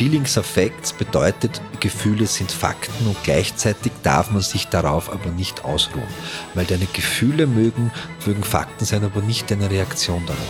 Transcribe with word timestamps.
Feelings 0.00 0.38
are 0.38 0.46
Facts 0.46 0.94
bedeutet, 0.94 1.60
Gefühle 1.78 2.24
sind 2.24 2.50
Fakten 2.50 3.06
und 3.06 3.22
gleichzeitig 3.22 3.92
darf 4.02 4.30
man 4.30 4.40
sich 4.40 4.66
darauf 4.68 5.12
aber 5.12 5.28
nicht 5.28 5.66
ausruhen. 5.66 6.08
Weil 6.54 6.64
deine 6.64 6.86
Gefühle 6.86 7.46
mögen, 7.46 7.92
mögen 8.24 8.42
Fakten 8.42 8.86
sein, 8.86 9.04
aber 9.04 9.20
nicht 9.20 9.50
deine 9.50 9.70
Reaktion 9.70 10.24
darauf. 10.24 10.40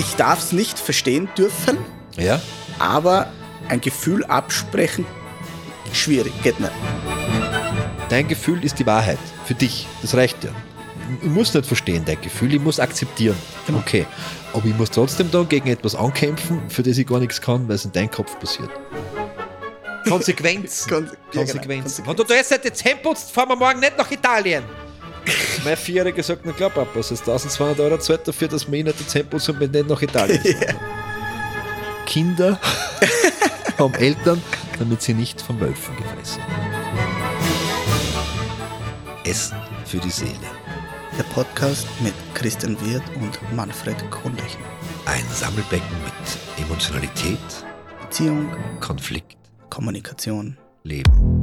Ich 0.00 0.16
darf 0.16 0.40
es 0.40 0.50
nicht 0.50 0.80
verstehen 0.80 1.28
dürfen, 1.38 1.78
Ja? 2.16 2.40
aber 2.80 3.30
ein 3.68 3.80
Gefühl 3.80 4.24
absprechen, 4.24 5.06
schwierig, 5.92 6.32
geht 6.42 6.58
nicht. 6.58 6.72
Dein 8.08 8.26
Gefühl 8.26 8.64
ist 8.64 8.80
die 8.80 8.86
Wahrheit. 8.86 9.20
Für 9.44 9.54
dich. 9.54 9.86
Das 10.02 10.14
reicht 10.16 10.42
ja. 10.42 10.50
Ich 11.22 11.28
muss 11.28 11.52
nicht 11.54 11.66
verstehen, 11.66 12.04
dein 12.04 12.20
Gefühl, 12.20 12.54
ich 12.54 12.60
muss 12.60 12.78
akzeptieren. 12.80 13.36
Okay. 13.74 14.06
Aber 14.52 14.64
ich 14.66 14.74
muss 14.76 14.90
trotzdem 14.90 15.30
da 15.30 15.42
gegen 15.42 15.68
etwas 15.68 15.94
ankämpfen, 15.94 16.60
für 16.68 16.82
das 16.82 16.98
ich 16.98 17.06
gar 17.06 17.18
nichts 17.20 17.40
kann, 17.40 17.66
weil 17.68 17.76
es 17.76 17.84
in 17.84 17.92
deinem 17.92 18.10
Kopf 18.10 18.38
passiert. 18.38 18.70
Konsequenzen. 20.08 20.88
Kon- 20.90 21.04
ja, 21.06 21.10
genau, 21.30 21.44
Konsequenzen. 21.44 22.06
Wenn 22.06 22.16
du 22.16 22.24
jetzt 22.28 22.50
nicht 22.50 22.76
Zähne 22.76 22.96
putzt, 23.02 23.30
fahren 23.30 23.48
wir 23.50 23.56
morgen 23.56 23.80
nicht 23.80 23.96
nach 23.98 24.10
Italien. 24.10 24.64
mein 25.64 25.76
Vierjähriger 25.76 26.22
sagt, 26.22 26.42
na 26.46 26.52
klar, 26.52 26.70
Papa, 26.70 26.98
es 27.00 27.10
ist 27.10 27.20
1200 27.28 27.80
Euro 27.80 27.98
zahlt 27.98 28.26
dafür, 28.26 28.48
dass 28.48 28.70
wir 28.70 28.78
ihn 28.78 28.86
nicht 28.86 29.10
Zähne 29.10 29.24
putzen 29.24 29.54
und 29.54 29.60
wir 29.60 29.68
nicht 29.68 29.88
nach 29.88 30.00
Italien 30.00 30.40
fahren. 30.42 30.76
Kinder 32.06 32.58
haben 33.78 33.94
Eltern, 33.94 34.42
damit 34.78 35.02
sie 35.02 35.12
nicht 35.14 35.40
von 35.42 35.60
Wölfen 35.60 35.94
gefressen 35.96 36.38
werden. 36.38 36.78
Essen 39.24 39.58
für 39.84 39.98
die 39.98 40.08
Seele. 40.10 40.32
Der 41.18 41.24
Podcast 41.24 41.86
mit 42.00 42.14
Christian 42.34 42.76
Wirth 42.80 43.02
und 43.20 43.38
Manfred 43.54 43.96
Kohnlechner. 44.10 44.64
Ein 45.04 45.24
Sammelbecken 45.34 45.88
mit 46.04 46.64
Emotionalität, 46.64 47.38
Beziehung, 48.00 48.48
Konflikt, 48.80 49.36
Kommunikation. 49.68 50.56
Leben. 50.84 51.42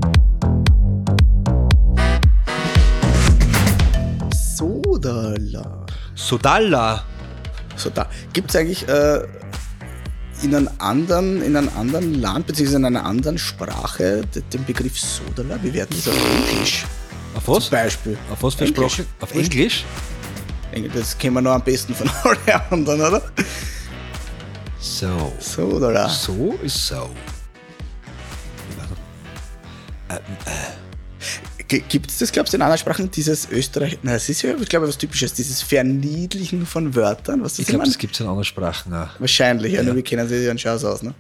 Sodala. 4.34 5.86
Sodalla. 6.16 7.04
So, 7.76 7.90
da 7.90 8.08
gibt 8.32 8.50
es 8.52 8.56
eigentlich 8.56 8.88
äh, 8.88 9.20
in, 10.42 10.56
einem 10.56 10.70
anderen, 10.80 11.42
in 11.42 11.58
einem 11.58 11.70
anderen 11.78 12.14
Land, 12.16 12.48
beziehungsweise 12.48 12.78
in 12.78 12.86
einer 12.86 13.06
anderen 13.06 13.38
Sprache, 13.38 14.22
de- 14.34 14.42
den 14.54 14.64
Begriff 14.64 14.98
Sodala? 14.98 15.60
Wie 15.62 15.74
werden 15.74 15.90
das 15.92 16.08
auf 16.08 16.50
Englisch? 16.52 16.86
Auf 17.36 17.48
was? 17.48 17.66
Zum 17.66 17.72
Beispiel. 17.72 18.18
Auf 18.32 18.42
was 18.44 18.56
für 18.56 18.66
Englisch. 18.66 18.94
Sprache? 18.94 19.08
Auf 19.20 19.36
Englisch? 19.36 19.84
Das 20.94 21.18
kennen 21.18 21.36
wir 21.36 21.42
noch 21.42 21.54
am 21.54 21.64
besten 21.64 21.94
von 21.96 22.10
allen 22.24 22.62
anderen, 22.72 23.02
oder? 23.02 23.22
So. 24.80 25.34
Sodala. 25.40 26.10
So 26.10 26.58
ist 26.64 26.88
so. 26.88 27.10
Gibt 31.68 32.12
es 32.12 32.20
das, 32.20 32.32
glaubst 32.32 32.54
du, 32.54 32.58
in 32.58 32.62
anderen 32.62 32.78
Sprachen, 32.78 33.10
dieses 33.10 33.50
Österreich, 33.50 33.98
na, 34.04 34.14
es 34.14 34.30
ist 34.30 34.44
ja, 34.44 34.54
ich 34.56 34.70
glaube, 34.70 34.88
was 34.88 34.98
Typisches, 35.00 35.34
dieses 35.34 35.64
Verniedlichen 35.64 36.64
von 36.66 36.94
Wörtern, 36.94 37.42
was 37.44 37.54
das 37.54 37.60
Ich 37.60 37.66
glaube, 37.68 37.86
das 37.86 37.98
gibt 37.98 38.14
es 38.14 38.20
in 38.20 38.28
anderen 38.28 38.44
Sprachen 38.46 38.94
auch. 38.94 39.10
Wahrscheinlich, 39.20 39.74
ja, 39.74 39.80
Ja. 39.80 39.86
nur 39.86 39.96
wir 39.96 40.04
kennen 40.04 40.28
sie 40.30 40.44
ja 40.44 40.52
einen 40.52 40.60
Schaus 40.60 40.84
aus, 40.84 41.02
ne? 41.02 41.16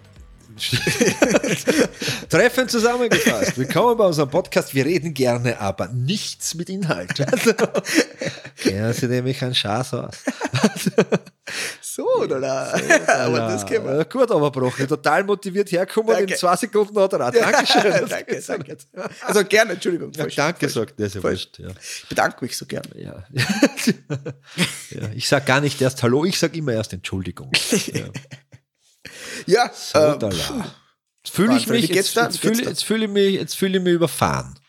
Treffend 2.29 2.71
zusammengefasst. 2.71 3.57
Willkommen 3.57 3.97
bei 3.97 4.05
unserem 4.05 4.29
Podcast. 4.29 4.73
Wir 4.73 4.85
reden 4.85 5.13
gerne, 5.13 5.59
aber 5.59 5.89
nichts 5.89 6.55
mit 6.55 6.69
Inhalt. 6.69 7.11
Also, 7.35 7.53
Kennen 8.57 8.93
Sie 8.93 9.07
nämlich 9.07 9.43
einen 9.43 9.55
Schatz 9.55 9.93
aus. 9.93 10.19
Sodala. 11.81 12.73
Aber 13.07 13.39
das 13.39 13.65
kennen 13.65 13.85
wir. 13.85 14.05
Gut, 14.05 14.31
aber 14.31 14.49
Broche. 14.51 14.87
Total 14.87 15.23
motiviert 15.23 15.71
herkommen. 15.71 16.13
Danke. 16.15 16.33
In 16.33 16.39
zwei 16.39 16.55
Sekunden 16.55 16.97
hat 16.99 17.13
er 17.13 17.27
auch. 17.27 17.31
Dankeschön. 17.31 18.07
danke, 18.07 18.41
danke. 18.41 18.77
Also 19.21 19.43
gerne, 19.43 19.73
Entschuldigung. 19.73 20.11
Ja, 20.13 20.23
falsch, 20.23 20.35
danke, 20.35 20.69
falsch. 20.69 20.73
sagt 20.73 20.99
der. 20.99 21.07
Ist 21.07 21.15
ja 21.15 21.23
wurscht. 21.23 21.59
Ja. 21.59 21.67
Ich 21.69 22.05
bedanke 22.09 22.37
mich 22.45 22.57
so 22.57 22.65
gern. 22.65 22.87
Ja. 22.95 23.25
ja. 24.91 25.09
Ich 25.13 25.27
sage 25.27 25.45
gar 25.45 25.61
nicht 25.61 25.81
erst 25.81 26.01
Hallo, 26.03 26.25
ich 26.25 26.39
sage 26.39 26.57
immer 26.57 26.73
erst 26.73 26.93
Entschuldigung. 26.93 27.51
Ja. 27.87 28.05
Ja, 29.45 29.65
äh, 29.93 29.97
la. 30.19 30.29
Jetzt 31.23 31.35
fühle 31.35 31.57
ich 31.57 31.67
mich, 31.67 31.87
jetzt, 31.89 32.15
jetzt, 32.15 32.39
fühle, 32.39 32.63
jetzt 32.63 32.83
fühle 32.83 33.05
ich 33.05 33.11
mich, 33.11 33.33
jetzt 33.33 33.55
fühle 33.55 33.77
ich 33.77 33.83
mich 33.83 33.93
überfahren. 33.93 34.59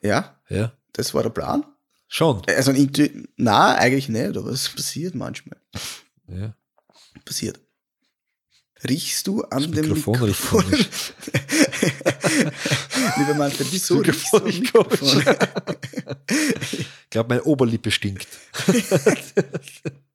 ja, 0.00 0.36
Ja, 0.48 0.72
das 0.92 1.12
war 1.14 1.22
der 1.22 1.30
Plan. 1.30 1.64
schon. 2.08 2.42
Also, 2.46 2.72
na, 3.36 3.74
eigentlich 3.74 4.08
nicht, 4.08 4.36
aber 4.36 4.50
es 4.50 4.68
passiert 4.68 5.14
manchmal. 5.14 5.58
Ja. 6.28 6.54
Passiert. 7.24 7.58
Riechst 8.88 9.26
du 9.26 9.42
an 9.42 9.62
Das 9.62 9.70
dem 9.70 9.88
Mikrofon 9.88 10.20
Mikrofon? 10.20 10.64
Lieber 13.16 13.34
Manfred, 13.34 13.66
wieso 13.72 13.98
riechst 13.98 14.32
du 14.32 14.38
Mikrofon? 14.40 15.24
Ich 16.28 17.10
glaube, 17.10 17.28
meine 17.30 17.44
Oberlippe 17.44 17.90
stinkt. 17.90 18.26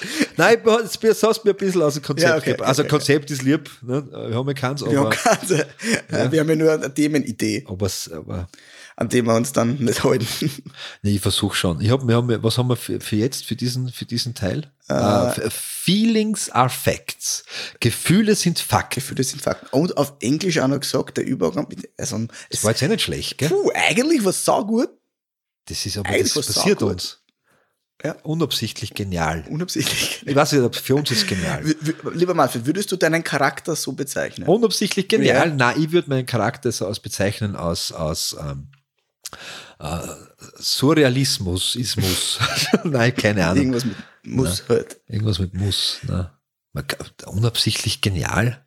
Nein, 0.36 0.58
jetzt 0.64 1.22
hast 1.22 1.38
du 1.38 1.48
mir 1.48 1.54
ein 1.54 1.56
bisschen 1.56 1.82
aus 1.82 1.94
dem 1.94 2.02
Konzept 2.02 2.28
Ja, 2.28 2.36
okay, 2.36 2.50
gebracht. 2.52 2.68
Also 2.68 2.82
okay, 2.82 2.90
Konzept 2.90 3.30
ist 3.30 3.42
lieb, 3.42 3.70
ne? 3.82 4.06
wir 4.10 4.34
haben 4.36 4.46
ja 4.48 4.54
keins, 4.54 4.82
Wir 4.82 4.98
haben, 4.98 5.06
aber, 5.06 5.10
keine, 5.10 5.66
äh, 6.08 6.32
wir 6.32 6.40
haben 6.40 6.48
ja 6.48 6.56
nur 6.56 6.72
eine 6.72 6.92
Themenidee, 6.92 7.64
aber, 7.68 7.90
aber 8.12 8.48
an 8.96 9.10
dem 9.10 9.26
wir 9.26 9.34
uns 9.34 9.52
dann 9.52 9.76
nicht 9.76 10.02
halten. 10.04 10.26
nee, 11.02 11.16
ich 11.16 11.20
versuche 11.20 11.54
schon. 11.54 11.80
Ich 11.82 11.90
hab, 11.90 12.06
wir 12.08 12.16
haben, 12.16 12.42
was 12.42 12.56
haben 12.56 12.68
wir 12.68 12.76
für, 12.76 12.98
für 13.00 13.16
jetzt, 13.16 13.44
für 13.44 13.54
diesen, 13.54 13.90
für 13.90 14.06
diesen 14.06 14.34
Teil? 14.34 14.72
Äh, 14.88 15.50
Feelings 15.50 16.48
are 16.50 16.70
facts. 16.70 17.44
Gefühle 17.80 18.34
sind 18.34 18.58
Fakten. 18.58 19.00
Gefühle 19.00 19.22
sind 19.22 19.42
Fakten. 19.42 19.66
Und 19.70 19.98
auf 19.98 20.14
Englisch 20.20 20.58
auch 20.58 20.68
noch 20.68 20.80
gesagt, 20.80 21.18
der 21.18 21.26
Übergang 21.26 21.68
also, 21.98 22.18
Das 22.18 22.28
es, 22.48 22.64
war 22.64 22.70
jetzt 22.70 22.82
eh 22.82 22.88
nicht 22.88 23.02
schlecht, 23.02 23.36
gell? 23.36 23.50
puh, 23.50 23.70
eigentlich 23.74 24.24
war 24.24 24.30
es 24.30 24.44
saugut, 24.44 24.88
Das 25.66 25.84
ist 25.84 25.98
aber, 25.98 26.08
Eigentlich 26.08 26.32
das 26.32 26.46
passiert 26.46 26.82
uns. 26.82 27.20
Ja. 28.04 28.14
Unabsichtlich 28.22 28.94
genial. 28.94 29.44
unabsichtlich. 29.48 30.22
Ich 30.26 30.36
weiß 30.36 30.52
nicht, 30.52 30.76
für 30.76 30.94
uns 30.94 31.10
ist 31.10 31.26
genial. 31.26 31.64
Lieber 32.12 32.34
Manfred, 32.34 32.66
würdest 32.66 32.92
du 32.92 32.96
deinen 32.96 33.24
Charakter 33.24 33.74
so 33.74 33.92
bezeichnen? 33.92 34.46
Unabsichtlich 34.46 35.08
genial. 35.08 35.48
Ja. 35.48 35.54
Nein, 35.54 35.82
ich 35.82 35.92
würde 35.92 36.10
meinen 36.10 36.26
Charakter 36.26 36.70
so 36.72 36.86
aus 36.86 37.00
bezeichnen 37.00 37.56
aus, 37.56 37.92
aus 37.92 38.36
ähm, 38.38 38.68
äh, 39.78 39.98
Surrealismus, 40.58 41.74
Ismus. 41.74 42.38
Nein, 42.84 43.14
keine 43.14 43.46
Ahnung. 43.46 43.58
Irgendwas 43.58 43.84
mit 43.86 43.96
muss 44.24 44.64
halt. 44.68 45.00
Irgendwas 45.06 45.38
mit 45.38 45.54
Muss. 45.54 46.00
Kann, 46.02 47.08
unabsichtlich 47.26 48.02
genial. 48.02 48.66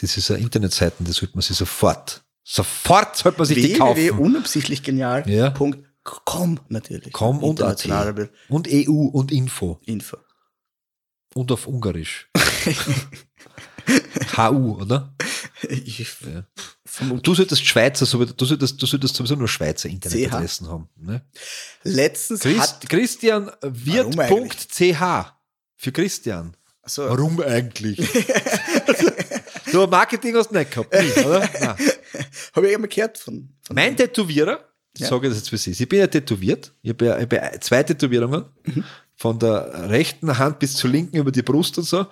Das 0.00 0.16
ist 0.16 0.30
eine 0.30 0.40
Internetseiten, 0.40 1.04
das 1.04 1.16
sollte 1.16 1.34
man 1.36 1.42
sich 1.42 1.56
sofort, 1.56 2.22
sofort 2.44 3.16
sollte 3.16 3.38
man 3.38 3.46
sich 3.46 3.60
die 3.60 3.72
kaufen. 3.74 3.96
www.unabsichtlich 3.96 4.82
genial. 4.82 5.28
Ja. 5.28 5.52
Com 6.04 6.60
natürlich. 6.68 7.12
Com 7.12 7.42
und 7.42 7.62
AT. 7.62 7.88
Und 8.48 8.68
EU 8.70 9.08
und 9.12 9.32
Info. 9.32 9.80
Info. 9.84 10.16
Und 11.34 11.52
auf 11.52 11.66
Ungarisch. 11.66 12.28
HU, 14.36 14.80
oder? 14.80 15.14
Ich 15.68 16.16
Ja. 16.24 16.44
Du 17.22 17.34
solltest 17.34 17.64
Schweizer, 17.64 18.04
du 18.04 18.44
solltest, 18.44 18.82
du 18.82 18.86
solltest 18.86 19.14
sowieso 19.14 19.36
nur 19.36 19.48
Schweizer 19.48 19.88
Internetadressen 19.88 20.68
haben. 20.68 20.88
Ne? 20.96 21.24
Letztens 21.84 22.40
Christ, 22.40 22.60
hat. 22.60 22.88
Christian 22.88 23.50
Wirt.ch 23.62 25.32
für 25.76 25.92
Christian. 25.92 26.56
So, 26.84 27.08
Warum 27.08 27.40
eigentlich? 27.42 27.96
du 29.72 29.86
Marketing 29.86 30.34
hast 30.34 30.50
du 30.50 30.58
nicht 30.58 30.72
gehabt, 30.72 30.92
nie, 30.92 31.24
oder? 31.24 31.42
Habe 32.54 32.68
ich 32.68 32.74
einmal 32.74 32.88
gehört 32.88 33.18
von. 33.18 33.54
von 33.62 33.76
Mein 33.76 33.96
Tätowierer, 33.96 34.69
Ja. 34.98 35.08
sage 35.08 35.28
das 35.28 35.38
jetzt 35.38 35.50
für 35.50 35.56
Sie, 35.56 35.70
ich 35.70 35.88
bin 35.88 35.98
ja 36.00 36.06
tätowiert, 36.06 36.72
ich 36.82 36.90
habe 36.90 37.06
ja, 37.06 37.18
hab 37.20 37.32
ja 37.32 37.60
zwei 37.60 37.82
Tätowierungen, 37.82 38.44
Mhm. 38.66 38.84
von 39.14 39.38
der 39.38 39.88
rechten 39.90 40.36
Hand 40.38 40.58
bis 40.58 40.74
zur 40.74 40.90
linken 40.90 41.16
über 41.16 41.30
die 41.30 41.42
Brust 41.42 41.78
und 41.78 41.84
so, 41.84 42.06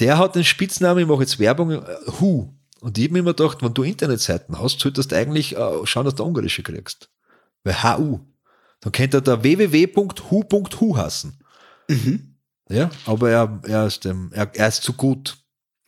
der 0.00 0.18
hat 0.18 0.34
den 0.36 0.44
Spitznamen, 0.44 1.02
ich 1.02 1.08
mache 1.08 1.20
jetzt 1.20 1.38
Werbung, 1.38 1.70
äh, 1.70 1.82
Hu. 2.20 2.52
Und 2.80 2.96
ich 2.98 3.04
habe 3.04 3.14
mir 3.14 3.18
immer 3.20 3.34
gedacht, 3.34 3.62
wenn 3.62 3.74
du 3.74 3.82
Internetseiten 3.82 4.58
hast, 4.60 4.78
solltest 4.78 5.10
du 5.10 5.16
eigentlich 5.16 5.56
äh, 5.56 5.86
schauen, 5.86 6.04
dass 6.04 6.14
du 6.14 6.24
Ungarische 6.24 6.62
kriegst. 6.62 7.10
Weil 7.64 7.82
HU. 7.82 8.20
Dann 8.80 8.92
könnte 8.92 9.16
er 9.16 9.20
da 9.20 9.42
www.hu.hu 9.42 10.96
hassen. 10.96 11.38
Mhm. 11.88 12.34
Ja, 12.70 12.90
aber 13.06 13.30
er, 13.30 13.60
er, 13.64 13.86
ist, 13.86 14.04
ähm, 14.06 14.30
er, 14.32 14.50
er 14.54 14.68
ist 14.68 14.82
zu 14.82 14.92
gut. 14.92 15.38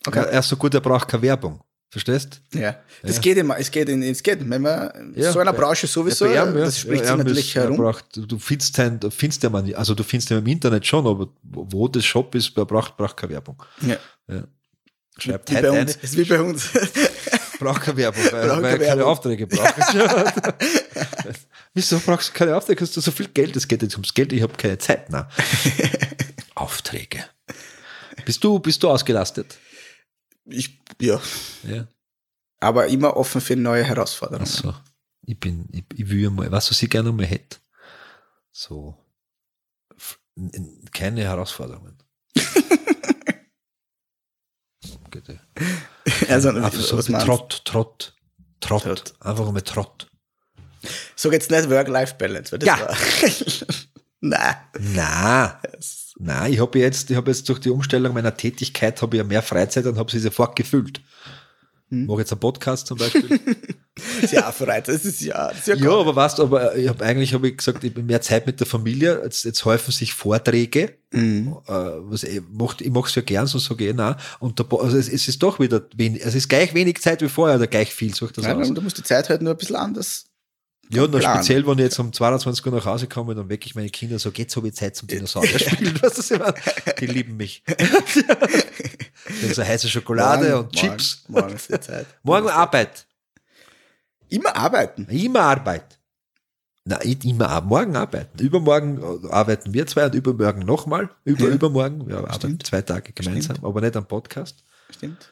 Okay. 0.05 0.19
Er, 0.19 0.29
er 0.31 0.39
ist 0.39 0.49
so 0.49 0.57
gut, 0.57 0.73
er 0.73 0.81
braucht 0.81 1.07
keine 1.07 1.21
Werbung. 1.23 1.61
Verstehst? 1.93 2.39
Ja, 2.53 2.77
das 3.03 3.17
Ja. 3.17 3.21
geht 3.21 3.37
immer, 3.37 3.59
es 3.59 3.69
geht 3.69 3.89
in, 3.89 4.01
es 4.01 4.23
geht, 4.23 4.39
wenn 4.49 4.61
man 4.61 5.13
Ja, 5.13 5.33
so 5.33 5.39
einer 5.39 5.51
Branche 5.51 5.87
sowieso, 5.87 6.25
Ja, 6.25 6.45
ja. 6.45 6.51
das 6.51 6.79
spricht 6.79 7.03
Ja, 7.03 7.09
sich 7.09 7.17
natürlich 7.17 7.55
er 7.57 7.63
herum. 7.63 7.77
Braucht, 7.77 8.05
du 8.15 8.39
findest 8.39 8.77
den, 8.77 8.97
findest 9.11 9.43
man- 9.51 9.73
also 9.75 9.93
du 9.93 10.03
findest 10.03 10.29
den 10.29 10.37
im 10.37 10.47
Internet 10.47 10.85
schon, 10.87 11.05
aber 11.05 11.27
wo 11.43 11.89
das 11.89 12.05
Shop 12.05 12.33
ist, 12.33 12.57
er 12.57 12.65
braucht, 12.65 12.95
braucht 12.95 13.17
keine 13.17 13.33
Werbung. 13.33 13.61
Ja. 13.81 13.97
Ja. 14.29 14.43
Schreibt 15.17 15.49
Wie 15.49 15.53
bei 15.55 15.59
eine, 15.69 15.81
uns, 15.81 15.95
ist 15.97 16.15
wie 16.17 16.23
bei 16.23 16.41
uns. 16.41 16.69
braucht 17.59 17.81
keine 17.81 17.97
Werbung, 17.97 18.23
weil, 18.31 18.47
Braucht 18.47 18.61
weil 18.61 18.71
keine 18.71 18.77
keine 18.85 18.87
Werbung. 18.99 19.03
Aufträge 19.03 19.47
braucht. 19.47 19.75
Wieso 21.73 21.99
brauchst 21.99 22.29
du 22.29 22.33
keine 22.33 22.55
Aufträge? 22.55 22.81
Hast 22.85 22.95
du 22.95 23.01
so 23.01 23.11
viel 23.11 23.27
Geld? 23.27 23.55
Es 23.57 23.67
geht 23.67 23.81
jetzt 23.81 23.95
ums 23.95 24.13
Geld, 24.13 24.31
ich 24.31 24.41
habe 24.41 24.53
keine 24.55 24.77
Zeit. 24.77 25.09
Nein. 25.09 25.25
Aufträge. 26.55 27.25
Bist 28.25 28.41
du, 28.43 28.59
bist 28.59 28.81
du 28.81 28.89
ausgelastet? 28.89 29.57
Ich 30.45 30.79
Ja. 30.99 31.21
Ja. 31.63 31.87
Aber 32.59 32.87
immer 32.87 33.17
offen 33.17 33.41
für 33.41 33.55
neue 33.55 33.83
Herausforderungen. 33.83 34.43
Achso. 34.47 34.73
Ich 35.25 35.39
bin, 35.39 35.67
ich, 35.71 35.83
ich 35.95 36.09
will 36.09 36.29
mal, 36.29 36.51
was 36.51 36.69
was 36.69 36.81
ich 36.81 36.89
gerne 36.89 37.11
mal 37.11 37.25
hätte. 37.25 37.57
So. 38.51 38.97
Keine 40.91 41.21
Herausforderungen. 41.23 41.97
Bitte. 45.11 45.39
Also, 46.29 46.49
Einfach 46.49 46.73
so 46.73 46.95
meinst? 46.95 47.25
Trott, 47.27 47.61
Trott, 47.65 48.15
Trott, 48.61 48.83
Trott. 48.83 49.13
Einfach 49.19 49.51
mal 49.51 49.61
Trott. 49.61 50.09
Sag 51.15 51.33
jetzt 51.33 51.51
nicht 51.51 51.69
Work-Life-Balance, 51.69 52.51
weil 52.51 52.59
das 52.59 52.67
Ja. 52.67 52.79
war. 52.79 52.97
Nein. 54.21 54.55
Na, 54.95 55.61
Nein, 56.17 56.53
ich 56.53 56.59
habe 56.59 56.79
jetzt, 56.79 57.09
ich 57.09 57.17
habe 57.17 57.31
jetzt 57.31 57.47
durch 57.49 57.59
die 57.59 57.69
Umstellung 57.69 58.13
meiner 58.13 58.35
Tätigkeit 58.35 59.01
habe 59.01 59.15
ich 59.15 59.21
ja 59.21 59.27
mehr 59.27 59.41
Freizeit 59.41 59.85
und 59.85 59.97
habe 59.97 60.11
sie 60.11 60.19
sofort 60.19 60.55
gefüllt. 60.55 61.01
Hm. 61.89 62.05
Mache 62.05 62.19
jetzt 62.19 62.31
einen 62.31 62.39
Podcast 62.39 62.87
zum 62.87 62.97
Beispiel. 62.97 63.39
Ist 64.21 64.31
ja 64.31 64.49
Freizeit. 64.51 64.95
Das 64.95 65.05
ist 65.05 65.21
ja, 65.21 65.49
das 65.49 65.59
ist 65.59 65.67
ja, 65.67 65.75
Ja, 65.75 65.91
aber 65.91 66.15
weißt 66.15 66.39
du, 66.39 66.43
aber 66.43 66.75
ich 66.77 66.87
habe 66.87 67.03
eigentlich 67.03 67.33
habe 67.33 67.49
ich 67.49 67.57
gesagt, 67.57 67.83
ich 67.83 67.93
bin 67.93 68.05
mehr 68.05 68.21
Zeit 68.21 68.47
mit 68.47 68.59
der 68.59 68.67
Familie. 68.67 69.21
Jetzt, 69.23 69.43
jetzt 69.43 69.65
häufen 69.65 69.91
sich 69.91 70.13
Vorträge. 70.13 70.95
Mhm. 71.11 71.57
Äh, 71.67 71.73
was 71.73 72.23
ich 72.23 72.41
mache 72.49 72.83
ich 72.83 72.89
mach's 72.89 73.13
ja 73.15 73.21
gern, 73.21 73.47
so 73.47 73.59
sage 73.59 73.89
ich 73.89 73.93
na. 73.93 74.15
Und 74.39 74.59
da, 74.59 74.65
also 74.77 74.97
es, 74.97 75.09
es 75.09 75.27
ist 75.27 75.43
doch 75.43 75.59
wieder 75.59 75.85
wenig, 75.95 76.23
es 76.23 76.35
ist 76.35 76.47
gleich 76.47 76.73
wenig 76.73 77.01
Zeit 77.01 77.21
wie 77.21 77.27
vorher 77.27 77.57
oder 77.57 77.67
gleich 77.67 77.93
viel, 77.93 78.15
sucht 78.15 78.37
das 78.37 78.45
Nein, 78.45 78.57
aus. 78.61 78.73
du 78.73 78.81
musst 78.81 78.97
die 78.97 79.03
Zeit 79.03 79.27
halt 79.29 79.41
nur 79.41 79.53
ein 79.53 79.57
bisschen 79.57 79.75
anders. 79.75 80.30
Ja, 80.93 81.03
und 81.03 81.11
dann 81.13 81.21
speziell, 81.21 81.65
wenn 81.65 81.77
ich 81.77 81.83
jetzt 81.85 81.99
um 81.99 82.11
22 82.11 82.65
Uhr 82.65 82.71
nach 82.73 82.85
Hause 82.85 83.07
komme, 83.07 83.33
dann 83.35 83.47
wecke 83.49 83.65
ich 83.65 83.75
meine 83.75 83.89
Kinder 83.89 84.19
so, 84.19 84.29
jetzt 84.29 84.55
habe 84.55 84.67
ich 84.67 84.73
Zeit 84.75 84.95
zum 84.95 85.07
Dinosaurier 85.07 85.57
spielen. 85.59 85.97
Was 86.01 86.29
ich 86.31 86.37
meine? 86.37 86.53
Die 86.99 87.05
lieben 87.07 87.37
mich. 87.37 87.63
So 89.53 89.63
heiße 89.63 89.87
Schokolade 89.89 90.49
Morgen- 90.49 90.63
und 90.65 90.75
Chips. 90.75 91.23
Morgen, 91.27 91.41
morgen 91.45 91.55
ist 91.55 91.69
die 91.69 91.79
Zeit. 91.79 92.05
Morgen 92.23 92.49
Arbeit. 92.49 93.05
Immer 94.29 94.55
arbeiten. 94.55 95.05
Immer 95.09 95.41
Arbeit. 95.41 95.99
Nein, 96.83 97.19
immer 97.23 97.61
morgen 97.61 97.95
arbeiten. 97.95 98.39
Übermorgen 98.39 98.99
äh, 99.23 99.29
arbeiten 99.31 99.73
wir 99.73 99.85
zwei 99.85 100.05
und 100.05 100.15
übermorgen 100.15 100.61
nochmal. 100.65 101.09
Über, 101.23 101.47
Ja. 101.47 101.53
übermorgen. 101.53 102.07
Wir 102.07 102.17
arbeiten 102.17 102.35
Stimmt. 102.35 102.65
zwei 102.65 102.81
Tage 102.81 103.13
gemeinsam, 103.13 103.57
aber 103.63 103.81
nicht 103.81 103.95
am 103.95 104.05
Podcast. 104.07 104.63
Stimmt. 104.89 105.31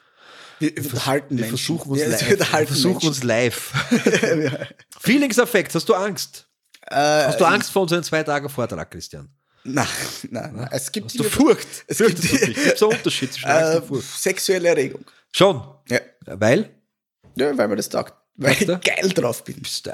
Wir 0.60 0.76
Wir 0.76 1.22
Menschen. 1.30 1.48
versuchen 1.48 1.90
uns 1.90 2.00
Ja, 2.00 2.08
live. 2.08 2.28
wir 2.28 2.38
Wir 2.38 2.66
versuchen 2.66 3.08
uns 3.08 3.22
live. 3.24 3.72
Feelings-Affekt, 5.00 5.74
hast 5.74 5.88
du 5.88 5.94
Angst? 5.94 6.46
Äh, 6.86 6.94
Hast 6.94 7.40
du 7.40 7.44
Angst 7.44 7.70
vor 7.70 7.82
unseren 7.82 8.02
zwei 8.04 8.22
Tagen 8.22 8.48
Vortrag, 8.48 8.90
Christian? 8.90 9.28
Nein, 9.64 9.86
nein, 10.30 10.54
nein. 10.56 10.68
Es 10.72 10.90
gibt 10.92 11.06
Hast 11.06 11.18
du 11.18 11.24
Furcht? 11.24 11.66
Es 11.86 11.98
gibt 11.98 12.18
es 12.18 12.82
einen 12.82 12.92
Unterschied 12.92 13.32
zwischen 13.32 13.48
Angst 13.48 13.74
äh, 13.74 13.76
und 13.78 13.86
Furcht? 13.88 14.20
sexuelle 14.20 14.68
Erregung. 14.68 15.04
Schon. 15.32 15.62
Ja. 15.88 16.00
Weil? 16.26 16.70
ja, 17.36 17.56
weil 17.56 17.68
mir 17.68 17.76
das 17.76 17.88
taugt. 17.88 18.14
Weil 18.36 18.52
ich 18.52 18.66
geil 18.66 19.08
drauf 19.14 19.44
bin. 19.44 19.60
Bist 19.60 19.86
du. 19.86 19.92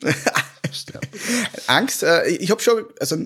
Bist 0.62 0.94
du. 0.94 1.00
Angst, 1.66 2.02
äh, 2.02 2.26
ich 2.28 2.50
habe 2.50 2.60
schon, 2.62 2.84
also 3.00 3.16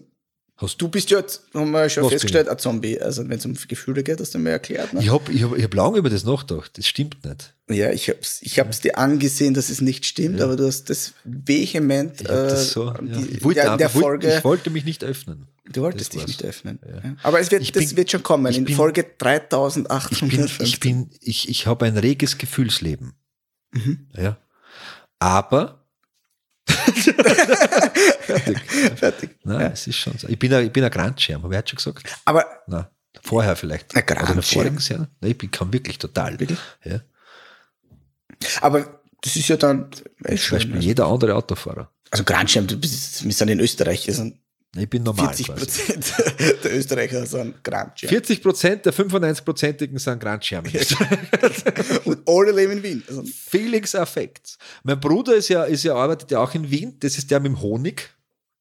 Hast 0.57 0.77
du 0.81 0.87
bist 0.89 1.11
ja, 1.11 1.19
jetzt, 1.19 1.43
haben 1.55 1.71
wir 1.73 1.89
schon 1.89 2.05
Was 2.05 2.13
festgestellt, 2.13 2.49
ein 2.49 2.59
Zombie. 2.59 3.01
Also 3.01 3.29
wenn 3.29 3.39
es 3.39 3.45
um 3.47 3.55
Gefühle 3.67 4.03
geht, 4.05 4.21
hast 4.21 4.35
du 4.35 4.39
mir 4.39 4.51
erklärt. 4.51 4.93
Ne? 4.93 5.01
Ich 5.03 5.09
habe 5.11 5.33
ich 5.33 5.43
hab, 5.43 5.57
ich 5.57 5.65
hab 5.65 5.75
lange 5.75 5.99
über 5.99 6.11
das 6.11 6.25
nachgedacht. 6.25 6.77
Das 6.79 6.87
stimmt 6.87 7.25
nicht. 7.25 7.55
Ja, 7.69 7.91
ich 7.91 8.09
hab's, 8.11 8.41
ich 8.43 8.59
hab's 8.61 8.81
dir 8.81 8.97
angesehen, 8.99 9.55
dass 9.55 9.71
es 9.71 9.81
nicht 9.81 10.05
stimmt, 10.07 10.41
aber 10.41 10.57
du 10.57 10.67
hast 10.67 10.89
das 10.91 11.15
vehement 11.25 12.21
Ich, 12.21 12.27
das 12.29 12.71
so, 12.73 12.83
äh, 12.91 12.95
ja. 13.07 13.19
die, 13.19 13.29
ich, 13.39 13.45
wollte, 13.45 13.61
der, 13.63 13.77
der 13.77 13.87
ich, 13.89 13.95
wollte, 13.95 14.05
Folge. 14.07 14.37
ich 14.37 14.45
wollte 14.45 14.71
mich 14.71 14.85
nicht 14.85 15.03
öffnen. 15.05 15.49
du 15.73 15.81
wolltest 15.83 16.13
dich 16.15 16.27
nicht 16.27 16.45
öffnen. 16.45 16.79
Ja. 16.87 17.17
Aber 17.23 17.41
es 17.41 17.51
wird, 17.51 17.63
Ich 17.63 17.73
das 17.73 17.87
bin- 17.87 17.97
wird 17.97 18.11
schon 18.11 18.23
kommen. 18.23 18.53
In 18.55 18.65
bin- 18.65 18.77
Folge 18.77 19.01
Ich 19.01 19.07
bin, 19.09 19.17
3850. 19.19 20.69
ich 20.69 20.81
bin, 20.81 21.11
ich, 21.21 21.49
ich 21.49 21.67
habe 21.67 21.87
ein 21.87 21.97
reges 21.97 22.39
Gefühlsleben. 22.39 23.15
Mhm. 23.73 24.07
Ja. 24.17 24.37
Aber. 25.19 25.82
Fertig. 26.93 28.59
fertig. 28.97 29.31
Nein, 29.45 29.73
es 29.73 29.87
ist 29.87 29.97
schon 29.97 30.17
so. 30.19 30.29
Ich 30.29 30.39
bin 30.39 30.53
ein, 30.55 30.67
ich 30.67 30.73
bin 30.73 30.85
ein 30.85 30.91
Grandschirm, 30.91 31.43
habe 31.43 31.55
ich 31.55 31.59
heute 31.59 31.81
schon 31.81 31.95
gesagt. 31.95 32.21
Aber 32.25 32.45
Nein, 32.67 32.87
vorher 33.23 33.57
vielleicht. 33.57 33.95
Ein 33.95 34.03
Oder 34.03 34.15
Grandschirm? 34.15 34.63
vorigen 34.63 34.79
Serie. 34.79 35.09
Nein, 35.21 35.31
ich 35.33 35.39
bin, 35.39 35.51
kann 35.51 35.73
wirklich 35.73 35.99
total. 35.99 36.39
Wirklich? 36.39 36.59
Ja. 36.85 37.01
Aber 38.61 39.01
das 39.21 39.37
ist 39.37 39.49
ja 39.49 39.57
dann 39.57 39.91
Zum. 39.93 40.05
Beispiel 40.19 40.59
Also, 40.59 40.79
jeder 40.79 41.07
andere 41.07 41.35
Autofahrer. 41.37 41.91
also 42.11 42.25
Grandschirm, 42.25 42.67
du 42.67 42.77
bist, 42.77 43.25
wir 43.25 43.33
sind 43.33 43.49
in 43.49 43.61
Österreich, 43.61 44.07
wir 44.07 44.15
sind 44.15 44.39
Ich 44.75 44.89
bin 44.89 45.03
normal 45.03 45.27
40 45.35 45.47
quasi. 45.49 45.61
Prozent 45.67 46.15
der 46.65 46.75
Österreicher 46.79 47.27
sind 47.27 47.63
Grandschirm. 47.63 48.09
40 48.09 48.43
Prozent 48.43 48.87
der 48.87 48.95
95-prozentigen 48.95 49.99
sind 49.99 50.19
Grandschirmen. 50.19 50.73
Und 52.05 52.27
alle 52.27 52.53
leben 52.53 52.73
in 52.73 52.83
Wien. 52.83 53.03
Also, 53.07 53.23
Feelings 53.25 53.95
Affects. 53.95 54.57
Mein 54.83 54.99
Bruder 54.99 55.35
ist 55.35 55.49
ja, 55.49 55.65
ist 55.65 55.83
ja, 55.85 55.95
arbeitet 55.95 56.31
ja 56.31 56.39
auch 56.41 56.55
in 56.55 56.71
Wien. 56.71 56.97
Das 57.01 57.19
ist 57.19 57.31
der 57.31 57.41
mit 57.41 57.53
dem 57.53 57.61
Honig. 57.61 58.09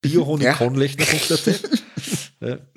Bio-Honig 0.02 0.46
Ja. 0.48 0.54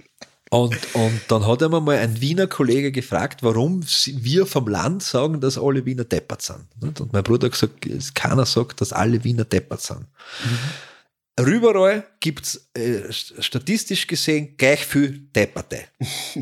Und, 0.50 0.76
und 0.94 1.20
dann 1.26 1.44
hat 1.48 1.62
einmal 1.64 1.80
mal 1.80 1.98
ein 1.98 2.20
Wiener 2.20 2.46
Kollege 2.46 2.92
gefragt, 2.92 3.42
warum 3.42 3.82
wir 3.82 4.46
vom 4.46 4.68
Land 4.68 5.02
sagen, 5.02 5.40
dass 5.40 5.58
alle 5.58 5.84
Wiener 5.84 6.04
deppert 6.04 6.42
sind. 6.42 6.66
Und 7.00 7.12
mein 7.12 7.24
Bruder 7.24 7.46
hat 7.46 7.52
gesagt, 7.54 7.84
es- 7.86 8.14
keiner 8.14 8.46
sagt, 8.46 8.80
dass 8.80 8.92
alle 8.92 9.24
Wiener 9.24 9.44
deppert 9.44 9.80
sind. 9.80 10.06
Überall 11.40 12.04
gibt 12.20 12.44
es 12.46 12.70
äh, 12.76 13.08
st- 13.08 13.42
statistisch 13.42 14.06
gesehen 14.06 14.56
gleich 14.56 14.84
viel 14.86 15.18
Depperte. 15.34 15.80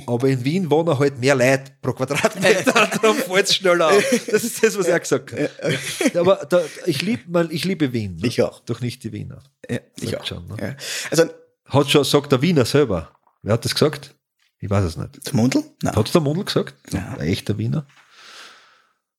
Aber 0.07 0.29
in 0.29 0.45
Wien 0.45 0.71
wohnen 0.71 0.99
halt 0.99 1.19
mehr 1.19 1.35
Leute 1.35 1.73
pro 1.81 1.93
Quadratmeter, 1.95 2.73
darum 3.03 3.17
fällt 3.17 3.47
es 3.47 3.55
schneller 3.57 3.89
auf. 3.89 4.05
Das 4.31 4.45
ist 4.45 4.63
das, 4.63 4.77
was 4.79 4.87
er 4.89 5.01
gesagt 5.01 5.33
hat. 5.33 6.17
Aber 6.17 6.45
da, 6.49 6.61
ich, 6.85 7.01
lieb, 7.01 7.27
mal, 7.29 7.51
ich 7.51 7.65
liebe 7.65 7.93
Wien. 7.95 8.17
Ne? 8.17 8.27
Ich 8.27 8.43
auch. 8.43 8.61
Doch 8.61 8.81
nicht 8.83 9.03
die 9.05 9.13
Wiener. 9.13 9.43
ja, 9.71 9.79
ich 10.01 10.17
auch. 10.19 10.27
schon, 10.27 10.47
ne? 10.49 10.57
ja. 10.61 10.77
Also, 11.11 11.25
Hat 11.67 11.91
schon, 11.91 12.05
sagt 12.05 12.31
der 12.33 12.43
Wiener 12.43 12.67
selber. 12.67 13.13
Wer 13.43 13.55
hat 13.55 13.65
das 13.65 13.73
gesagt? 13.75 14.15
Ich 14.59 14.69
weiß 14.69 14.85
es 14.85 14.97
nicht. 14.99 15.27
der 15.27 15.35
Mundl? 15.35 15.65
Nein. 15.83 15.97
Hat 15.97 16.15
der 16.15 16.21
Mundl 16.21 16.45
gesagt? 16.45 16.75
Ja. 16.93 17.17
Ein 17.19 17.29
echter 17.29 17.57
Wiener. 17.57 17.87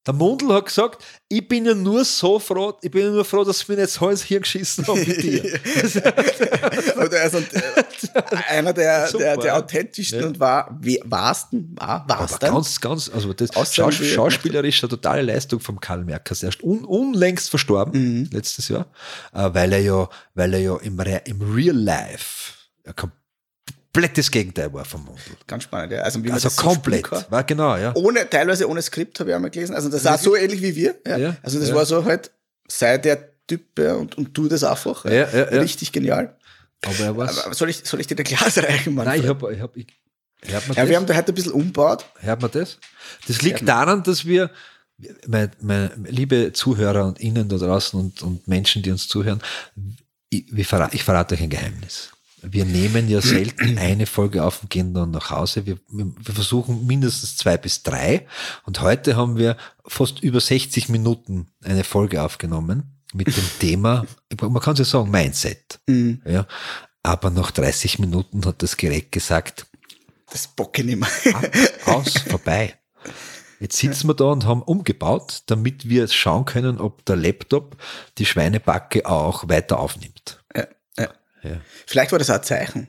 Der 0.06 0.14
Mundl 0.14 0.54
hat 0.54 0.66
gesagt, 0.66 1.02
ich 1.30 1.48
bin 1.48 1.66
ja 1.66 1.74
nur 1.74 2.04
so 2.04 2.38
froh, 2.38 2.74
ich 2.82 2.92
bin 2.92 3.04
ja 3.06 3.10
nur 3.12 3.24
froh, 3.24 3.46
dass 3.46 3.68
wir 3.70 3.78
nicht 3.78 3.90
so 3.90 4.10
ins 4.10 4.22
Hirn 4.24 4.42
geschissen 4.42 4.86
haben 4.86 5.00
mit 5.00 5.24
dir. 5.24 5.60
Aber 6.96 7.08
der 7.10 7.24
ist 7.26 7.36
ein, 7.36 7.46
äh, 7.54 8.36
einer 8.50 8.74
der, 8.74 9.08
Super, 9.08 9.24
der, 9.24 9.38
der 9.38 9.58
authentischsten 9.58 10.20
Ja. 10.20 10.28
und 10.28 10.40
war, 10.40 10.78
wahrsten, 11.06 11.76
war, 11.80 12.04
warsten. 12.08 12.40
ganz, 12.46 12.82
ganz, 12.82 13.10
also 13.14 13.34
das 13.34 13.50
Schaus 13.74 13.98
die- 13.98 14.06
schauspielerisch 14.06 14.84
eine 14.84 14.90
totale 14.90 15.22
Leistung 15.22 15.60
vom 15.60 15.80
Karl 15.80 16.04
Merkers. 16.04 16.44
Er 16.44 16.50
ist 16.50 16.62
un, 16.64 16.84
unlängst 16.84 17.50
verstorben, 17.50 17.94
Mhm. 18.24 18.30
letztes 18.32 18.68
Jahr, 18.68 18.88
äh, 19.34 19.50
weil 19.54 19.72
er 19.74 19.80
ja, 19.80 20.10
weil 20.34 20.54
er 20.54 20.60
ja 20.60 20.76
im, 20.78 21.00
Re 21.00 21.22
im 21.26 21.42
Real 21.42 21.76
Life 21.78 22.54
ein 22.86 22.94
komplettes 23.94 24.32
Gegenteil 24.32 24.74
war 24.74 24.86
vom 24.86 25.06
Mundl. 25.06 25.22
Ganz 25.46 25.64
spannend, 25.64 25.94
ja. 25.94 26.02
Also, 26.02 26.20
man 26.20 26.32
Also 26.32 26.50
so 26.50 26.62
komplett. 26.62 27.04
kann. 27.04 27.24
war 27.30 27.44
genau, 27.44 27.78
ja. 27.78 27.94
Ohne, 27.96 28.28
teilweise 28.28 28.68
ohne 28.68 28.82
Skript 28.82 29.20
habe 29.20 29.30
ich 29.30 29.36
einmal 29.36 29.52
gelesen. 29.52 29.76
Also, 29.76 29.90
das 29.90 30.04
war 30.04 30.18
so 30.18 30.36
ähnlich 30.36 30.62
wie 30.62 30.76
wir. 30.76 30.96
Ja. 31.06 31.18
Ja, 31.18 31.36
Also, 31.44 31.60
das 31.60 31.70
ja. 31.70 31.76
war 31.76 31.86
so 31.86 32.04
halt, 32.04 32.32
sei 32.68 32.98
der 32.98 33.30
Typ 33.46 33.78
ja, 33.78 33.94
und, 33.94 34.18
und 34.18 34.34
tu 34.34 34.48
das 34.48 34.64
einfach. 34.64 35.06
Ja, 35.06 35.12
ja, 35.12 35.30
ja. 35.32 35.44
Richtig 35.62 35.92
genial. 35.92 36.36
Aber 36.86 37.00
er 37.00 37.18
war 37.18 37.30
Aber 37.46 37.54
soll 37.54 37.70
ich, 37.70 37.82
soll 37.84 38.00
ich 38.00 38.08
dir 38.08 38.18
ein 38.18 38.24
Glas 38.24 38.58
reichen, 38.64 38.96
Mann? 38.96 39.06
Nein, 39.06 39.22
ich 39.22 39.28
hab, 39.28 39.44
ich 39.52 39.60
hab, 39.62 39.78
ich, 39.78 39.88
hört 40.44 40.68
man 40.68 40.76
ja, 40.76 40.84
das? 40.84 40.90
wir 40.90 40.98
haben 40.98 41.06
da 41.06 41.14
heute 41.16 41.32
ein 41.32 41.36
bisschen 41.36 41.52
umgebaut. 41.52 42.06
Hört 42.20 42.42
man 42.42 42.50
das? 42.52 42.80
Das 43.28 43.42
liegt 43.42 43.68
daran, 43.68 44.02
dass 44.04 44.26
wir, 44.26 44.50
meine, 45.28 45.52
meine 45.62 45.92
liebe 46.06 46.52
Zuhörer 46.54 47.06
und 47.06 47.20
Ihnen 47.20 47.48
da 47.48 47.58
draußen 47.58 48.00
und, 48.00 48.22
und 48.24 48.48
Menschen, 48.48 48.82
die 48.82 48.90
uns 48.92 49.08
zuhören, 49.08 49.42
ich, 50.30 50.46
wir 50.50 50.66
verrate, 50.66 50.96
ich 50.96 51.04
verrate 51.04 51.36
euch 51.36 51.42
ein 51.44 51.50
Geheimnis. 51.50 52.13
Wir 52.46 52.66
nehmen 52.66 53.08
ja 53.08 53.22
selten 53.22 53.78
eine 53.78 54.06
Folge 54.06 54.44
auf 54.44 54.62
und 54.62 54.70
gehen 54.70 54.94
dann 54.94 55.12
nach 55.12 55.32
Hause. 55.32 55.66
Wir, 55.66 55.80
wir 55.88 56.12
versuchen 56.34 56.86
mindestens 56.86 57.38
zwei 57.38 57.58
bis 57.58 57.84
drei. 57.84 58.28
Und 58.66 58.82
heute 58.82 59.16
haben 59.16 59.38
wir 59.38 59.56
fast 59.86 60.20
über 60.22 60.42
60 60.42 60.90
Minuten 60.90 61.48
eine 61.64 61.86
Folge 61.86 62.22
aufgenommen 62.22 63.00
mit 63.14 63.28
dem 63.28 63.44
Thema, 63.60 64.06
man 64.42 64.62
kann 64.62 64.74
es 64.74 64.80
ja 64.80 64.86
sagen, 64.86 65.10
Mindset. 65.10 65.80
Mhm. 65.88 66.22
Ja. 66.26 66.46
Aber 67.02 67.30
nach 67.30 67.52
30 67.52 68.00
Minuten 68.00 68.46
hat 68.46 68.62
das 68.62 68.78
Gerät 68.78 69.12
gesagt, 69.12 69.66
Das 70.30 70.48
bock 70.48 70.78
ich 70.80 70.86
nicht 70.86 71.00
mehr. 71.00 71.36
ab, 71.36 71.50
aus, 71.86 72.18
vorbei. 72.28 72.78
Jetzt 73.60 73.78
sitzen 73.78 74.10
wir 74.10 74.14
da 74.14 74.26
und 74.26 74.46
haben 74.46 74.62
umgebaut, 74.62 75.44
damit 75.46 75.88
wir 75.88 76.08
schauen 76.10 76.44
können, 76.44 76.82
ob 76.82 77.06
der 77.06 77.16
Laptop 77.16 77.78
die 78.18 78.26
Schweinebacke 78.26 79.06
auch 79.06 79.48
weiter 79.48 79.80
aufnimmt. 79.80 80.43
Ja. 81.44 81.62
Vielleicht 81.86 82.12
war 82.12 82.20
das 82.20 82.30
auch 82.30 82.36
ein 82.36 82.44
Zeichen. 82.44 82.88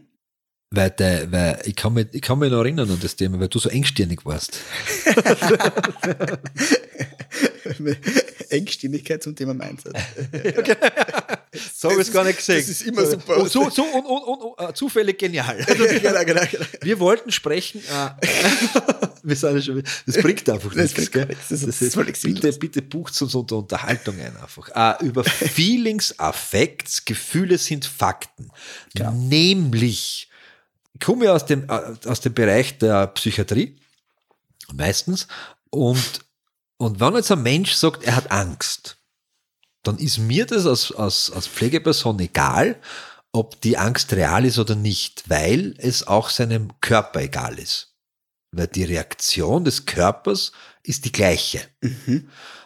Weil, 0.70 0.90
der, 0.90 1.30
weil 1.30 1.62
ich, 1.64 1.76
kann 1.76 1.94
mich, 1.94 2.08
ich 2.12 2.20
kann 2.20 2.38
mich 2.38 2.50
noch 2.50 2.58
erinnern 2.58 2.90
an 2.90 2.98
das 3.00 3.14
Thema, 3.14 3.38
weil 3.38 3.48
du 3.48 3.60
so 3.60 3.68
engstirnig 3.68 4.24
warst. 4.24 4.58
Engstimmigkeit 8.50 9.22
zum 9.22 9.36
Thema 9.36 9.54
Mindset. 9.54 9.94
So 11.76 11.90
habe 11.90 12.00
ich 12.00 12.08
es 12.08 12.12
gar 12.12 12.24
nicht 12.24 12.38
gesehen. 12.38 12.58
Das 12.60 12.68
ist 12.68 12.82
immer 12.82 13.06
super. 13.06 13.36
Und 13.38 13.50
so, 13.50 13.68
so 13.70 13.82
und, 13.84 14.04
und, 14.04 14.22
und, 14.22 14.68
äh, 14.70 14.74
zufällig 14.74 15.18
genial. 15.18 15.56
genau, 15.66 16.24
genau, 16.24 16.24
genau. 16.24 16.64
Wir 16.82 16.98
wollten 17.00 17.30
sprechen. 17.32 17.80
Äh, 17.80 18.10
wir 19.22 19.36
sind 19.36 19.54
ja 19.56 19.62
schon, 19.62 19.82
das 20.06 20.18
bringt 20.18 20.48
einfach 20.50 20.68
Das 20.74 20.76
nichts. 20.94 20.94
bringt 20.94 21.12
gell? 21.12 21.26
das 21.26 21.50
ist- 21.50 21.66
Das 21.66 21.78
das 21.78 21.82
ist 21.82 21.94
voll 21.94 22.08
ist, 22.08 22.22
bitte, 22.22 22.52
bitte 22.52 22.82
bucht 22.82 23.20
uns 23.22 23.34
unter 23.34 23.56
Unterhaltung 23.56 24.18
ein 24.20 24.36
einfach. 24.36 24.68
Äh, 25.00 25.04
über 25.06 25.24
Feelings, 25.24 26.18
Affekts, 26.18 27.04
Gefühle 27.04 27.58
sind 27.58 27.84
Fakten. 27.84 28.50
Nämlich, 29.12 30.28
ich 30.94 31.00
komme 31.00 31.26
ja 31.26 31.32
aus 31.34 31.46
dem, 31.46 31.68
aus 31.70 32.20
dem 32.20 32.34
Bereich 32.34 32.78
der 32.78 33.08
Psychiatrie, 33.08 33.76
meistens, 34.72 35.26
und, 35.70 36.20
und 36.76 37.00
wenn 37.00 37.14
jetzt 37.14 37.32
ein 37.32 37.42
Mensch 37.42 37.72
sagt, 37.72 38.04
er 38.04 38.16
hat 38.16 38.30
Angst, 38.30 38.96
dann 39.84 39.98
ist 39.98 40.18
mir 40.18 40.46
das 40.46 40.66
als, 40.66 40.92
als, 40.92 41.30
als 41.30 41.46
Pflegeperson 41.46 42.18
egal, 42.18 42.80
ob 43.32 43.60
die 43.60 43.76
Angst 43.76 44.12
real 44.12 44.44
ist 44.44 44.58
oder 44.58 44.74
nicht, 44.74 45.28
weil 45.28 45.74
es 45.78 46.06
auch 46.06 46.30
seinem 46.30 46.72
Körper 46.80 47.20
egal 47.22 47.58
ist. 47.58 47.94
Weil 48.52 48.68
die 48.68 48.84
Reaktion 48.84 49.64
des 49.64 49.86
Körpers 49.86 50.52
ist 50.84 51.04
die 51.04 51.12
gleiche. 51.12 51.60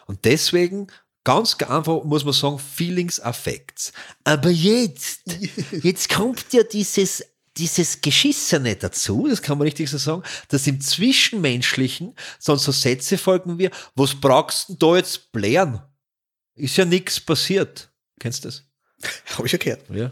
Und 0.05 0.25
deswegen, 0.25 0.87
ganz 1.23 1.55
einfach 1.55 2.03
muss 2.03 2.23
man 2.23 2.33
sagen, 2.33 2.59
Feelings, 2.59 3.19
Affects. 3.19 3.91
Aber 4.23 4.49
jetzt, 4.49 5.21
jetzt 5.83 6.09
kommt 6.09 6.53
ja 6.53 6.63
dieses, 6.63 7.23
dieses 7.57 8.01
Geschissene 8.01 8.75
dazu, 8.75 9.27
das 9.27 9.41
kann 9.41 9.57
man 9.57 9.65
richtig 9.65 9.89
so 9.89 9.97
sagen, 9.97 10.23
dass 10.49 10.67
im 10.67 10.79
Zwischenmenschlichen 10.79 12.15
sonst 12.37 12.63
so 12.63 12.71
Sätze 12.71 13.17
folgen 13.17 13.57
wie, 13.57 13.69
was 13.95 14.13
brauchst 14.13 14.69
du 14.69 14.73
denn 14.73 14.79
da 14.79 14.97
jetzt 14.97 15.31
blären? 15.31 15.81
Ist 16.59 16.77
ja 16.77 16.85
nichts 16.85 17.19
passiert. 17.19 17.89
Kennst 18.19 18.43
du 18.43 18.49
das? 18.49 18.63
Habe 19.35 19.45
ich 19.45 19.51
schon 19.51 19.59
gehört. 19.59 19.81
Ja. 19.91 20.11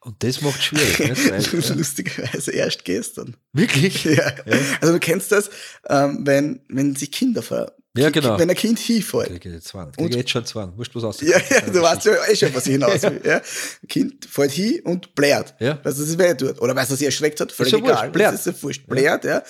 Und 0.00 0.20
das 0.24 0.40
macht 0.40 0.60
schwierig. 0.62 0.98
nicht? 0.98 1.30
Weil, 1.70 1.76
Lustigerweise 1.78 2.50
erst 2.50 2.84
gestern. 2.84 3.36
wirklich? 3.52 4.04
Ja. 4.04 4.32
Also 4.80 4.94
du 4.94 4.98
kennst 4.98 5.30
das, 5.30 5.48
ähm, 5.88 6.20
wenn, 6.26 6.60
wenn 6.68 6.96
sich 6.96 7.12
Kinder 7.12 7.40
ver 7.40 7.76
Ja, 7.96 8.10
genau. 8.10 8.36
Wenn 8.36 8.50
ein 8.50 8.56
Kind 8.56 8.80
hinfällt. 8.80 9.28
Kriege 9.28 9.48
ich 9.50 9.54
jetzt 9.54 9.68
Zwang. 9.68 9.92
Kriege 9.92 10.08
ich 10.10 10.16
jetzt 10.16 10.30
schon 10.30 10.44
Zwang. 10.44 10.76
Wurscht 10.76 10.94
was 10.96 11.04
aus. 11.04 11.20
Ja, 11.20 11.38
ja, 11.38 11.60
du 11.60 11.80
weißt 11.80 12.06
ja 12.06 12.14
eh 12.28 12.34
schon, 12.34 12.52
was 12.52 12.66
ich 12.66 12.72
hinaus 12.72 13.02
will. 13.02 13.20
Ja. 13.24 13.36
Ein 13.36 13.88
Kind 13.88 14.24
fällt 14.24 14.50
hin 14.50 14.80
und 14.84 15.14
blärt. 15.14 15.54
Ja. 15.60 15.78
Weil 15.84 15.92
es 15.92 15.98
das 15.98 16.18
weh 16.18 16.34
tut. 16.34 16.60
Oder 16.60 16.74
weil 16.74 16.82
es 16.82 16.88
sich 16.88 17.02
erschreckt 17.04 17.40
hat, 17.40 17.52
völlig 17.52 17.72
ja 17.74 17.80
wurscht, 17.80 17.92
egal. 17.92 18.10
blärt. 18.10 18.34
Das 18.34 18.46
ist 18.46 18.56
ja 18.56 18.62
wurscht. 18.62 18.86
Blärt, 18.88 19.24
ja. 19.24 19.42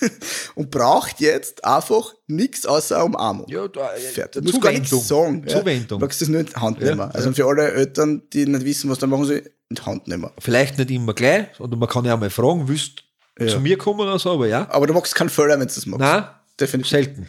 und 0.54 0.70
braucht 0.70 1.20
jetzt 1.20 1.64
einfach 1.64 2.14
nichts 2.26 2.66
außer 2.66 3.04
Umarmung. 3.04 3.46
Ja, 3.48 3.66
da, 3.68 3.88
Fertig. 4.12 4.42
Du 4.42 4.48
musst 4.50 4.60
gar 4.62 4.72
nichts 4.72 4.90
sagen. 5.08 5.44
Ja. 5.46 5.60
Zuwendung. 5.60 5.98
Du 5.98 6.04
magst 6.04 6.20
das 6.20 6.28
nur 6.28 6.40
in 6.40 6.46
die 6.46 6.54
Hand 6.54 6.80
Ja, 6.80 6.86
nehmen. 6.90 7.10
Also 7.12 7.32
für 7.32 7.46
alle 7.46 7.70
Eltern, 7.72 8.22
die 8.32 8.46
nicht 8.46 8.64
wissen, 8.64 8.90
was 8.90 8.98
da 8.98 9.06
machen 9.06 9.26
sie, 9.26 9.38
in 9.70 9.76
die 9.76 9.82
Hand 9.82 10.08
nehmen. 10.08 10.30
Vielleicht 10.38 10.78
nicht 10.78 10.90
immer 10.90 11.14
gleich, 11.14 11.58
oder 11.60 11.76
man 11.76 11.88
kann 11.88 12.04
ja 12.04 12.14
auch 12.14 12.20
mal 12.20 12.30
fragen, 12.30 12.66
willst 12.68 13.04
du 13.36 13.44
Ja. 13.44 13.50
zu 13.52 13.60
mir 13.60 13.76
kommen 13.78 14.00
oder 14.00 14.18
so, 14.18 14.32
aber 14.32 14.46
ja. 14.48 14.66
Aber 14.70 14.86
du 14.86 14.94
magst 14.94 15.14
keinen 15.14 15.30
Fehler, 15.30 15.58
wenn 15.58 15.60
du 15.60 15.74
das 15.74 15.86
magst. 15.86 16.00
Nein, 16.00 16.24
Definitiv. 16.58 16.90
selten. 16.90 17.26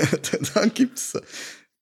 Dann 0.54 0.72
gibt's 0.72 1.12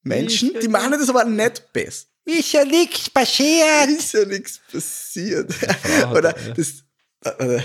Menschen, 0.03 0.53
die 0.61 0.69
machen 0.69 0.93
das 0.93 1.09
aber 1.09 1.25
nicht 1.25 1.73
besser. 1.73 2.07
Ist 2.25 2.53
ja 2.53 2.65
nichts 2.65 3.09
passiert. 3.09 3.89
ist 3.89 4.13
ja 4.13 4.25
nichts 4.27 4.61
passiert. 4.71 5.51
Oder 6.13 6.37
ja. 6.39 6.53
das, 6.55 6.69
äh, 6.69 6.83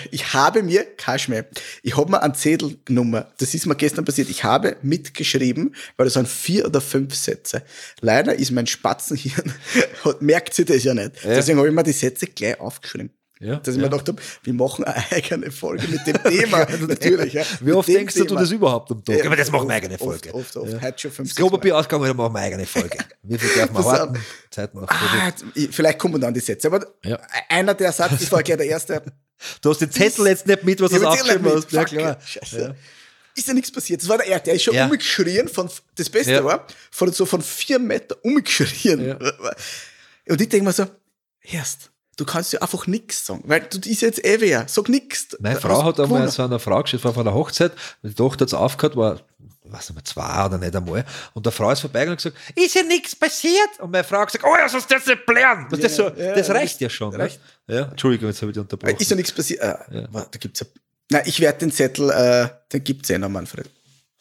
ich 0.09 0.33
habe 0.33 0.63
mir, 0.63 0.83
kein 0.97 1.19
Schmäh, 1.19 1.43
ich 1.83 1.95
habe 1.95 2.09
mir 2.09 2.23
einen 2.23 2.33
Zettel 2.33 2.77
genommen, 2.85 3.23
das 3.37 3.53
ist 3.53 3.65
mir 3.67 3.75
gestern 3.75 4.03
passiert, 4.03 4.29
ich 4.29 4.43
habe 4.43 4.77
mitgeschrieben, 4.81 5.75
weil 5.95 6.05
das 6.05 6.13
sind 6.13 6.27
vier 6.27 6.65
oder 6.65 6.81
fünf 6.81 7.13
Sätze. 7.13 7.63
Leider 8.01 8.33
ist 8.33 8.51
mein 8.51 8.65
Spatzenhirn, 8.65 9.53
hat, 10.03 10.21
merkt 10.21 10.53
sich 10.53 10.65
das 10.65 10.83
ja 10.83 10.93
nicht. 10.93 11.23
Deswegen 11.23 11.59
habe 11.59 11.67
ich 11.67 11.73
mir 11.73 11.83
die 11.83 11.91
Sätze 11.91 12.25
gleich 12.25 12.59
aufgeschrieben. 12.59 13.11
Ja, 13.43 13.55
Dass 13.57 13.75
ich 13.75 13.81
ja. 13.81 13.87
mir 13.87 13.89
gedacht 13.89 14.07
habe, 14.07 14.21
wir 14.43 14.53
machen 14.53 14.85
eine 14.85 15.03
eigene 15.11 15.51
Folge 15.51 15.87
mit 15.87 16.07
dem 16.07 16.23
Thema. 16.23 16.65
Natürlich. 16.87 17.33
Ja. 17.33 17.43
Wie 17.59 17.73
oft 17.73 17.87
denkst 17.89 18.13
du, 18.15 18.21
du 18.21 18.25
Thema. 18.29 18.39
das 18.41 18.51
überhaupt 18.51 18.91
am 18.91 19.03
Tag? 19.03 19.17
Ja, 19.17 19.25
aber 19.25 19.35
das 19.35 19.51
machen 19.51 19.67
wir 19.67 19.75
eigene 19.75 19.97
Folge. 19.97 20.33
Oft, 20.33 20.55
oft, 20.55 20.73
oft. 20.73 20.81
Heute 20.81 20.99
schon 20.99 21.11
fünf, 21.11 21.17
Das 21.29 21.35
sechs 21.35 21.35
Klopapier 21.35 21.71
Bier 21.71 21.77
ausgegangen, 21.77 22.07
dann 22.07 22.17
machen 22.17 22.33
wir 22.33 22.39
eine 22.39 22.47
eigene 22.47 22.65
Folge. 22.65 22.97
Wie 23.23 23.37
viel 23.37 23.49
darf 23.59 23.71
man 23.71 23.83
warten? 23.85 24.19
Zeiten 24.49 24.79
noch. 24.79 24.87
Ah, 24.89 25.31
ich- 25.55 25.69
vielleicht 25.75 25.99
kommen 25.99 26.21
dann 26.21 26.33
die 26.33 26.39
Sätze. 26.39 26.67
Aber 26.67 26.85
einer 27.49 27.73
der 27.73 27.91
Satz, 27.91 28.11
das 28.19 28.31
war 28.31 28.41
gleich 28.43 28.57
der 28.57 28.67
erste. 28.67 29.01
Du 29.61 29.71
hast 29.71 29.79
den 29.81 29.91
Zettel 29.91 30.25
jetzt 30.27 30.47
nicht 30.47 30.63
mit, 30.63 30.79
was 30.79 30.91
du 30.91 31.05
aufgeschrieben 31.05 31.51
hast. 31.53 31.69
Ja, 31.73 31.83
klar. 31.83 32.17
Scheiße. 32.25 32.75
Ist 33.35 33.47
ja 33.47 33.53
nichts 33.53 33.71
passiert. 33.73 34.01
Das 34.01 34.07
war 34.07 34.17
der 34.19 34.27
erste. 34.27 34.45
Der 34.45 34.53
ist 34.53 34.63
schon 34.63 34.73
Ja. 34.75 34.85
umgeschrien 34.85 35.49
von, 35.49 35.69
das 35.95 36.09
Beste 36.09 36.31
Ja. 36.31 36.43
war, 36.45 36.65
von 36.91 37.11
so 37.11 37.25
von 37.25 37.41
vier 37.41 37.77
Meter 37.79 38.15
umgeschrien. 38.23 39.05
Ja. 39.05 39.15
Und 40.29 40.39
ich 40.39 40.47
denke 40.47 40.63
mir 40.63 40.71
so, 40.71 40.85
erst, 41.41 41.91
du 42.17 42.25
kannst 42.25 42.53
ja 42.53 42.61
einfach 42.61 42.87
nichts 42.87 43.25
sagen, 43.25 43.43
weil 43.45 43.61
du 43.61 43.77
ist 43.89 44.01
jetzt 44.01 44.23
eh 44.23 44.39
wer. 44.39 44.67
Sag 44.67 44.89
nichts. 44.89 45.35
Meine 45.39 45.59
Frau 45.59 45.83
hat 45.83 45.99
einmal 45.99 46.29
so 46.29 46.43
einer 46.43 46.59
Frau 46.59 46.81
gestellt, 46.81 47.03
war 47.03 47.13
von 47.13 47.25
der 47.25 47.33
Hochzeit, 47.33 47.71
die 48.01 48.13
Tochter 48.13 48.41
hat 48.43 48.49
es 48.49 48.53
aufgehört, 48.53 48.95
war, 48.95 49.19
weiß 49.65 49.89
nicht 49.89 49.95
mehr, 49.95 50.03
zwei 50.03 50.45
oder 50.45 50.57
nicht 50.57 50.75
einmal. 50.75 51.05
Und 51.33 51.45
der 51.45 51.51
Frau 51.51 51.71
ist 51.71 51.79
vorbeigegangen 51.79 52.17
und 52.17 52.23
gesagt, 52.23 52.37
ist 52.55 52.75
ja 52.75 52.83
nichts 52.83 53.15
passiert. 53.15 53.79
Und 53.79 53.91
meine 53.91 54.03
Frau 54.03 54.19
hat 54.19 54.27
gesagt, 54.27 54.45
oh 54.45 54.55
ja, 54.57 54.69
sonst 54.69 54.91
das 54.91 55.05
nicht 55.05 55.25
blären. 55.25 55.67
Das, 55.69 55.95
so, 55.95 56.09
ja, 56.09 56.35
das 56.35 56.47
ja, 56.47 56.53
reicht 56.53 56.81
ja 56.81 56.89
schon. 56.89 57.15
reicht. 57.15 57.39
Ne? 57.67 57.75
Ja, 57.75 57.81
Entschuldigung, 57.85 58.29
jetzt 58.29 58.41
habe 58.41 58.51
ich 58.51 58.55
dich 58.55 58.61
unterbrochen. 58.61 58.97
Ist 58.97 59.09
ja 59.09 59.15
nichts 59.15 59.31
passiert. 59.31 59.61
Äh, 59.61 60.07
warte, 60.11 60.29
Da 60.31 60.39
gibt's 60.39 60.59
ja. 60.59 60.67
Nein, 61.09 61.23
ich 61.25 61.39
werde 61.39 61.59
den 61.59 61.71
Zettel, 61.71 62.09
äh, 62.09 62.49
den 62.71 62.83
gibt's 62.83 63.09
eh 63.09 63.17
noch, 63.17 63.29
Manfred. 63.29 63.69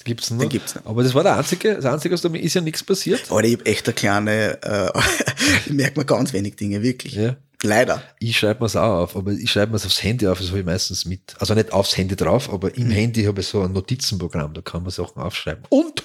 Gibt's 0.04 0.30
noch? 0.30 0.40
Den 0.40 0.48
gibt's 0.48 0.74
noch. 0.74 0.86
Aber 0.86 1.02
das 1.02 1.14
war 1.14 1.22
der 1.22 1.36
einzige, 1.36 1.76
das 1.76 1.84
einzige, 1.84 2.14
was 2.14 2.22
da 2.22 2.28
ist 2.28 2.54
ja 2.54 2.60
nichts 2.60 2.82
passiert. 2.82 3.30
Aber 3.30 3.42
ich 3.44 3.54
habe 3.54 3.66
echt 3.66 3.86
eine 3.86 3.94
kleine, 3.94 4.62
äh, 4.62 4.90
ich 5.66 5.72
merke 5.72 5.98
mir 5.98 6.04
ganz 6.04 6.32
wenig 6.32 6.56
Dinge, 6.56 6.82
wirklich. 6.82 7.14
Ja. 7.14 7.36
Leider. 7.62 8.02
Ich 8.18 8.38
schreibe 8.38 8.60
mir 8.60 8.66
es 8.66 8.76
auch 8.76 9.02
auf, 9.02 9.16
aber 9.16 9.32
ich 9.32 9.50
schreibe 9.50 9.70
mir 9.72 9.76
es 9.76 9.86
aufs 9.86 10.02
Handy 10.02 10.26
auf, 10.26 10.38
das 10.38 10.48
habe 10.48 10.60
ich 10.60 10.66
meistens 10.66 11.04
mit. 11.04 11.34
Also 11.38 11.54
nicht 11.54 11.72
aufs 11.72 11.96
Handy 11.96 12.16
drauf, 12.16 12.52
aber 12.52 12.68
Mhm. 12.68 12.74
im 12.76 12.90
Handy 12.90 13.24
habe 13.24 13.40
ich 13.40 13.46
so 13.46 13.62
ein 13.62 13.72
Notizenprogramm, 13.72 14.52
da 14.54 14.60
kann 14.60 14.82
man 14.82 14.90
Sachen 14.90 15.22
aufschreiben. 15.22 15.64
Und, 15.68 16.02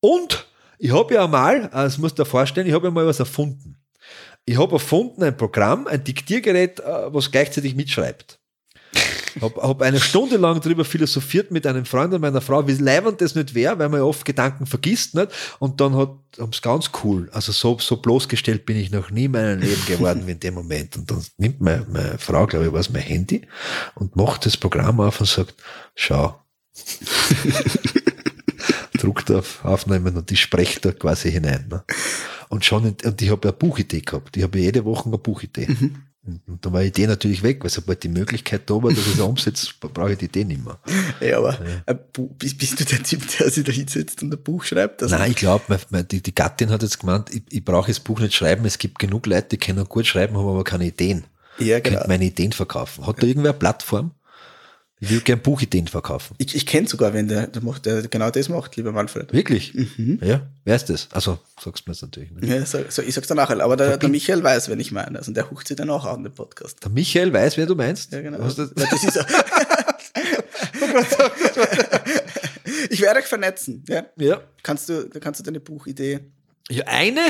und, 0.00 0.46
ich 0.78 0.92
habe 0.92 1.14
ja 1.14 1.24
einmal, 1.24 1.64
äh, 1.64 1.68
das 1.70 1.98
musst 1.98 2.18
du 2.18 2.22
dir 2.22 2.28
vorstellen, 2.28 2.66
ich 2.66 2.72
habe 2.72 2.86
ja 2.86 2.90
mal 2.90 3.06
was 3.06 3.18
erfunden. 3.20 3.76
Ich 4.46 4.58
habe 4.58 4.72
erfunden 4.72 5.22
ein 5.22 5.36
Programm, 5.36 5.86
ein 5.86 6.02
Diktiergerät, 6.02 6.80
äh, 6.80 7.12
was 7.14 7.30
gleichzeitig 7.30 7.74
mitschreibt. 7.74 8.39
Habe 9.40 9.62
hab 9.62 9.82
eine 9.82 10.00
Stunde 10.00 10.36
lang 10.36 10.60
darüber 10.60 10.84
philosophiert 10.84 11.50
mit 11.50 11.66
einem 11.66 11.84
Freund 11.84 12.12
und 12.14 12.20
meiner 12.20 12.40
Frau, 12.40 12.66
wie 12.66 12.72
leibend 12.72 13.20
das 13.20 13.34
nicht 13.34 13.54
wäre, 13.54 13.78
weil 13.78 13.88
man 13.88 14.00
ja 14.00 14.04
oft 14.04 14.24
Gedanken 14.24 14.66
vergisst. 14.66 15.14
Nicht? 15.14 15.28
Und 15.58 15.80
dann 15.80 15.96
hat 15.96 16.16
es 16.38 16.62
ganz 16.62 16.90
cool. 17.02 17.28
Also 17.32 17.52
so, 17.52 17.78
so 17.78 17.96
bloßgestellt 17.96 18.66
bin 18.66 18.76
ich 18.76 18.90
noch 18.90 19.10
nie 19.10 19.26
in 19.26 19.32
meinem 19.32 19.60
Leben 19.60 19.84
geworden 19.86 20.22
wie 20.26 20.32
in 20.32 20.40
dem 20.40 20.54
Moment. 20.54 20.96
Und 20.96 21.10
dann 21.10 21.24
nimmt 21.38 21.60
meine, 21.60 21.86
meine 21.90 22.18
Frau, 22.18 22.46
glaube 22.46 22.66
ich, 22.66 22.72
was 22.72 22.90
mein 22.90 23.02
Handy 23.02 23.42
und 23.94 24.16
macht 24.16 24.46
das 24.46 24.56
Programm 24.56 25.00
auf 25.00 25.20
und 25.20 25.26
sagt, 25.26 25.54
schau. 25.94 26.40
Druckt 28.98 29.30
auf 29.30 29.64
Aufnehmen 29.64 30.16
und 30.16 30.30
ich 30.30 30.40
spreche 30.40 30.80
da 30.80 30.92
quasi 30.92 31.30
hinein. 31.32 31.66
Ne? 31.70 31.82
Und 32.50 32.64
schon, 32.64 32.84
in, 32.84 32.96
und 33.04 33.22
ich 33.22 33.30
habe 33.30 33.48
ja 33.48 33.52
Buchidee 33.52 34.00
gehabt. 34.00 34.36
Ich 34.36 34.42
habe 34.42 34.58
jede 34.58 34.84
Woche 34.84 35.06
eine 35.06 35.18
Buchidee. 35.18 35.66
Und, 35.68 36.09
und 36.22 36.64
da 36.64 36.72
war 36.72 36.82
die 36.82 36.88
Idee 36.88 37.06
natürlich 37.06 37.42
weg, 37.42 37.62
weil 37.62 37.70
sobald 37.70 38.02
die 38.02 38.08
Möglichkeit 38.08 38.68
da 38.68 38.74
war, 38.74 38.90
dass 38.90 38.98
ich 39.06 39.14
es 39.14 39.20
umsetze, 39.20 39.68
brauche 39.80 40.12
ich 40.12 40.18
die 40.18 40.26
Idee 40.26 40.44
nicht 40.44 40.62
mehr. 40.64 40.78
Ja, 41.20 41.38
aber 41.38 41.58
Bu- 42.12 42.28
bist, 42.38 42.58
bist 42.58 42.78
du 42.78 42.84
der 42.84 43.02
Typ, 43.02 43.22
der 43.38 43.50
sich 43.50 43.64
da 43.64 43.72
hinsetzt 43.72 44.22
und 44.22 44.32
ein 44.34 44.42
Buch 44.42 44.62
schreibt? 44.64 45.02
Also, 45.02 45.16
Nein, 45.16 45.30
ich 45.30 45.36
glaube, 45.38 45.78
die, 46.10 46.22
die 46.22 46.34
Gattin 46.34 46.70
hat 46.70 46.82
jetzt 46.82 47.00
gemeint, 47.00 47.34
ich, 47.34 47.42
ich 47.50 47.64
brauche 47.64 47.88
das 47.88 48.00
Buch 48.00 48.20
nicht 48.20 48.34
schreiben, 48.34 48.64
es 48.66 48.76
gibt 48.78 48.98
genug 48.98 49.26
Leute, 49.26 49.48
die 49.52 49.56
können 49.58 49.84
gut 49.86 50.06
schreiben, 50.06 50.36
haben 50.36 50.46
aber 50.48 50.64
keine 50.64 50.86
Ideen. 50.86 51.24
Ja, 51.58 51.78
Ich 51.78 51.84
genau. 51.84 51.96
könnte 51.96 52.08
meine 52.08 52.24
Ideen 52.24 52.52
verkaufen. 52.52 53.06
Hat 53.06 53.22
da 53.22 53.26
irgendwer 53.26 53.50
eine 53.52 53.58
Plattform? 53.58 54.12
Ich 55.02 55.10
will 55.10 55.20
gerne 55.22 55.40
Buchideen 55.40 55.88
verkaufen. 55.88 56.34
Ich, 56.38 56.54
ich 56.54 56.66
kenne 56.66 56.86
sogar, 56.86 57.14
wenn 57.14 57.26
der, 57.26 57.46
der, 57.46 57.62
macht, 57.62 57.86
der 57.86 58.02
genau 58.08 58.30
das 58.30 58.50
macht, 58.50 58.76
lieber 58.76 58.92
Manfred. 58.92 59.32
Wirklich? 59.32 59.72
Mhm. 59.74 60.18
Ja, 60.22 60.46
wer 60.64 60.76
ist 60.76 60.90
das? 60.90 61.08
Also, 61.12 61.38
sagst 61.58 61.86
du 61.86 61.90
mir 61.90 61.94
jetzt 61.94 62.02
natürlich 62.02 62.30
nicht. 62.32 62.44
Ja, 62.46 62.64
so, 62.66 62.78
so, 62.88 63.00
ich 63.00 63.14
sag's 63.14 63.26
dann 63.26 63.38
nachher, 63.38 63.58
aber 63.60 63.76
der, 63.78 63.96
der 63.96 64.08
Michael 64.10 64.42
weiß, 64.42 64.68
wenn 64.68 64.78
ich 64.78 64.92
meine. 64.92 65.16
Also 65.18 65.32
der 65.32 65.50
hucht 65.50 65.66
sich 65.68 65.76
dann 65.78 65.88
auch 65.88 66.04
an 66.04 66.22
den 66.22 66.34
Podcast. 66.34 66.82
Der 66.84 66.90
Michael 66.90 67.32
weiß, 67.32 67.56
wer 67.56 67.64
du 67.66 67.74
meinst. 67.74 68.12
Ja, 68.12 68.20
genau. 68.20 68.36
Du- 68.46 68.62
Ja, 68.62 68.86
das 68.90 69.04
ist 69.04 69.16
er. 69.16 69.26
ich 72.90 73.00
werde 73.00 73.20
euch 73.20 73.26
vernetzen. 73.26 73.84
Ja? 73.88 74.06
ja. 74.16 74.40
Kannst 74.62 74.88
du, 74.88 75.08
kannst 75.20 75.40
du 75.40 75.44
deine 75.44 75.60
Buchidee. 75.60 76.20
Ja, 76.68 76.84
eine? 76.86 77.20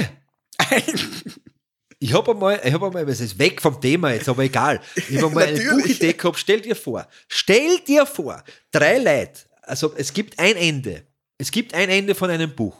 Ich 2.02 2.14
habe 2.14 2.30
einmal, 2.30 2.58
ich 2.64 2.72
habe 2.72 2.86
einmal, 2.86 3.06
es 3.10 3.20
ist 3.20 3.38
weg 3.38 3.60
vom 3.60 3.78
Thema 3.78 4.12
jetzt, 4.12 4.26
aber 4.28 4.42
egal. 4.42 4.80
Ich 4.96 5.16
habe 5.18 5.26
einmal 5.28 5.44
eine. 5.44 5.60
Buchidee 5.60 6.14
gehabt. 6.14 6.38
Stell 6.38 6.62
dir 6.62 6.74
vor, 6.74 7.06
stell 7.28 7.78
dir 7.86 8.06
vor, 8.06 8.42
drei 8.72 8.96
Leute, 8.96 9.40
also 9.62 9.92
es 9.94 10.12
gibt 10.12 10.38
ein 10.38 10.56
Ende. 10.56 11.04
Es 11.36 11.50
gibt 11.50 11.74
ein 11.74 11.90
Ende 11.90 12.14
von 12.14 12.30
einem 12.30 12.54
Buch. 12.54 12.74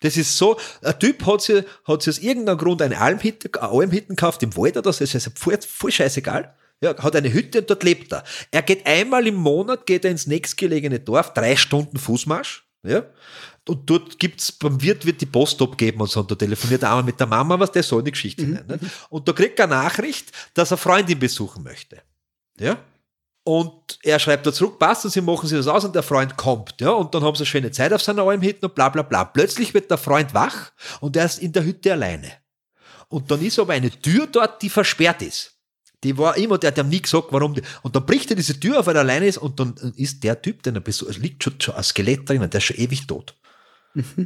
Das 0.00 0.16
ist 0.16 0.36
so, 0.36 0.58
ein 0.82 0.98
Typ 0.98 1.24
hat 1.26 1.42
sich, 1.42 1.64
hat 1.84 2.02
sich 2.02 2.16
aus 2.16 2.22
irgendeinem 2.22 2.58
Grund 2.58 2.82
eine 2.82 2.98
Almhütte, 2.98 3.50
eine 3.60 3.70
Almhütte 3.70 4.08
gekauft 4.08 4.42
im 4.42 4.56
Wald 4.56 4.76
oder 4.76 4.92
so, 4.92 5.04
das 5.04 5.14
ist 5.14 5.38
voll, 5.38 5.58
voll 5.60 5.92
scheißegal. 5.92 6.54
Ja, 6.80 7.00
hat 7.00 7.14
eine 7.14 7.32
Hütte 7.32 7.60
und 7.60 7.70
dort 7.70 7.84
lebt 7.84 8.12
er. 8.12 8.24
Er 8.50 8.62
geht 8.62 8.84
einmal 8.86 9.26
im 9.26 9.36
Monat, 9.36 9.86
geht 9.86 10.04
er 10.04 10.10
ins 10.10 10.26
nächstgelegene 10.26 10.98
Dorf, 10.98 11.32
drei 11.32 11.56
Stunden 11.56 11.98
Fußmarsch, 11.98 12.64
ja, 12.82 13.04
Und 13.68 13.88
dort 13.88 14.18
gibt's, 14.18 14.50
beim 14.50 14.80
Wirt 14.82 15.06
wird 15.06 15.20
die 15.20 15.26
Post 15.26 15.62
abgeben 15.62 16.00
und 16.00 16.10
so. 16.10 16.20
Und 16.20 16.30
da 16.30 16.34
telefoniert 16.34 16.82
einer 16.82 17.02
mit 17.02 17.20
der 17.20 17.28
Mama, 17.28 17.58
was 17.60 17.70
der 17.70 17.82
soll 17.82 18.00
in 18.00 18.06
die 18.06 18.10
Geschichte 18.10 18.42
hinein. 18.42 18.66
Ne? 18.66 18.78
Und 19.08 19.28
da 19.28 19.32
kriegt 19.32 19.58
er 19.60 19.66
eine 19.66 19.74
Nachricht, 19.74 20.32
dass 20.54 20.72
er 20.72 20.76
Freundin 20.76 21.18
besuchen 21.18 21.62
möchte. 21.62 22.02
Ja? 22.58 22.78
Und 23.44 23.98
er 24.02 24.18
schreibt 24.18 24.46
da 24.46 24.52
zurück, 24.52 24.78
passt, 24.78 25.04
und 25.04 25.10
sie 25.10 25.20
machen 25.20 25.48
sich 25.48 25.58
das 25.58 25.66
aus 25.66 25.84
und 25.84 25.94
der 25.94 26.04
Freund 26.04 26.36
kommt, 26.36 26.80
ja, 26.80 26.90
und 26.90 27.12
dann 27.12 27.24
haben 27.24 27.34
sie 27.34 27.40
eine 27.40 27.46
schöne 27.46 27.70
Zeit 27.72 27.92
auf 27.92 28.00
seiner 28.00 28.22
Alm 28.22 28.40
hinten 28.40 28.66
und 28.66 28.74
bla 28.74 28.88
bla 28.88 29.02
bla. 29.02 29.24
Plötzlich 29.24 29.74
wird 29.74 29.90
der 29.90 29.98
Freund 29.98 30.32
wach 30.32 30.70
und 31.00 31.16
er 31.16 31.24
ist 31.24 31.40
in 31.40 31.52
der 31.52 31.64
Hütte 31.64 31.92
alleine. 31.92 32.30
Und 33.08 33.30
dann 33.30 33.42
ist 33.42 33.58
aber 33.58 33.72
eine 33.72 33.90
Tür 33.90 34.28
dort, 34.28 34.62
die 34.62 34.70
versperrt 34.70 35.22
ist. 35.22 35.56
Die 36.04 36.16
war 36.16 36.36
immer, 36.36 36.56
der 36.58 36.68
hat 36.68 36.78
ihm 36.78 36.88
nie 36.88 37.02
gesagt, 37.02 37.28
warum. 37.30 37.54
Die, 37.54 37.62
und 37.82 37.94
dann 37.94 38.06
bricht 38.06 38.30
er 38.30 38.36
diese 38.36 38.58
Tür 38.58 38.80
auf, 38.80 38.86
weil 38.86 38.96
er 38.96 39.02
alleine 39.02 39.26
ist, 39.26 39.38
und 39.38 39.58
dann 39.58 39.74
ist 39.96 40.22
der 40.22 40.40
Typ, 40.40 40.62
der 40.62 40.72
besucht, 40.72 41.18
liegt 41.18 41.42
schon, 41.42 41.60
schon 41.60 41.74
ein 41.74 41.82
Skelett 41.82 42.28
drin, 42.28 42.48
der 42.48 42.58
ist 42.58 42.64
schon 42.64 42.76
ewig 42.76 43.06
tot. 43.06 43.36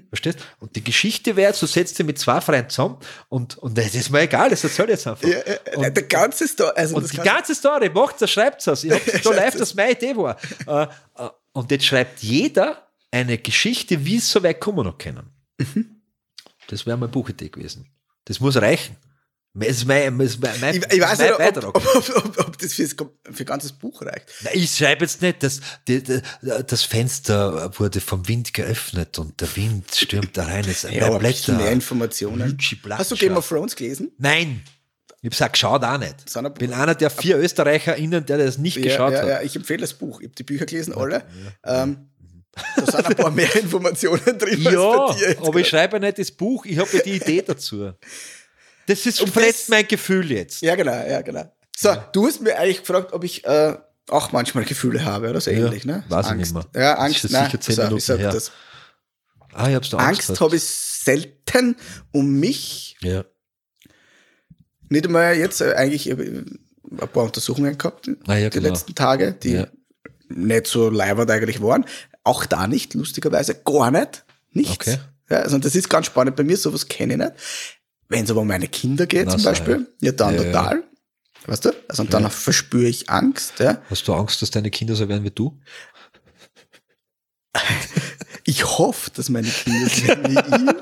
Verstehst? 0.08 0.38
Und 0.60 0.76
die 0.76 0.84
Geschichte 0.84 1.34
wäre, 1.36 1.52
du 1.52 1.66
setzt 1.66 1.98
dich 1.98 2.06
mit 2.06 2.18
zwei 2.18 2.40
Freunden 2.40 2.70
zusammen 2.70 2.98
und, 3.28 3.58
und 3.58 3.76
das 3.76 3.94
ist 3.94 4.10
mir 4.10 4.20
egal, 4.20 4.50
das 4.50 4.62
erzähl 4.64 4.88
jetzt 4.88 5.06
einfach. 5.06 5.26
Ja, 5.26 5.38
äh, 5.38 5.76
und, 5.76 5.96
der 5.96 6.04
ganze 6.04 6.46
Story. 6.46 6.72
Also 6.76 6.96
und 6.96 7.02
das 7.02 7.10
die 7.10 7.16
ganze- 7.18 7.54
Story, 7.54 7.90
macht 7.90 8.22
es, 8.22 8.30
schreibt 8.30 8.66
es. 8.66 8.84
Ich 8.84 8.92
hab's 8.92 9.04
da 9.24 9.30
live, 9.30 9.56
dass 9.56 9.74
meine 9.74 9.92
Idee 9.92 10.16
war. 10.16 10.36
Äh, 10.66 10.82
äh, 11.22 11.28
und 11.52 11.70
jetzt 11.70 11.84
schreibt 11.86 12.22
jeder 12.22 12.86
eine 13.10 13.38
Geschichte, 13.38 14.04
wie 14.04 14.16
es 14.16 14.30
so 14.30 14.42
weit 14.42 14.60
kommen 14.60 14.84
noch 14.84 14.98
können. 14.98 15.30
Mhm. 15.58 16.02
Das 16.68 16.86
wäre 16.86 16.96
meine 16.96 17.10
Buchidee 17.10 17.48
gewesen. 17.48 17.86
Das 18.24 18.40
muss 18.40 18.56
reichen. 18.56 18.96
Ist 19.58 19.86
mein, 19.86 20.20
ist 20.20 20.40
mein, 20.40 20.60
mein, 20.60 20.76
ich, 20.76 20.92
ich 20.92 21.00
weiß 21.00 21.18
nicht, 21.18 21.38
Beitrag. 21.38 21.74
ob, 21.74 21.76
ob, 21.76 22.16
ob, 22.16 22.38
ob, 22.46 22.58
das 22.58 22.74
für 22.74 22.84
ein 22.92 23.44
ganzes 23.46 23.72
Buch 23.72 24.02
reicht. 24.02 24.26
Na, 24.42 24.50
ich 24.52 24.70
schreibe 24.70 25.04
jetzt 25.04 25.22
nicht, 25.22 25.42
dass 25.42 25.60
die, 25.88 26.02
die, 26.02 26.20
das 26.42 26.82
Fenster 26.82 27.70
wurde 27.78 28.00
vom 28.02 28.28
Wind 28.28 28.52
geöffnet 28.52 29.18
und 29.18 29.40
der 29.40 29.56
Wind 29.56 29.94
stürmt 29.94 30.36
da 30.36 30.44
rein. 30.44 30.64
Es 30.68 30.82
Ja, 30.82 31.06
aber 31.06 31.20
bisschen 31.20 31.56
mehr 31.56 31.72
Informationen. 31.72 32.58
Hast 32.90 33.10
du. 33.10 33.16
Game 33.16 33.36
of 33.36 33.48
Thrones 33.48 33.74
gelesen? 33.74 34.12
Nein, 34.18 34.62
ich 35.22 35.30
hab's 35.30 35.40
auch 35.42 35.52
geschaut 35.52 35.82
auch 35.84 35.98
nicht. 35.98 36.28
Sondern- 36.28 36.52
bin 36.54 36.72
einer 36.74 36.94
der 36.94 37.08
vier 37.10 37.38
ÖsterreicherInnen, 37.38 38.26
der 38.26 38.38
das 38.38 38.58
nicht 38.58 38.80
geschaut 38.82 39.12
ja, 39.12 39.20
hat. 39.20 39.28
ja, 39.28 39.42
ich 39.42 39.56
empfehle 39.56 39.80
das 39.80 39.94
Buch. 39.94 40.20
Ich 40.20 40.26
habe 40.26 40.34
die 40.36 40.42
Bücher 40.42 40.66
gelesen, 40.66 40.92
alle. 40.94 41.24
Ähm, 41.64 42.10
da 42.76 42.86
sind 42.86 43.06
ein 43.06 43.16
paar 43.16 43.30
mehr 43.30 43.54
Informationen 43.62 44.38
drin 44.38 44.60
Ja, 44.62 44.80
aber 44.80 45.16
ich 45.18 45.36
gerade. 45.38 45.64
schreibe 45.64 45.96
ja 45.96 46.00
nicht 46.00 46.18
das 46.18 46.30
Buch, 46.30 46.64
ich 46.66 46.78
habe 46.78 46.88
ja 46.94 47.02
die 47.02 47.12
Idee 47.16 47.42
dazu. 47.42 47.92
Das 48.86 49.04
ist 49.06 49.20
fretzt 49.20 49.62
das- 49.64 49.68
mein 49.68 49.86
Gefühl 49.88 50.30
jetzt. 50.30 50.62
Ja, 50.62 50.74
genau, 50.76 50.92
ja, 50.92 51.20
genau. 51.22 51.52
So, 51.76 51.94
du 52.12 52.26
hast 52.26 52.40
mir 52.40 52.58
eigentlich 52.58 52.80
gefragt, 52.80 53.12
ob 53.12 53.22
ich 53.24 53.44
äh, 53.44 53.76
auch 54.08 54.32
manchmal 54.32 54.64
Gefühle 54.64 55.04
habe 55.04 55.28
oder 55.30 55.40
so 55.40 55.50
Ja, 55.50 55.66
ähnlich, 55.66 55.84
ne? 55.84 56.04
weiß 56.08 56.26
ich 56.26 56.32
Angst. 56.32 56.54
nicht 56.54 56.54
mehr. 56.74 56.82
Ja, 56.82 56.94
Das 56.94 57.04
Angst, 57.04 57.24
ist 57.24 57.30
nein, 57.32 57.44
sicher 57.46 57.60
zehn 57.60 57.76
Minuten 57.76 57.96
ich 57.98 58.04
sag 58.04 58.18
her. 58.18 58.32
das. 58.32 58.52
Ah, 59.52 59.68
ich 59.68 59.74
hab's 59.74 59.90
da 59.90 59.96
Angst 59.98 60.40
habe 60.40 60.56
ich 60.56 60.62
selten 60.64 61.76
um 62.12 62.38
mich. 62.38 62.96
Ja. 63.00 63.24
Nicht 64.88 65.06
einmal 65.06 65.36
jetzt, 65.36 65.60
äh, 65.60 65.74
eigentlich 65.74 66.06
ich 66.08 66.18
äh, 66.18 66.22
ein 66.22 67.08
paar 67.12 67.24
Untersuchungen 67.24 67.76
gehabt, 67.76 68.08
Ah, 68.26 68.36
ja, 68.36 68.48
die 68.50 68.58
genau. 68.60 68.68
letzten 68.72 68.94
Tage, 68.94 69.32
die 69.32 69.52
Ja. 69.54 69.66
nicht 70.28 70.66
so 70.68 70.88
leibend 70.90 71.30
eigentlich 71.30 71.60
waren. 71.60 71.84
Auch 72.22 72.44
da 72.46 72.66
nicht, 72.66 72.94
lustigerweise, 72.94 73.54
gar 73.54 73.90
nicht. 73.90 74.24
Nichts. 74.52 74.72
Okay. 74.88 74.98
Ja, 75.28 75.38
also 75.38 75.58
das 75.58 75.74
ist 75.74 75.88
ganz 75.90 76.06
spannend 76.06 76.36
bei 76.36 76.44
mir, 76.44 76.56
sowas 76.56 76.86
kenne 76.86 77.14
ich 77.14 77.18
nicht. 77.18 77.32
Wenn 78.08 78.24
es 78.24 78.30
aber 78.30 78.40
um 78.42 78.46
meine 78.48 78.68
Kinder 78.68 79.06
geht 79.06 79.26
Na, 79.26 79.32
zum 79.32 79.40
so, 79.40 79.48
Beispiel, 79.48 79.86
ja, 80.00 80.12
dann 80.12 80.34
Ja, 80.36 80.42
ja. 80.42 80.46
total. 80.52 80.84
Weißt 81.46 81.64
du? 81.64 81.70
Also 81.88 82.02
und 82.02 82.12
dann 82.14 82.30
verspüre 82.30 82.86
ich 82.88 83.08
Angst. 83.10 83.58
Ja. 83.60 83.80
Hast 83.90 84.06
du 84.08 84.14
Angst, 84.14 84.42
dass 84.42 84.50
deine 84.50 84.70
Kinder 84.70 84.94
so 84.96 85.08
werden 85.08 85.24
wie 85.24 85.30
du? 85.30 85.58
Ich 88.48 88.64
hoffe, 88.64 89.10
dass 89.10 89.28
meine 89.28 89.48
Kinder 89.48 89.88
sind 89.88 90.28
wie 90.28 90.34
ich, 90.38 90.74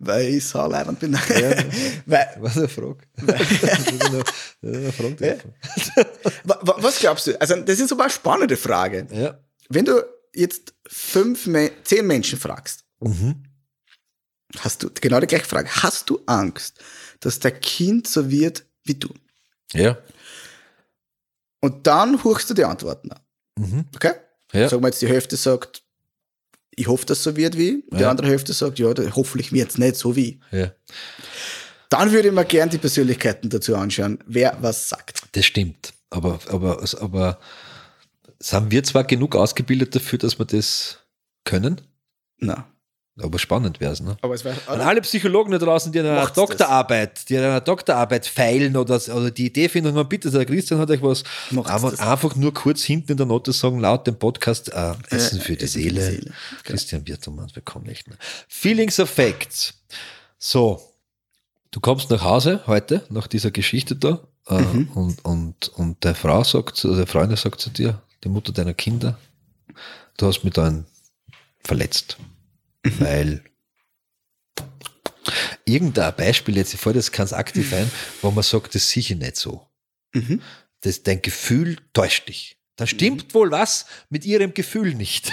weil 0.00 0.26
ich 0.34 0.44
so 0.44 0.58
leibend 0.66 0.98
bin. 0.98 1.12
weil, 2.06 2.36
Was 2.40 2.56
eine 2.58 2.66
Frage. 2.68 2.98
eine 4.62 4.92
Frage. 4.92 5.38
wa- 6.42 6.58
wa- 6.62 6.76
was 6.78 6.98
glaubst 6.98 7.28
du? 7.28 7.40
Also 7.40 7.54
das 7.60 7.78
ist 7.78 7.92
aber 7.92 8.02
eine 8.04 8.12
spannende 8.12 8.56
Frage. 8.56 9.06
Ja. 9.12 9.38
Wenn 9.68 9.84
du 9.84 10.02
jetzt 10.34 10.74
fünf, 10.88 11.48
zehn 11.84 12.06
Menschen 12.06 12.38
fragst, 12.40 12.84
Mhm. 13.00 13.44
Hast 14.60 14.82
du 14.82 14.90
genau 15.00 15.20
die 15.20 15.26
gleiche 15.26 15.44
Frage. 15.46 15.68
Hast 15.82 16.08
du 16.10 16.20
Angst, 16.26 16.78
dass 17.20 17.38
dein 17.40 17.60
Kind 17.60 18.06
so 18.08 18.30
wird 18.30 18.64
wie 18.84 18.94
du? 18.94 19.08
Ja. 19.72 19.96
Und 21.60 21.86
dann 21.86 22.22
hörst 22.22 22.50
du 22.50 22.54
die 22.54 22.64
Antworten 22.64 23.10
an. 23.12 23.20
Mhm. 23.58 23.84
Okay? 23.94 24.12
Ja. 24.52 24.68
Sagen 24.68 24.82
wir 24.82 24.88
jetzt, 24.88 25.02
die 25.02 25.08
Hälfte 25.08 25.36
sagt, 25.36 25.82
ich 26.76 26.86
hoffe, 26.88 27.06
dass 27.06 27.22
so 27.22 27.36
wird 27.36 27.56
wie. 27.56 27.84
Die 27.92 28.00
Ja. 28.00 28.10
andere 28.10 28.28
Hälfte 28.28 28.52
sagt, 28.52 28.78
ja, 28.78 28.92
hoffentlich 29.14 29.52
wird 29.52 29.70
es 29.70 29.78
nicht 29.78 29.96
so 29.96 30.14
wie. 30.16 30.40
ja. 30.50 30.72
Dann 31.90 32.10
würde 32.10 32.28
ich 32.28 32.34
mir 32.34 32.44
gern 32.44 32.70
die 32.70 32.78
Persönlichkeiten 32.78 33.50
dazu 33.50 33.76
anschauen, 33.76 34.18
wer 34.26 34.56
was 34.60 34.88
sagt. 34.88 35.22
Das 35.32 35.44
stimmt. 35.46 35.92
Aber, 36.10 36.40
aber, 36.48 36.82
aber 37.00 37.38
sind 38.40 38.72
wir 38.72 38.82
zwar 38.82 39.04
genug 39.04 39.36
ausgebildet 39.36 39.94
dafür, 39.94 40.18
dass 40.18 40.38
wir 40.38 40.44
das 40.46 40.98
können? 41.44 41.80
Na. 42.38 42.66
Aber 43.22 43.38
spannend 43.38 43.78
wäre 43.78 43.92
es, 43.92 44.00
ne? 44.00 44.16
Aber 44.22 44.34
es 44.34 44.44
wäre. 44.44 44.56
An 44.66 44.80
alle 44.80 45.00
Psychologen 45.02 45.52
da 45.52 45.58
draußen, 45.58 45.92
die 45.92 46.00
an 46.00 46.06
einer 46.06 46.16
Macht's 46.16 46.34
das. 46.34 46.48
Doktorarbeit, 46.48 47.28
die 47.28 47.38
an 47.38 47.44
einer 47.44 47.60
Doktorarbeit 47.60 48.26
feilen 48.26 48.76
oder, 48.76 48.96
oder 48.96 49.30
die 49.30 49.46
Idee 49.46 49.68
finden, 49.68 49.94
haben, 49.94 50.08
bitte, 50.08 50.32
der 50.32 50.44
Christian 50.44 50.80
hat 50.80 50.90
euch 50.90 51.00
was, 51.00 51.22
Macht's 51.50 51.70
einfach, 51.70 51.90
das. 51.92 52.00
einfach 52.00 52.34
nur 52.34 52.52
kurz 52.52 52.82
hinten 52.82 53.12
in 53.12 53.16
der 53.16 53.26
Note 53.26 53.52
sagen, 53.52 53.78
laut 53.78 54.06
dem 54.08 54.18
Podcast, 54.18 54.72
äh, 54.72 54.94
Essen 55.10 55.40
für 55.40 55.54
die 55.56 55.62
Essen 55.64 55.80
für 55.82 55.88
die 55.90 55.94
Seele. 56.00 56.00
Seele. 56.10 56.32
Christian 56.64 57.06
Wirtumann, 57.06 57.50
wir 57.54 57.62
kommen 57.62 57.86
nicht 57.86 58.08
mehr. 58.08 58.18
Feelings 58.48 58.98
of 58.98 59.08
Facts. 59.10 59.74
So, 60.38 60.82
du 61.70 61.78
kommst 61.78 62.10
nach 62.10 62.22
Hause 62.24 62.62
heute, 62.66 63.04
nach 63.10 63.28
dieser 63.28 63.52
Geschichte 63.52 63.94
da, 63.94 64.26
äh, 64.48 64.60
Mhm. 64.60 64.88
und, 64.94 65.24
und, 65.24 65.68
und 65.68 66.02
der 66.02 66.16
Frau 66.16 66.42
sagt, 66.42 66.76
zu- 66.76 66.96
der 66.96 67.06
Freundin 67.06 67.36
sagt 67.36 67.60
zu 67.60 67.70
dir, 67.70 68.02
die 68.24 68.28
Mutter 68.28 68.52
deiner 68.52 68.74
Kinder, 68.74 69.16
du 70.16 70.26
hast 70.26 70.42
mich 70.42 70.52
dann 70.54 70.84
verletzt. 71.62 72.16
Weil 72.98 73.44
irgendein 75.64 76.14
Beispiel, 76.16 76.56
jetzt 76.56 76.74
ich 76.74 76.80
fällt 76.80 76.96
das 76.96 77.10
ganz 77.12 77.32
aktiv 77.32 77.72
ein, 77.72 77.90
wo 78.22 78.30
man 78.30 78.44
sagt, 78.44 78.74
das 78.74 78.94
ich 78.96 79.10
nicht 79.16 79.36
so. 79.36 79.66
Mhm. 80.12 80.40
Das, 80.80 81.02
dein 81.02 81.22
Gefühl 81.22 81.78
täuscht 81.92 82.28
dich. 82.28 82.58
Da 82.76 82.86
stimmt 82.86 83.34
wohl 83.34 83.50
was 83.52 83.86
mit 84.10 84.24
ihrem 84.24 84.52
Gefühl 84.52 84.94
nicht. 84.94 85.30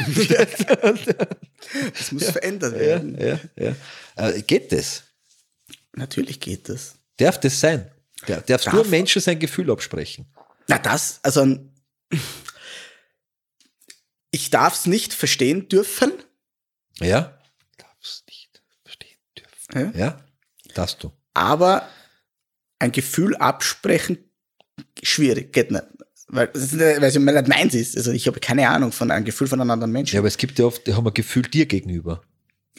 Das 1.98 2.12
muss 2.12 2.26
verändert 2.32 2.74
ja, 2.74 2.80
werden. 2.80 3.18
ja, 3.20 3.40
ja. 3.56 3.76
Äh, 4.16 4.42
geht 4.44 4.72
das? 4.72 5.04
Natürlich 5.94 6.40
geht 6.40 6.70
das. 6.70 6.96
Darf 7.18 7.40
das 7.40 7.60
sein? 7.60 7.92
Der, 8.28 8.42
darfst 8.42 8.68
Darf- 8.68 8.74
du 8.76 8.84
Menschen 8.90 9.22
sein 9.22 9.40
Gefühl 9.40 9.72
absprechen? 9.72 10.32
Na, 10.68 10.78
das, 10.78 11.20
also 11.24 11.58
ich 14.30 14.50
darf 14.52 14.76
es 14.76 14.86
nicht 14.86 15.14
verstehen 15.14 15.68
dürfen. 15.68 16.14
Ja? 17.00 17.38
Darfst 17.78 18.28
nicht 18.28 18.62
verstehen 18.84 19.18
dürfen. 19.38 19.61
Ja? 19.74 19.92
Ja? 19.96 20.20
Darfst 20.74 21.04
du. 21.04 21.12
aber 21.34 21.88
ein 22.80 22.92
Gefühl 22.92 23.36
absprechen, 23.36 24.18
schwierig, 25.04 25.54
geht 25.54 25.72
nicht. 25.72 25.84
Weil 26.28 26.50
es 26.54 26.62
ist 26.64 26.74
nicht- 26.74 27.02
weil 27.02 27.04
es 27.04 27.16
nicht 27.18 27.48
meins 27.48 27.74
ist. 27.76 27.96
Also 27.98 28.12
ich 28.12 28.26
habe 28.28 28.40
keine 28.40 28.68
Ahnung 28.70 28.92
von 28.92 29.12
einem 29.12 29.26
Gefühl 29.26 29.48
von 29.48 29.60
einem 29.62 29.70
anderen 29.70 29.92
Menschen. 29.92 30.16
Ja, 30.16 30.22
aber 30.22 30.28
es 30.30 30.38
gibt 30.38 30.58
ja 30.60 30.66
oft, 30.66 30.88
die 30.88 30.94
haben 30.94 31.06
ein 31.06 31.14
Gefühl 31.14 31.44
dir 31.44 31.66
gegenüber. 31.66 32.24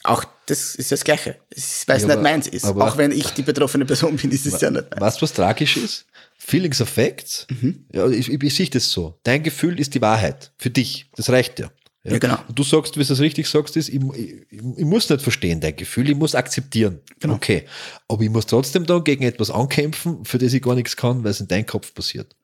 Auch 0.05 0.24
das 0.46 0.74
ist 0.74 0.90
das 0.90 1.05
Gleiche. 1.05 1.37
Weil 1.50 1.57
es 1.59 1.85
Ja, 1.87 1.94
nicht 1.96 2.11
aber- 2.11 2.22
meins 2.22 2.48
ist. 2.48 2.64
aber- 2.64 2.88
Auch 2.88 2.96
wenn 2.96 3.12
ich 3.12 3.28
die 3.31 3.42
betroffene 3.42 3.85
Person 3.85 4.16
bin, 4.16 4.31
ist 4.33 4.46
es 4.46 4.61
ja 4.61 4.70
nicht 4.70 4.90
meins. 4.90 5.00
Weißt 5.00 5.18
du, 5.18 5.22
was 5.22 5.33
tragisch 5.35 5.76
ist? 5.76 6.07
Feelings 6.38 6.81
of 6.81 6.88
Facts. 6.88 7.46
Mhm. 7.50 7.87
Ja, 7.92 8.09
ich, 8.09 8.28
ich, 8.33 8.42
ich 8.42 8.55
sehe 8.57 8.68
das 8.68 8.90
so. 8.90 9.20
Dein 9.22 9.42
Gefühl 9.44 9.78
ist 9.78 9.94
die 9.94 10.00
Wahrheit. 10.00 10.52
Für 10.59 10.70
dich. 10.70 11.09
Das 11.14 11.28
reicht 11.31 11.61
ja. 11.61 11.70
Ja, 12.04 12.18
genau. 12.18 12.38
Und 12.48 12.58
du 12.58 12.64
sagst, 12.64 12.96
wie 12.98 13.04
du 13.04 13.12
es 13.12 13.20
richtig 13.20 13.46
sagst, 13.46 13.76
ist, 13.76 13.88
ich, 13.88 14.00
ich, 14.14 14.44
ich 14.50 14.84
muss 14.84 15.08
nicht 15.08 15.22
verstehen 15.22 15.60
dein 15.60 15.76
Gefühl, 15.76 16.10
ich 16.10 16.16
muss 16.16 16.34
akzeptieren. 16.34 17.00
Genau. 17.20 17.34
Okay. 17.34 17.64
Aber 18.08 18.22
ich 18.22 18.30
muss 18.30 18.46
trotzdem 18.46 18.86
dann 18.86 19.04
gegen 19.04 19.22
etwas 19.22 19.50
ankämpfen, 19.50 20.24
für 20.24 20.38
das 20.38 20.52
ich 20.52 20.62
gar 20.62 20.74
nichts 20.74 20.96
kann, 20.96 21.22
weil 21.22 21.30
es 21.30 21.40
in 21.40 21.46
deinem 21.46 21.66
Kopf 21.66 21.94
passiert. 21.94 22.34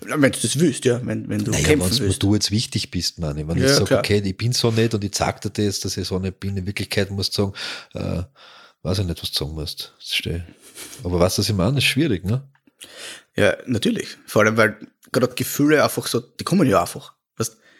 Wenn 0.00 0.32
du 0.32 0.38
das 0.40 0.58
willst, 0.58 0.84
ja, 0.86 1.04
wenn, 1.04 1.28
wenn 1.28 1.44
du 1.44 1.50
Naja, 1.50 1.64
kämpfen 1.68 1.98
willst. 2.00 2.22
du 2.22 2.34
jetzt 2.34 2.50
wichtig 2.50 2.90
bist, 2.90 3.18
meine 3.18 3.42
ich. 3.42 3.48
Wenn 3.48 3.58
Ja, 3.58 3.66
ich 3.66 3.72
sage, 3.72 3.98
okay, 3.98 4.22
ich 4.24 4.36
bin 4.36 4.52
so 4.52 4.70
nicht 4.70 4.94
und 4.94 5.04
ich 5.04 5.14
sag 5.14 5.40
dir 5.42 5.50
das, 5.50 5.80
dass 5.80 5.96
ich 5.96 6.08
so 6.08 6.18
nicht 6.18 6.40
bin, 6.40 6.56
in 6.56 6.66
Wirklichkeit 6.66 7.10
musst 7.10 7.36
du 7.36 7.52
sagen, 7.92 8.22
äh, 8.22 8.22
weiß 8.82 9.00
ich 9.00 9.04
nicht, 9.06 9.22
was 9.22 9.30
du 9.30 9.38
sagen 9.44 9.54
musst. 9.54 9.92
Das 9.98 10.14
stehe. 10.14 10.46
Aber 11.04 11.20
was 11.20 11.36
das 11.36 11.48
ich 11.48 11.54
meine, 11.54 11.78
ist 11.78 11.84
schwierig, 11.84 12.24
ne? 12.24 12.42
Ja, 13.36 13.56
natürlich. 13.66 14.16
Vor 14.26 14.42
allem, 14.42 14.56
weil 14.56 14.78
gerade 15.12 15.34
Gefühle 15.34 15.84
einfach 15.84 16.06
so, 16.06 16.20
die 16.20 16.44
kommen 16.44 16.68
ja 16.68 16.80
einfach. 16.80 17.14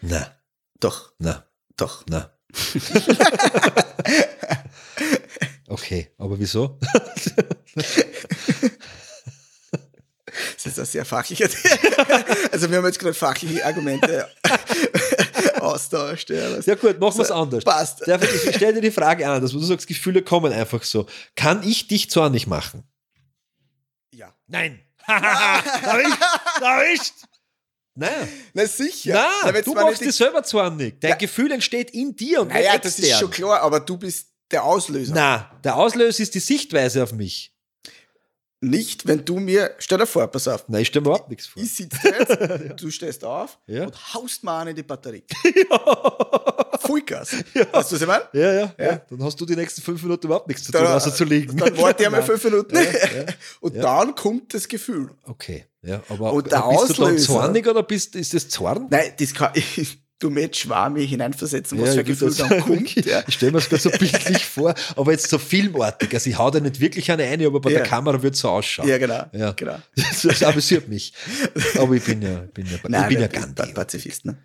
Na, 0.00 0.34
doch, 0.80 1.12
na, 1.18 1.44
doch. 1.76 2.04
na. 2.08 2.30
okay, 5.68 6.12
aber 6.18 6.38
wieso? 6.38 6.78
Das 10.54 10.66
ist 10.66 10.78
ein 10.78 10.84
sehr 10.86 11.04
fachlicher. 11.04 11.48
also 12.52 12.70
wir 12.70 12.78
haben 12.78 12.86
jetzt 12.86 12.98
gerade 12.98 13.14
fachliche 13.14 13.64
Argumente 13.64 14.28
austauscht. 15.60 16.30
Ja, 16.30 16.50
das- 16.50 16.66
Ja 16.66 16.74
gut, 16.76 16.98
machen 17.00 17.16
wir 17.18 17.22
es 17.22 17.28
So, 17.28 17.34
anders. 17.34 17.64
passt. 17.64 18.06
Darf 18.06 18.22
ich, 18.22 18.46
ich 18.48 18.56
stelle 18.56 18.74
dir 18.74 18.80
die 18.82 18.90
Frage 18.90 19.28
an, 19.28 19.40
dass 19.42 19.52
du 19.52 19.58
sagst, 19.60 19.86
Gefühle 19.86 20.22
kommen 20.22 20.52
einfach 20.52 20.82
so. 20.84 21.06
Kann 21.34 21.62
ich 21.62 21.88
dich 21.88 22.10
zornig 22.10 22.46
machen? 22.46 22.84
ja. 24.12 24.32
Nein. 24.46 24.80
erwischt, 25.06 26.20
erwischt. 26.60 27.14
Nein. 27.98 28.28
Na 28.54 28.66
sicher. 28.66 29.14
Nein, 29.14 29.52
Na, 29.54 29.60
du 29.60 29.74
machst 29.74 30.00
nicht- 30.00 30.04
dich 30.10 30.16
selber 30.16 30.42
zornig. 30.42 31.00
Dein 31.00 31.10
Ja. 31.10 31.16
Gefühl 31.16 31.50
entsteht 31.52 31.90
in 31.90 32.14
dir 32.14 32.42
und 32.42 32.48
Naja, 32.48 32.72
nicht 32.72 32.84
das 32.84 32.92
ist 32.98 33.04
extern. 33.04 33.20
schon 33.20 33.30
klar, 33.30 33.60
aber 33.62 33.80
du 33.80 33.96
bist 33.96 34.28
der 34.50 34.62
Auslöser. 34.64 35.12
Na, 35.14 35.50
der 35.64 35.76
Auslöser 35.76 36.22
ist 36.22 36.34
die 36.34 36.40
Sichtweise 36.40 37.02
auf 37.02 37.12
mich. 37.12 37.54
Nicht, 38.60 39.06
wenn 39.06 39.24
du 39.24 39.38
mir, 39.38 39.74
stell 39.78 39.98
dir 39.98 40.06
vor, 40.06 40.26
pass 40.26 40.48
auf, 40.48 40.64
Nein, 40.68 40.82
ich 40.82 40.88
stelle 40.88 41.02
mir 41.02 41.10
überhaupt 41.10 41.28
nichts 41.30 41.46
vor. 41.46 41.62
ich 41.62 41.72
sitze 41.72 41.96
jetzt, 42.08 42.80
du 42.82 42.90
stehst 42.90 43.24
auf 43.24 43.56
Ja. 43.66 43.84
und 43.84 44.14
haust 44.14 44.42
mir 44.42 44.50
an 44.50 44.66
in 44.68 44.74
die 44.76 44.82
Batterie. 44.82 45.22
Vollgas. 46.80 47.32
Weißt 47.32 47.44
du, 47.54 47.72
was 47.72 47.92
ich 47.92 48.06
meine? 48.06 48.24
Ja, 48.32 48.40
ja, 48.40 48.74
ja, 48.78 48.84
Ja. 48.84 48.96
Dann 49.10 49.22
hast 49.22 49.40
du 49.40 49.46
die 49.46 49.54
nächsten 49.56 49.80
fünf 49.82 50.02
Minuten 50.02 50.26
überhaupt 50.26 50.48
nichts 50.48 50.64
zu 50.64 50.72
tun, 50.72 50.86
außer 50.86 51.14
zu 51.14 51.24
liegen. 51.24 51.56
dann 51.56 51.76
warte 51.78 52.02
ich 52.02 52.06
einmal 52.06 52.20
Nein. 52.26 52.26
fünf 52.30 52.44
Minuten 52.44 52.74
Ja, 52.76 52.82
ja, 52.82 53.24
und 53.60 53.74
ja. 53.76 53.82
dann 53.82 54.14
kommt 54.14 54.54
das 54.54 54.66
Gefühl. 54.68 55.10
Okay, 55.24 55.66
ja, 55.82 56.02
aber 56.08 56.32
Und 56.32 56.50
der 56.50 56.58
bist 56.70 56.90
du 56.98 57.02
dann 57.04 57.14
Auslöser- 57.14 57.26
zornig 57.26 57.66
oder 57.66 57.82
bist, 57.82 58.16
ist 58.16 58.34
das 58.34 58.48
Zorn? 58.48 58.86
Nein, 58.90 59.12
das 59.18 59.32
kann 59.34 59.50
ich, 59.54 59.98
du 60.18 60.30
mir 60.30 60.40
jetzt 60.42 60.58
schwarmig 60.58 61.08
hineinversetzen, 61.10 61.80
was 61.80 61.94
für 61.94 62.00
ein 62.00 62.04
Gefühl 62.06 62.34
dann 62.34 62.60
kommt. 62.64 62.94
Ja. 63.06 63.22
Ich 63.28 63.34
stelle 63.34 63.52
mir 63.52 63.58
das 63.58 63.68
gerade 63.68 63.82
so 63.82 63.90
bildlich 63.90 64.44
vor, 64.54 64.74
aber 64.96 65.12
jetzt 65.12 65.28
so 65.30 65.38
filmartig. 65.38 66.12
Also 66.12 66.28
ich 66.30 66.36
hau 66.36 66.50
da 66.50 66.58
nicht 66.58 66.80
wirklich 66.80 67.10
eine 67.12 67.22
ein, 67.24 67.44
aber 67.46 67.60
bei 67.60 67.70
Ja. 67.70 67.78
der 67.78 67.86
Kamera 67.86 68.20
wird 68.20 68.34
es 68.34 68.40
so 68.40 68.48
ausschauen. 68.50 68.88
ja, 68.88 68.98
genau. 68.98 69.24
Ja. 69.32 69.52
genau. 69.52 69.78
Das, 70.22 70.42
amüsiert 70.42 70.88
mich. 70.88 71.12
Aber 71.78 71.94
ich 71.94 72.02
bin 72.04 72.22
ja, 72.22 72.40
bin 72.52 72.66
ja, 72.66 72.72
ich 72.74 73.08
bin 73.08 73.20
ja 73.20 73.26
Gandhi. 73.28 73.72
Pazifist, 73.72 74.24
ne? 74.24 74.36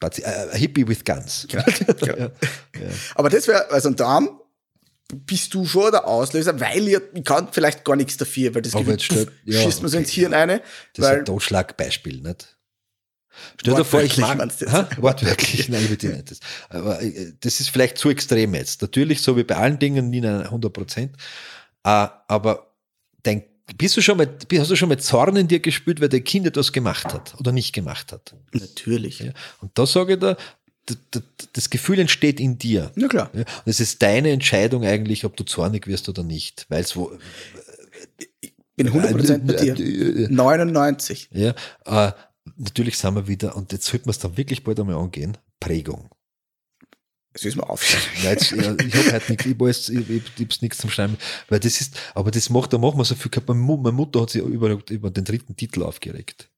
Pazi- 0.00 0.22
äh, 0.24 0.58
Hippie 0.58 0.86
with 0.88 1.04
Guns. 1.04 1.46
Genau, 1.48 1.62
genau. 2.00 2.30
Aber 3.14 3.30
das 3.30 3.46
wäre, 3.46 3.70
also 3.70 3.88
und 3.88 4.00
dann 4.00 4.28
bist 5.16 5.52
du 5.54 5.66
schon 5.66 5.90
der 5.90 6.06
Auslöser, 6.06 6.58
weil 6.60 6.88
ihr, 6.88 7.02
ich 7.14 7.24
kann 7.24 7.48
vielleicht 7.52 7.84
gar 7.84 7.96
nichts 7.96 8.16
dafür, 8.16 8.54
weil 8.54 8.62
das 8.62 8.72
Gefühl, 8.72 8.96
puff, 8.96 9.26
ja, 9.44 9.60
schießt 9.62 9.80
so 9.80 9.86
okay. 9.86 9.96
ins 9.98 10.10
Hirn 10.10 10.34
eine, 10.34 10.58
Das 10.94 11.04
ist 11.06 11.10
weil 11.10 11.18
ein 11.20 11.24
Totschlagbeispiel, 11.24 12.20
nicht? 12.20 12.56
Stell 13.60 13.74
dir 13.74 13.84
vor, 13.84 14.02
ich 14.02 14.18
mag. 14.18 14.38
Ha? 14.40 14.88
Wortwörtlich, 14.98 15.68
nein, 15.70 15.86
bitte 15.88 16.08
nicht. 16.08 16.30
Das. 16.30 16.40
Aber 16.68 17.00
äh, 17.02 17.32
das 17.40 17.60
ist 17.60 17.70
vielleicht 17.70 17.96
zu 17.98 18.10
extrem 18.10 18.54
jetzt. 18.54 18.82
Natürlich, 18.82 19.22
so 19.22 19.36
wie 19.36 19.44
bei 19.44 19.56
allen 19.56 19.78
Dingen, 19.78 20.10
nie 20.10 20.26
100 20.26 20.72
Prozent. 20.72 21.16
Äh, 21.84 22.08
aber 22.28 22.74
dein, 23.22 23.42
bist 23.78 23.96
du 23.96 24.02
schon 24.02 24.18
mal, 24.18 24.28
hast 24.58 24.70
du 24.70 24.76
schon 24.76 24.88
mal 24.90 24.98
Zorn 24.98 25.36
in 25.36 25.48
dir 25.48 25.60
gespürt, 25.60 26.00
weil 26.00 26.10
dein 26.10 26.24
Kind 26.24 26.46
etwas 26.46 26.72
gemacht 26.72 27.12
hat 27.14 27.34
oder 27.38 27.52
nicht 27.52 27.72
gemacht 27.72 28.12
hat? 28.12 28.34
natürlich. 28.52 29.20
Ja? 29.20 29.32
Und 29.60 29.76
da 29.78 29.86
sage 29.86 30.14
ich 30.14 30.18
da, 30.20 30.34
d- 30.34 30.40
d- 30.40 30.61
das 31.52 31.70
Gefühl 31.70 31.98
entsteht 31.98 32.40
in 32.40 32.58
dir. 32.58 32.90
Na 32.94 33.08
klar. 33.08 33.30
Und 33.32 33.46
es 33.66 33.80
ist 33.80 34.02
deine 34.02 34.30
Entscheidung 34.30 34.84
eigentlich, 34.84 35.24
ob 35.24 35.36
du 35.36 35.44
zornig 35.44 35.86
wirst 35.86 36.08
oder 36.08 36.22
nicht. 36.24 36.66
Weil 36.68 36.82
es 36.82 36.96
wo, 36.96 37.12
Bin 38.76 38.88
100% 38.90 39.38
bei 39.46 39.54
Äh, 39.54 39.74
dir. 39.74 40.26
äh, 40.26 40.28
99. 40.28 41.28
Ja, 41.32 41.54
äh, 41.84 42.12
natürlich 42.56 42.98
sind 42.98 43.14
wir 43.14 43.28
wieder, 43.28 43.54
und 43.56 43.72
jetzt 43.72 43.86
sollten 43.86 44.06
wir 44.06 44.10
es 44.10 44.18
dann 44.18 44.36
wirklich 44.36 44.64
bald 44.64 44.80
einmal 44.80 44.96
angehen, 44.96 45.36
Prägung. 45.60 46.08
Das 47.34 47.44
ist 47.46 47.56
mir 47.56 47.68
auf. 47.68 47.82
Ja, 48.22 48.30
jetzt, 48.30 48.50
ja, 48.50 48.74
ich 48.74 48.94
habe 48.94 49.12
heute 49.12 49.30
nichts, 49.32 49.46
ich, 49.46 49.58
weiß, 49.58 49.88
ich, 49.88 50.10
ich, 50.10 50.22
ich 50.38 50.62
nichts 50.62 50.78
zum 50.78 50.90
Schreiben, 50.90 51.16
weil 51.48 51.60
das 51.60 51.80
ist, 51.80 51.96
aber 52.14 52.30
das 52.30 52.50
macht, 52.50 52.72
da 52.74 52.78
machen 52.78 52.98
wir 52.98 53.04
so 53.06 53.14
viel 53.14 53.30
meine 53.46 53.92
Mutter 53.96 54.20
hat 54.20 54.30
sich 54.30 54.42
über, 54.42 54.78
über 54.90 55.10
den 55.10 55.24
dritten 55.24 55.56
Titel 55.56 55.82
aufgeregt. 55.82 56.50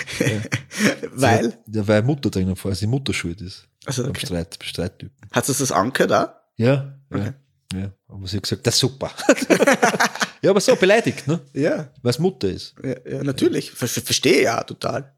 weil, 1.13 1.59
Ja, 1.67 1.87
weil 1.87 2.03
Mutter 2.03 2.31
drinnen 2.31 2.57
vor, 2.57 2.71
also 2.71 2.81
die 2.81 2.87
Mutter 2.87 3.13
schuld 3.13 3.41
ist. 3.41 3.69
also, 3.85 4.03
Beim 4.03 4.11
okay. 4.11 4.27
Streit, 4.27 4.59
beim 4.59 4.69
Streittypen. 4.69 5.17
hat 5.31 5.49
es 5.49 5.59
das 5.59 5.73
Anker 5.73 6.07
da? 6.07 6.43
Ja, 6.57 6.99
Okay. 7.11 7.33
ja, 7.75 7.79
ja. 7.79 7.93
Aber 8.09 8.27
sie 8.27 8.37
hat 8.37 8.45
gesagt, 8.45 8.67
das 8.67 8.75
ist 8.75 8.81
super. 8.81 9.11
ja, 10.43 10.51
aber 10.51 10.61
so 10.61 10.75
beleidigt, 10.77 11.27
ne? 11.29 11.41
Ja, 11.53 11.91
Weil 12.03 12.11
es 12.11 12.19
Mutter 12.19 12.49
ist. 12.49 12.75
ja, 12.83 12.97
ja 13.11 13.23
natürlich. 13.23 13.71
Ver 13.71 13.87
ver 13.89 14.03
verstehe 14.03 14.43
ja 14.45 14.63
total. 14.65 15.13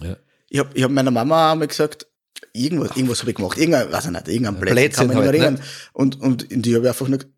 Ja. 0.00 0.16
Ich 0.48 0.58
habe 0.60 0.70
ich 0.74 0.82
hab 0.84 0.90
meiner 0.92 1.10
Mama 1.10 1.52
einmal 1.52 1.66
gesagt, 1.68 2.06
irgendwas, 2.52 2.96
irgendwas 2.96 3.20
habe 3.20 3.30
ich 3.30 3.36
gemacht, 3.36 3.58
irgendein, 3.58 3.90
weiß 3.92 4.06
ich 4.06 4.10
nicht, 4.12 4.28
irgendein 4.28 4.60
Blödsinn, 4.60 4.92
kann 4.92 5.06
man 5.08 5.16
nicht 5.16 5.26
halt, 5.26 5.34
erinnern. 5.42 5.62
Und, 5.92 6.20
und 6.20 6.46
die 6.50 6.74
habe 6.74 6.84
ich 6.84 6.88
einfach 6.88 7.08
nur, 7.08 7.18
gesagt, 7.18 7.34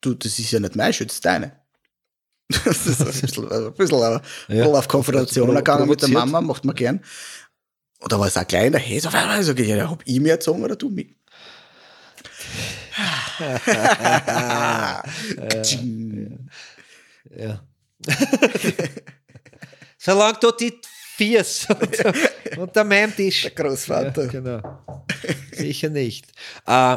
du, 0.00 0.14
das 0.14 0.38
ist 0.38 0.50
ja 0.52 0.60
nicht 0.60 0.76
mein 0.76 0.92
Schutz, 0.92 1.20
deine. 1.20 1.52
Das 2.48 2.86
ist 2.86 3.00
ein 3.00 3.06
bisschen, 3.06 3.50
also 3.50 3.66
ein 3.68 3.74
bisschen, 3.74 4.02
ein 4.02 4.20
bisschen 4.46 4.74
auf 4.74 4.88
Konfrontation 4.88 5.54
gegangen 5.54 5.88
mit 5.88 6.00
der. 6.02 6.08
Mama, 6.08 6.40
macht 6.40 6.64
man 6.64 6.74
gern. 6.74 7.00
Und 7.98 8.12
da 8.12 8.18
war 8.20 8.26
es 8.26 8.36
auch 8.36 8.46
klein, 8.46 8.72
der 8.72 8.80
Häser, 8.80 9.10
sag 9.10 9.58
ich, 9.58 9.68
ja, 9.68 9.90
hab 9.90 10.02
ich 10.04 10.20
mir 10.20 10.32
erzogen 10.32 10.62
oder 10.62 10.76
du 10.76 10.90
mich? 10.90 11.16
Ja. 17.36 17.60
Solange 19.98 20.38
du 20.40 20.52
die 20.52 20.80
Viers 21.16 21.66
und, 21.68 22.58
unter 22.58 22.84
meinem 22.84 23.14
Tisch. 23.14 23.42
Der 23.42 23.50
Großvater. 23.50 24.24
Ja, 24.24 24.30
genau. 24.30 24.84
Sicher 25.52 25.88
nicht. 25.90 26.32
Äh, 26.66 26.96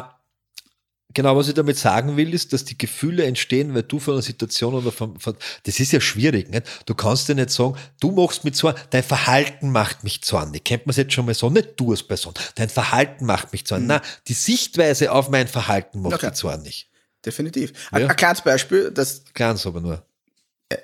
genau, 1.14 1.36
was 1.36 1.48
ich 1.48 1.54
damit 1.54 1.76
sagen 1.76 2.16
will, 2.16 2.32
ist, 2.34 2.52
dass 2.52 2.64
die 2.64 2.76
Gefühle 2.78 3.24
entstehen, 3.24 3.74
weil 3.74 3.82
du 3.82 3.98
von 3.98 4.14
einer 4.14 4.22
Situation 4.22 4.74
oder 4.74 4.92
von, 4.92 5.18
von 5.18 5.36
das 5.64 5.80
ist 5.80 5.92
ja 5.92 6.00
schwierig, 6.00 6.50
nicht? 6.50 6.66
Du 6.86 6.94
kannst 6.94 7.28
dir 7.28 7.34
nicht 7.34 7.50
sagen, 7.50 7.76
du 8.00 8.10
machst 8.12 8.44
mich 8.44 8.54
zorn, 8.54 8.74
dein 8.90 9.02
Verhalten 9.02 9.70
macht 9.70 10.04
mich 10.04 10.22
zornig. 10.22 10.64
Kennt 10.64 10.86
man 10.86 10.90
es 10.90 10.96
jetzt 10.96 11.12
schon 11.12 11.26
mal 11.26 11.34
so? 11.34 11.50
Nicht 11.50 11.70
du 11.76 11.90
als 11.90 12.02
Person. 12.02 12.34
Dein 12.54 12.68
Verhalten 12.68 13.26
macht 13.26 13.52
mich 13.52 13.64
zornig. 13.66 13.88
Nein, 13.88 14.00
die 14.28 14.34
Sichtweise 14.34 15.12
auf 15.12 15.28
mein 15.30 15.48
Verhalten 15.48 16.00
macht 16.02 16.14
Okay. 16.14 16.26
mich 16.26 16.34
zornig. 16.36 16.90
Definitiv. 17.24 17.72
Ein, 17.90 18.02
Ja. 18.02 18.08
ein 18.08 18.16
kleines 18.16 18.40
Beispiel, 18.42 18.90
das 18.90 19.24
Ganz 19.34 19.66
aber 19.66 19.80
nur. 19.80 20.02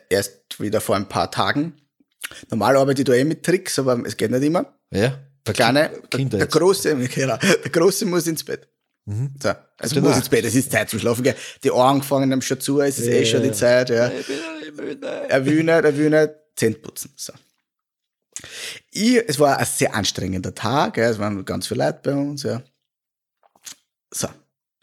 erst 0.09 0.61
wieder 0.61 0.81
vor 0.81 0.97
ein 0.97 1.09
paar 1.09 1.31
Tagen. 1.31 1.75
Normal 2.51 2.77
arbeite 2.77 3.03
ich 3.03 3.07
da 3.07 3.13
eh 3.15 3.25
mit 3.25 3.45
Tricks, 3.45 3.79
aber 3.79 4.03
es 4.05 4.17
geht 4.17 4.31
nicht 4.31 4.43
immer. 4.43 4.75
Ja? 4.91 5.19
Der 5.47 5.55
Kleine, 5.55 5.91
der, 5.91 6.19
Kinder 6.19 6.39
der 6.39 6.47
jetzt. 6.47 6.53
Große, 6.55 6.97
genau, 7.15 7.37
der 7.37 7.71
Große 7.71 8.05
muss 8.07 8.27
ins 8.27 8.43
Bett. 8.43 8.67
Mhm. 9.07 9.35
So, 9.41 9.53
also 9.79 10.01
muss 10.01 10.17
ins 10.17 10.29
Bett, 10.29 10.45
es 10.45 10.55
ist 10.57 10.71
Zeit 10.71 10.91
zum 10.91 10.99
Schlafen. 10.99 11.23
Gell. 11.23 11.37
Die 11.63 11.71
Ohren 11.71 12.03
fangen 12.03 12.33
einem 12.33 12.43
schon 12.43 12.61
zu, 12.61 12.81
es 12.81 12.99
ist 12.99 13.07
eh 13.07 13.25
schon 13.25 13.43
die 13.43 13.53
Zeit. 13.53 13.89
Ja. 13.89 14.09
Ich 14.09 14.27
bin 14.27 14.37
ja 14.37 14.61
nicht 14.61 14.77
müde. 14.77 15.07
Er 15.07 15.29
er 15.29 15.47
will 15.47 16.11
nicht 16.11 16.31
Zähne 16.57 16.75
putzen. 16.75 17.13
So. 17.15 17.33
Ich, 18.91 19.17
es 19.29 19.39
war 19.39 19.59
ein 19.59 19.67
sehr 19.67 19.95
anstrengender 19.95 20.55
Tag, 20.55 20.97
ja. 20.97 21.09
es 21.09 21.19
waren 21.19 21.45
ganz 21.45 21.69
viele 21.69 21.85
Leute 21.85 22.01
bei 22.03 22.15
uns. 22.15 22.43
Ja. 22.43 22.63
So. 24.13 24.29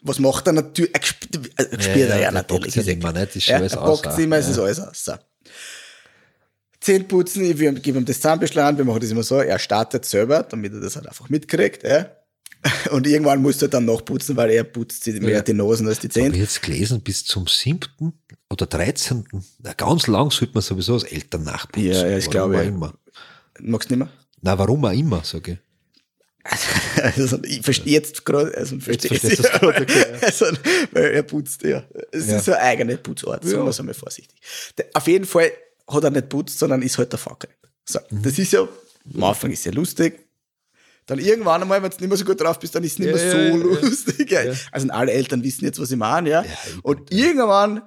Was 0.00 0.18
macht 0.18 0.46
er 0.46 0.54
natürlich? 0.54 0.94
Er 0.94 1.00
gespielt 1.00 1.50
er 1.56 1.64
gespielt 1.66 2.10
er 2.10 2.16
ja, 2.16 2.18
der 2.18 2.32
natürlich. 2.32 2.76
ist 2.76 2.88
immer 2.88 3.12
nicht, 3.12 3.36
ist 3.36 3.44
schon 3.44 3.52
Ja, 3.52 3.58
alles 3.58 3.72
er 3.74 3.84
bockt 3.84 4.18
immer, 4.18 4.36
es 4.36 4.48
ist 4.48 4.58
alles 4.58 4.80
aus. 4.80 5.04
So. 5.04 5.14
Zähne 6.80 7.04
putzen, 7.04 7.44
ich 7.44 7.56
gebe 7.82 7.98
ihm 7.98 8.04
das 8.04 8.20
Zahnbeschlagen, 8.20 8.78
wir 8.78 8.84
machen 8.86 9.00
das 9.00 9.10
immer 9.10 9.22
so, 9.22 9.40
er 9.40 9.58
startet 9.58 10.06
selber, 10.06 10.42
damit 10.42 10.72
er 10.72 10.80
das 10.80 10.96
halt 10.96 11.06
einfach 11.08 11.28
mitkriegt. 11.28 11.82
Ja. 11.82 12.10
Und 12.90 13.06
irgendwann 13.06 13.42
muss 13.42 13.60
er 13.62 13.68
dann 13.68 13.84
nachputzen, 13.84 14.36
weil 14.36 14.50
er 14.50 14.64
putzt 14.64 15.06
mehr 15.06 15.30
Ja. 15.30 15.40
die 15.42 15.52
Nosen 15.52 15.86
als 15.86 15.98
die 15.98 16.08
Habe 16.08 16.18
ich 16.20 16.24
Zähne. 16.32 16.36
jetzt 16.38 16.62
gelesen, 16.62 17.00
bis 17.02 17.24
zum 17.24 17.46
siebten 17.46 18.14
oder 18.50 18.66
13. 18.66 19.24
Na, 19.62 19.72
ganz 19.74 20.06
lang 20.06 20.30
sollte 20.30 20.54
man 20.54 20.62
sowieso 20.62 20.94
als 20.94 21.04
Eltern 21.04 21.44
nachputzen. 21.44 21.90
Ja, 21.90 22.06
ja, 22.08 22.16
ich 22.18 22.24
warum 22.26 22.30
glaube, 22.32 22.56
ja. 22.56 22.62
immer. 22.62 22.94
Magst 23.60 23.90
du 23.90 23.96
nicht 23.96 24.04
mehr? 24.06 24.12
Na, 24.40 24.58
warum 24.58 24.84
auch 24.84 24.92
immer, 24.92 25.22
sage 25.24 25.52
ich. 25.52 25.58
Also, 27.02 27.42
ich 27.42 27.60
verstehe 27.62 27.92
jetzt 27.94 28.24
gerade, 28.24 28.56
also 28.56 28.78
verstehe 28.78 29.18
verstehst 29.18 29.38
du's 29.44 29.50
gerade, 29.60 29.82
okay, 29.82 30.06
ja. 30.12 30.18
also, 30.26 30.46
weil 30.92 31.04
er 31.06 31.22
putzt, 31.22 31.62
ja. 31.64 31.84
Es 32.12 32.28
Ja. 32.28 32.36
ist 32.38 32.44
so 32.46 32.52
eine 32.52 32.60
eigene 32.62 32.96
Putzart, 32.96 33.42
sagen 33.44 33.56
Ja. 33.58 33.62
wir 33.64 33.70
es 33.70 33.80
einmal 33.80 33.94
vorsichtig. 33.94 34.38
Auf 34.94 35.06
jeden 35.06 35.24
Fall 35.24 35.50
hat 35.88 36.04
er 36.04 36.10
nicht 36.10 36.28
putzt, 36.28 36.58
sondern 36.58 36.82
ist 36.82 36.96
halt 36.98 37.12
der 37.12 37.18
Fackel. 37.18 37.50
So, 37.88 37.98
Mhm. 38.10 38.22
das 38.22 38.38
ist 38.38 38.52
ja, 38.52 38.66
am 39.14 39.24
Anfang 39.24 39.50
ist 39.50 39.64
ja 39.64 39.72
lustig. 39.72 40.23
Dann 41.06 41.18
irgendwann 41.18 41.62
einmal, 41.62 41.82
wenn 41.82 41.90
du 41.90 41.96
nicht 41.98 42.08
mehr 42.08 42.16
so 42.16 42.24
gut 42.24 42.40
drauf 42.40 42.58
bist, 42.58 42.74
dann 42.74 42.82
ist 42.84 42.92
es 42.92 42.98
nicht 42.98 43.12
mehr 43.12 43.24
ja, 43.24 43.50
so 43.52 43.56
lustig. 43.56 44.30
Ja. 44.30 44.40
Also 44.72 44.88
alle 44.88 45.12
Eltern 45.12 45.42
wissen 45.42 45.64
jetzt, 45.64 45.80
was 45.80 45.90
ich 45.90 45.96
meine, 45.98 46.30
ja. 46.30 46.44
Und 46.82 47.12
irgendwann 47.12 47.82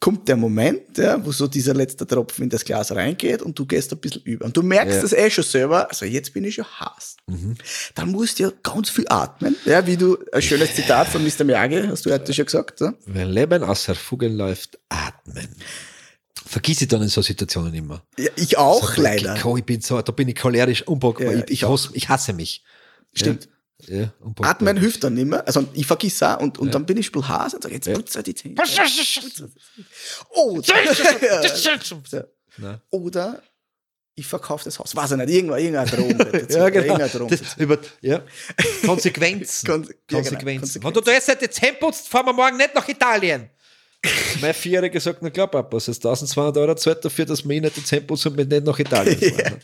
kommt 0.00 0.28
der 0.28 0.36
Moment, 0.36 0.96
ja, 0.96 1.24
wo 1.24 1.32
so 1.32 1.48
dieser 1.48 1.74
letzte 1.74 2.06
Tropfen 2.06 2.44
in 2.44 2.50
das 2.50 2.64
Glas 2.64 2.92
reingeht 2.94 3.42
und 3.42 3.58
du 3.58 3.66
gehst 3.66 3.92
ein 3.92 3.98
bisschen 3.98 4.22
über. 4.22 4.44
Und 4.44 4.56
du 4.56 4.62
merkst 4.62 4.96
Ja. 4.96 5.02
das 5.02 5.12
eh 5.12 5.28
schon 5.28 5.42
selber, 5.42 5.88
also 5.88 6.04
jetzt 6.04 6.32
bin 6.32 6.44
ich 6.44 6.54
schon 6.54 6.66
Hass. 6.66 7.16
Mhm. 7.26 7.56
Dann 7.96 8.12
musst 8.12 8.38
du 8.38 8.44
ja 8.44 8.52
ganz 8.62 8.90
viel 8.90 9.06
atmen, 9.08 9.56
ja, 9.64 9.84
wie 9.86 9.96
du, 9.96 10.16
ein 10.32 10.40
schönes 10.42 10.74
Zitat 10.74 11.08
von 11.08 11.24
Mr. 11.24 11.42
Miyagi, 11.44 11.82
hast 11.88 12.06
du 12.06 12.12
heute 12.12 12.32
schon 12.32 12.44
gesagt, 12.44 12.80
ja? 12.80 12.94
Wenn 13.06 13.28
Leben 13.28 13.64
außer 13.64 13.94
Fugen 13.96 14.36
läuft, 14.36 14.78
atmen. 14.88 15.48
Vergiss 16.46 16.80
ich 16.80 16.88
dann 16.88 17.02
in 17.02 17.08
so 17.08 17.22
Situationen 17.22 17.74
immer. 17.74 18.02
ja 18.16 18.30
ich 18.36 18.56
auch, 18.58 18.94
So, 18.94 19.02
leider. 19.02 19.36
Ich, 19.56 19.64
bin 19.64 19.80
so, 19.80 20.00
da 20.00 20.12
bin 20.12 20.28
ich 20.28 20.36
cholerisch, 20.36 20.86
unpackbar. 20.86 21.32
Ja, 21.32 21.44
ich, 21.44 21.50
ich, 21.50 21.64
hasse, 21.64 21.90
ich 21.92 22.08
hasse 22.08 22.32
mich. 22.32 22.64
Stimmt. 23.12 23.48
Ja, 23.86 23.96
ja, 23.96 24.12
unpackbar. 24.20 24.50
Atmen 24.50 24.76
hilft 24.76 25.04
dann 25.04 25.14
nicht 25.14 25.26
mehr. 25.26 25.46
Also 25.46 25.66
ich 25.72 25.86
vergiss 25.86 26.22
auch 26.22 26.40
und, 26.40 26.58
und 26.58 26.74
dann 26.74 26.86
bin 26.86 26.96
ich 26.96 27.06
spiel 27.06 27.26
Hase 27.26 27.56
und 27.56 27.62
sage, 27.62 27.74
jetzt 27.74 27.92
putze 27.92 28.22
die 28.22 28.34
Zähne. 28.34 28.54
Oder, 30.34 30.74
Nein. 32.58 32.80
oder 32.90 33.42
ich 34.18 34.26
verkaufe 34.26 34.64
das 34.64 34.78
Haus. 34.80 34.96
Weiß 34.96 35.12
ich 35.12 35.16
nicht, 35.16 35.28
irgendein, 35.28 35.62
irgendein 35.62 35.86
Drohung. 35.86 36.48
ja, 36.48 36.68
genau. 36.70 37.28
Das, 37.28 37.40
über, 37.56 37.78
ja. 38.00 38.22
Konsequenzen. 38.84 39.66
Kon 39.70 39.82
ja, 39.84 39.90
genau. 40.08 40.22
Konsequenzen. 40.22 40.82
Wenn 40.82 40.92
du 40.92 41.00
da 41.00 41.12
jetzt 41.12 41.28
nicht 41.28 41.54
Zähne 41.54 41.76
putzt, 41.78 42.08
fahren 42.08 42.26
wir 42.26 42.32
morgen 42.32 42.56
nicht 42.56 42.74
nach 42.74 42.88
Italien. 42.88 43.48
Mein 44.40 44.54
Vierjähriger 44.54 45.00
sagt, 45.00 45.22
na 45.22 45.30
klar, 45.30 45.48
Papa, 45.48 45.76
es 45.76 45.88
ist 45.88 46.04
1200 46.04 46.56
Euro 46.58 46.74
zahlt 46.74 47.04
dafür, 47.04 47.26
dass 47.26 47.46
wir 47.46 47.56
eh 47.56 47.60
nicht 47.60 47.76
die 47.76 47.82
wir 48.36 48.44
nicht 48.44 48.64
nach 48.64 48.78
Italien 48.78 49.18
fahren. 49.18 49.38
yeah. 49.38 49.58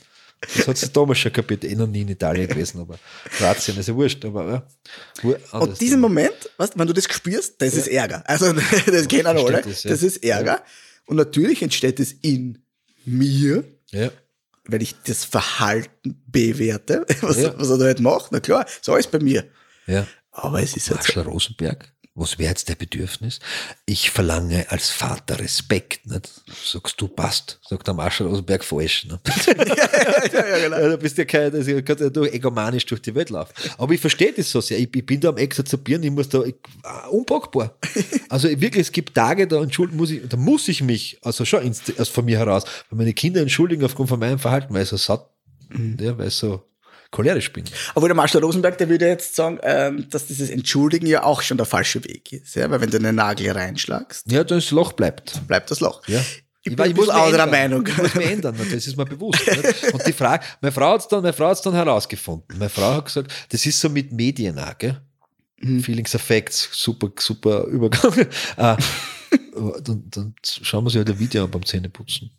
Das 0.57 0.69
hat 0.69 0.77
sie 0.77 0.93
damals 0.93 1.19
schon 1.19 1.33
kapiert, 1.33 1.65
eh 1.65 1.75
noch 1.75 1.87
nie 1.87 2.03
in 2.03 2.09
Italien 2.09 2.47
gewesen, 2.47 2.81
aber 2.81 2.99
Kroatien 3.37 3.79
ist 3.79 3.89
ja 3.89 3.95
wurscht. 3.95 4.25
Aber, 4.25 4.67
ja, 5.23 5.59
und 5.59 5.81
diesen 5.81 6.01
Moment, 6.01 6.35
weißt, 6.57 6.79
wenn 6.79 6.87
du 6.87 6.93
das 6.93 7.05
spürst, 7.05 7.61
das 7.63 7.75
ja. 7.75 7.81
ist 7.81 7.89
Ärger. 7.89 8.23
Also 8.27 8.53
das 8.87 9.09
kennen 9.09 9.27
alle, 9.27 9.63
das, 9.63 9.85
ja. 9.85 9.91
das 9.91 10.03
ist 10.03 10.23
Ärger. 10.23 10.63
Und 11.07 11.17
natürlich 11.17 11.63
entsteht 11.63 12.01
es 12.01 12.13
in 12.13 12.63
mir, 13.05 13.65
ja. 13.91 14.11
weil 14.67 14.83
ich 14.83 14.95
das 15.07 15.25
Verhalten 15.25 16.23
bewerte, 16.27 17.07
was, 17.21 17.39
was 17.59 17.71
er 17.71 17.79
da 17.79 17.85
halt 17.87 18.01
macht. 18.01 18.33
Na 18.33 18.41
klar, 18.41 18.67
so 18.83 18.97
ist 18.97 19.11
bei 19.11 19.19
mir. 19.21 19.49
Ja. 19.87 20.07
Aber 20.31 20.63
es 20.63 20.77
ist 20.77 20.91
halt 20.91 21.05
so. 21.05 21.21
Rosenberg 21.23 21.94
was 22.17 22.39
wäre 22.39 22.51
jetzt 22.51 22.69
der 22.69 22.77
Bedürfnis? 22.77 23.41
Ich 23.87 24.11
verlange 24.11 24.71
als 24.71 24.91
Vater 24.91 25.41
Respekt. 25.41 26.07
Nicht? 26.07 26.31
Sagst 26.65 27.01
du, 27.01 27.09
passt, 27.09 27.59
sagt 27.69 27.89
der 27.89 27.95
Marshall 27.95 28.29
Rosenberg 28.29 28.63
falsch. 28.63 29.07
Ne? 29.07 29.19
ja, 30.33 30.47
ja, 30.47 30.69
genau. 30.69 30.91
du 30.91 30.99
bist 30.99 31.19
ja 31.19 31.25
kein, 31.25 31.51
das 31.51 31.67
kann 31.67 31.99
ja 31.99 32.11
durch, 32.11 32.33
egomanisch 32.33 32.87
durch 32.87 33.03
die 33.03 33.15
Welt 33.17 33.31
laufen. 33.31 33.53
Aber 33.79 33.93
ich 33.93 34.01
verstehe 34.01 34.33
das 34.33 34.49
so 34.49 34.61
sehr. 34.61 34.79
Ich, 34.79 34.95
ich 34.95 35.05
bin 35.05 35.21
da 35.21 35.31
am 35.31 35.39
Exazerbieren, 35.39 36.05
ich 36.05 36.13
muss 36.13 36.29
da, 36.29 36.43
ich, 36.43 36.55
uh, 36.85 37.11
unpackbar. 37.11 37.79
Also 38.29 38.49
wirklich, 38.49 38.87
es 38.87 38.93
gibt 38.93 39.15
Tage, 39.15 39.47
da 39.47 39.63
entschuldigen 39.63 39.97
muss 39.97 40.11
ich, 40.11 40.23
da 40.29 40.37
muss 40.37 40.67
ich 40.67 40.83
mich, 40.83 41.19
also 41.23 41.45
schon 41.45 41.63
ins, 41.63 41.83
aus 41.99 42.09
von 42.09 42.25
mir 42.25 42.39
heraus, 42.39 42.65
weil 42.91 42.99
meine 42.99 43.13
Kinder 43.13 43.41
entschuldigen 43.41 43.85
aufgrund 43.85 44.09
von 44.09 44.19
meinem 44.19 44.39
Verhalten, 44.39 44.75
weil 44.75 44.83
ich 44.83 44.89
so 44.89 44.97
satt, 44.97 45.29
mhm. 45.69 45.97
ja, 46.01 46.19
weil 46.19 46.31
so, 46.31 46.65
cholerisch 47.15 47.53
bin. 47.53 47.65
Obwohl 47.95 48.09
der 48.09 48.17
Marshall 48.17 48.43
Rosenberg, 48.43 48.77
der 48.79 48.89
würde 48.89 49.07
jetzt 49.07 49.37
sagen, 49.37 49.59
ähm, 49.63 50.07
dass 50.11 50.27
dieses 50.27 50.51
Entschuldigen 50.51 51.07
ja 51.07 51.23
auch 51.23 51.43
schon 51.43 51.57
der 51.57 51.67
falsche 51.67 52.05
Weg 52.05 52.33
ist. 52.33 52.57
Ja? 52.57 52.69
Weil 52.71 52.81
wenn 52.81 52.91
du 52.91 52.97
einen 52.99 53.15
Nagel 53.15 53.53
reinschlagst. 53.53 54.31
Ja, 54.31 54.43
dann 54.45 54.59
das 54.59 54.71
Loch 54.71 54.93
bleibt. 54.93 55.47
Bleibt 55.47 55.71
das 55.71 55.81
Loch. 55.81 56.07
Ja. 56.09 56.21
Ich, 56.63 56.71
ich 56.71 56.77
bin 56.77 56.87
ein 56.87 56.95
bisschen 56.95 57.11
anderer 57.11 57.47
Meinung. 57.47 57.87
Ich 57.87 57.97
muss 57.97 58.15
mich 58.15 58.27
ändern, 58.27 58.57
das 58.59 58.87
ist 58.87 58.97
mir 58.97 59.05
bewusst. 59.05 59.47
Nicht? 59.47 59.85
Und 59.93 60.07
die 60.07 60.13
Frage, 60.13 60.45
meine 60.61 60.73
Frau 60.73 60.93
hat 60.95 61.01
es 61.03 61.09
dann, 61.09 61.23
meine 61.23 61.35
Frau 61.35 61.49
hat's 61.49 61.63
dann 61.63 61.75
herausgefunden. 61.75 62.59
Meine 62.59 62.71
Frau 62.71 62.95
hat 62.95 63.05
gesagt, 63.05 63.33
das 63.51 63.65
ist 63.67 63.79
so 63.79 63.89
mit 63.91 64.13
Medien 64.13 64.59
auch, 64.59 64.77
gell? 64.79 65.01
Mhm. 65.61 65.83
Feelings 65.83 66.15
Effects, 66.15 66.69
super, 66.73 67.11
super 67.19 67.65
Übergang. 67.65 68.19
äh, 68.19 68.27
dann, 69.83 70.05
dann 70.11 70.35
schauen 70.43 70.85
wir 70.85 70.91
sich 70.91 70.99
halt 70.99 71.11
ein 71.11 71.19
Video 71.19 71.45
an 71.45 71.51
beim 71.51 71.65
Zähneputzen. 71.65 72.31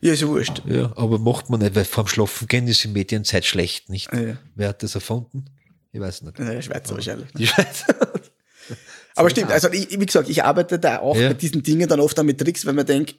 Ja, 0.00 0.12
ist 0.12 0.26
wurscht. 0.26 0.62
Ja, 0.66 0.92
aber 0.96 1.18
macht 1.18 1.50
man 1.50 1.60
nicht, 1.60 1.74
weil 1.74 1.84
vorm 1.84 2.06
Schlafen 2.06 2.48
gehen 2.48 2.68
ist 2.68 2.84
in 2.84 2.92
Medienzeit 2.92 3.44
schlecht, 3.44 3.88
nicht? 3.88 4.12
Ja. 4.12 4.36
Wer 4.54 4.68
hat 4.68 4.82
das 4.82 4.94
erfunden? 4.94 5.46
Ich 5.92 6.00
weiß 6.00 6.22
nicht. 6.22 6.38
Ja, 6.38 6.60
Schweizer 6.60 6.94
wahrscheinlich. 6.94 7.28
Die 7.32 7.46
Schweizer. 7.46 7.96
aber 9.14 9.30
stimmt, 9.30 9.50
also 9.50 9.70
ich, 9.70 9.98
wie 9.98 10.06
gesagt, 10.06 10.28
ich 10.28 10.44
arbeite 10.44 10.78
da 10.78 10.98
auch 10.98 11.16
ja. 11.16 11.30
mit 11.30 11.40
diesen 11.40 11.62
Dingen 11.62 11.88
dann 11.88 12.00
oft 12.00 12.22
mit 12.22 12.38
Tricks, 12.38 12.66
weil 12.66 12.74
man 12.74 12.86
denkt, 12.86 13.16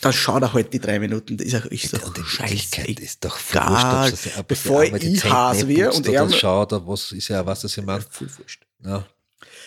dann 0.00 0.12
schaut 0.12 0.42
er 0.42 0.52
halt 0.52 0.72
die 0.72 0.78
drei 0.78 0.98
Minuten. 0.98 1.36
Das 1.36 1.46
ist 1.46 1.54
auch 1.56 1.66
ich 1.70 1.88
so, 1.88 1.98
und 1.98 2.16
die 2.16 2.22
Scheiße, 2.22 2.82
ist 3.00 3.24
doch 3.24 3.38
gar, 3.52 4.10
bevor 4.46 4.84
ich 4.84 5.24
Hase 5.24 5.68
wir 5.68 5.92
und 5.92 6.06
er 6.06 6.30
schaut, 6.32 6.72
was 6.86 7.12
ist 7.12 7.28
ja 7.28 7.44
was, 7.44 7.60
das 7.60 7.76
ich 7.76 7.84
meine. 7.84 8.04
Voll 8.08 8.28
wurscht. 8.38 8.64
Ja. 8.84 9.06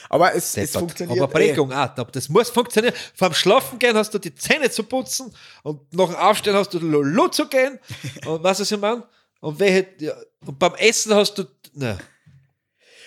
Aber 0.10 0.34
es, 0.34 0.56
es 0.58 0.72
funktioniert. 0.72 1.20
Aber 1.20 1.32
Prägung 1.32 1.72
eh. 1.72 1.76
auch. 1.76 2.12
Das 2.12 2.30
muss 2.30 2.50
funktionieren. 2.50 2.94
Vorm 3.14 3.34
Schlafen 3.34 3.80
gehen 3.80 3.96
hast 3.96 4.14
du 4.14 4.20
die 4.20 4.34
Zähne 4.34 4.70
zu 4.70 4.84
putzen 4.84 5.34
und 5.64 5.94
nach 5.94 6.08
dem 6.08 6.16
Aufstehen 6.16 6.56
hast 6.56 6.74
du 6.74 6.80
Lulu 6.80 7.28
zu 7.30 7.48
gehen. 7.48 7.80
und 8.26 8.44
was 8.44 8.60
ist 8.60 8.72
ich 8.72 8.80
meine? 8.80 9.04
Und, 9.42 9.60
welche, 9.60 9.88
ja, 10.00 10.14
und 10.46 10.58
beim 10.58 10.76
Essen 10.76 11.14
hast 11.14 11.36
du. 11.36 11.44
Ne. 11.74 11.98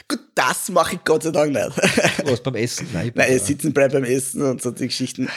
Gut, 0.06 0.20
das 0.34 0.70
mache 0.70 0.94
ich 0.94 1.04
Gott 1.04 1.22
sei 1.22 1.30
Dank 1.30 1.52
nicht. 1.52 1.70
Was 2.24 2.42
beim 2.42 2.54
Essen? 2.54 2.88
Nein, 2.92 3.12
Nein 3.14 3.38
sitzen 3.38 3.74
bleiben 3.74 3.92
beim 3.92 4.04
Essen 4.04 4.42
und 4.42 4.62
so 4.62 4.70
die 4.70 4.86
Geschichten. 4.86 5.28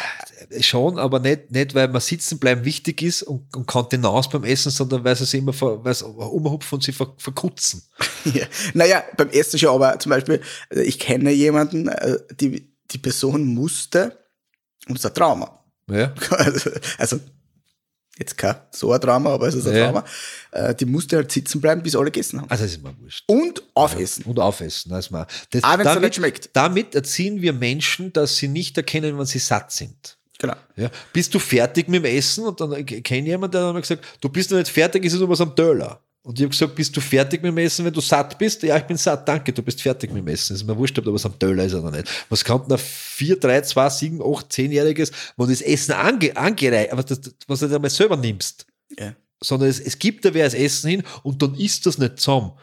Schon, 0.61 0.97
aber 0.97 1.19
nicht, 1.19 1.51
nicht 1.51 1.75
weil 1.75 1.87
man 1.87 2.01
sitzen 2.01 2.39
bleiben 2.39 2.65
wichtig 2.65 3.01
ist 3.01 3.23
und, 3.23 3.55
und 3.55 3.67
Kontenance 3.67 4.29
beim 4.29 4.43
Essen, 4.43 4.71
sondern 4.71 5.03
weil 5.03 5.15
sie 5.15 5.37
immer 5.37 5.53
ver, 5.53 5.83
weil 5.83 5.93
sie 5.93 6.05
umhupfen 6.05 6.77
und 6.77 6.83
sie 6.83 6.91
ver, 6.91 7.13
verkutzen. 7.17 7.83
Ja. 8.23 8.45
Naja, 8.75 9.03
beim 9.17 9.29
Essen 9.29 9.57
schon, 9.57 9.73
aber 9.73 9.97
zum 9.97 10.11
Beispiel, 10.11 10.41
äh, 10.69 10.81
ich 10.81 10.99
kenne 10.99 11.31
jemanden, 11.31 11.87
äh, 11.87 12.17
die, 12.39 12.71
die 12.91 12.97
Person 12.99 13.45
musste, 13.45 14.17
und 14.87 14.95
das 14.95 15.05
ist 15.05 15.11
ein 15.11 15.15
Trauma. 15.15 15.63
Ja. 15.89 16.13
Also, 16.29 16.69
also 16.97 17.19
jetzt 18.21 18.37
kein 18.37 18.55
so 18.71 18.91
ein 18.91 19.01
Drama, 19.01 19.31
aber 19.31 19.47
es 19.47 19.55
ist 19.55 19.67
ein 19.67 19.75
ja. 19.75 19.85
Drama, 19.85 20.05
äh, 20.51 20.75
die 20.75 20.85
musste 20.85 21.17
halt 21.17 21.31
sitzen 21.31 21.59
bleiben, 21.59 21.81
bis 21.81 21.95
alle 21.95 22.05
gegessen 22.05 22.41
haben. 22.41 22.49
Also 22.49 22.63
das 22.63 22.73
ist 22.73 22.83
mir 22.83 22.95
wurscht. 22.99 23.23
Und 23.27 23.63
aufessen. 23.73 24.23
Ja, 24.23 24.29
und 24.29 24.39
aufessen. 24.39 24.91
Das 24.91 25.09
mal. 25.11 25.25
Das, 25.51 25.63
ah, 25.63 25.77
wenn 25.77 25.87
es 25.87 25.99
nicht 25.99 26.15
schmeckt. 26.15 26.49
Damit 26.53 26.95
erziehen 26.95 27.41
wir 27.41 27.53
Menschen, 27.53 28.13
dass 28.13 28.37
sie 28.37 28.47
nicht 28.47 28.77
erkennen, 28.77 29.17
wann 29.17 29.25
sie 29.25 29.39
satt 29.39 29.71
sind. 29.71 30.17
Genau. 30.41 30.55
Ja. 30.75 30.89
Bist 31.13 31.31
du 31.35 31.37
fertig 31.37 31.87
mit 31.87 32.03
dem 32.03 32.17
Essen? 32.17 32.45
Und 32.45 32.59
dann 32.59 32.83
kenne 32.83 33.27
jemand, 33.27 33.53
der 33.53 33.67
hat 33.67 33.75
mir 33.75 33.81
gesagt, 33.81 34.03
du 34.19 34.27
bist 34.27 34.49
noch 34.49 34.57
nicht 34.57 34.71
fertig, 34.71 35.05
ist 35.05 35.13
es 35.13 35.19
nur 35.19 35.29
was 35.29 35.39
am 35.39 35.53
Döller. 35.53 36.01
Und 36.23 36.39
ich 36.39 36.43
habe 36.43 36.49
gesagt, 36.49 36.73
bist 36.73 36.97
du 36.97 37.01
fertig 37.01 37.43
mit 37.43 37.51
dem 37.51 37.57
Essen, 37.59 37.85
wenn 37.85 37.93
du 37.93 38.01
satt 38.01 38.37
bist? 38.39 38.63
Ja, 38.63 38.75
ich 38.77 38.83
bin 38.83 38.97
satt, 38.97 39.27
danke, 39.27 39.53
du 39.53 39.61
bist 39.61 39.83
fertig 39.83 40.11
mit 40.11 40.23
dem 40.23 40.27
Essen. 40.27 40.55
ist 40.55 40.63
mir 40.63 40.75
wurscht, 40.75 40.97
ob 40.97 41.05
da 41.05 41.13
was 41.13 41.25
am 41.27 41.37
Döller 41.37 41.65
ist 41.65 41.75
oder 41.75 41.91
nicht. 41.91 42.07
Was 42.29 42.43
denn 42.43 42.71
ein 42.71 42.77
4, 42.77 43.39
3, 43.39 43.61
2, 43.61 43.89
7, 43.89 44.21
8, 44.21 44.51
10-Jähriges, 44.51 45.11
wo 45.37 45.45
das 45.45 45.61
Essen 45.61 45.93
ange, 45.93 46.35
angereiht, 46.35 46.91
aber 46.91 47.03
das, 47.03 47.21
was 47.47 47.59
du 47.59 47.75
einmal 47.75 47.89
selber 47.91 48.17
nimmst? 48.17 48.65
Ja. 48.97 49.13
Sondern 49.43 49.69
es, 49.69 49.79
es 49.79 49.97
gibt 49.97 50.25
da 50.25 50.33
wer 50.33 50.45
das 50.45 50.55
Essen 50.55 50.89
hin 50.89 51.03
und 51.21 51.41
dann 51.41 51.53
isst 51.53 51.85
das 51.85 51.99
nicht 51.99 52.19
zusammen. 52.19 52.53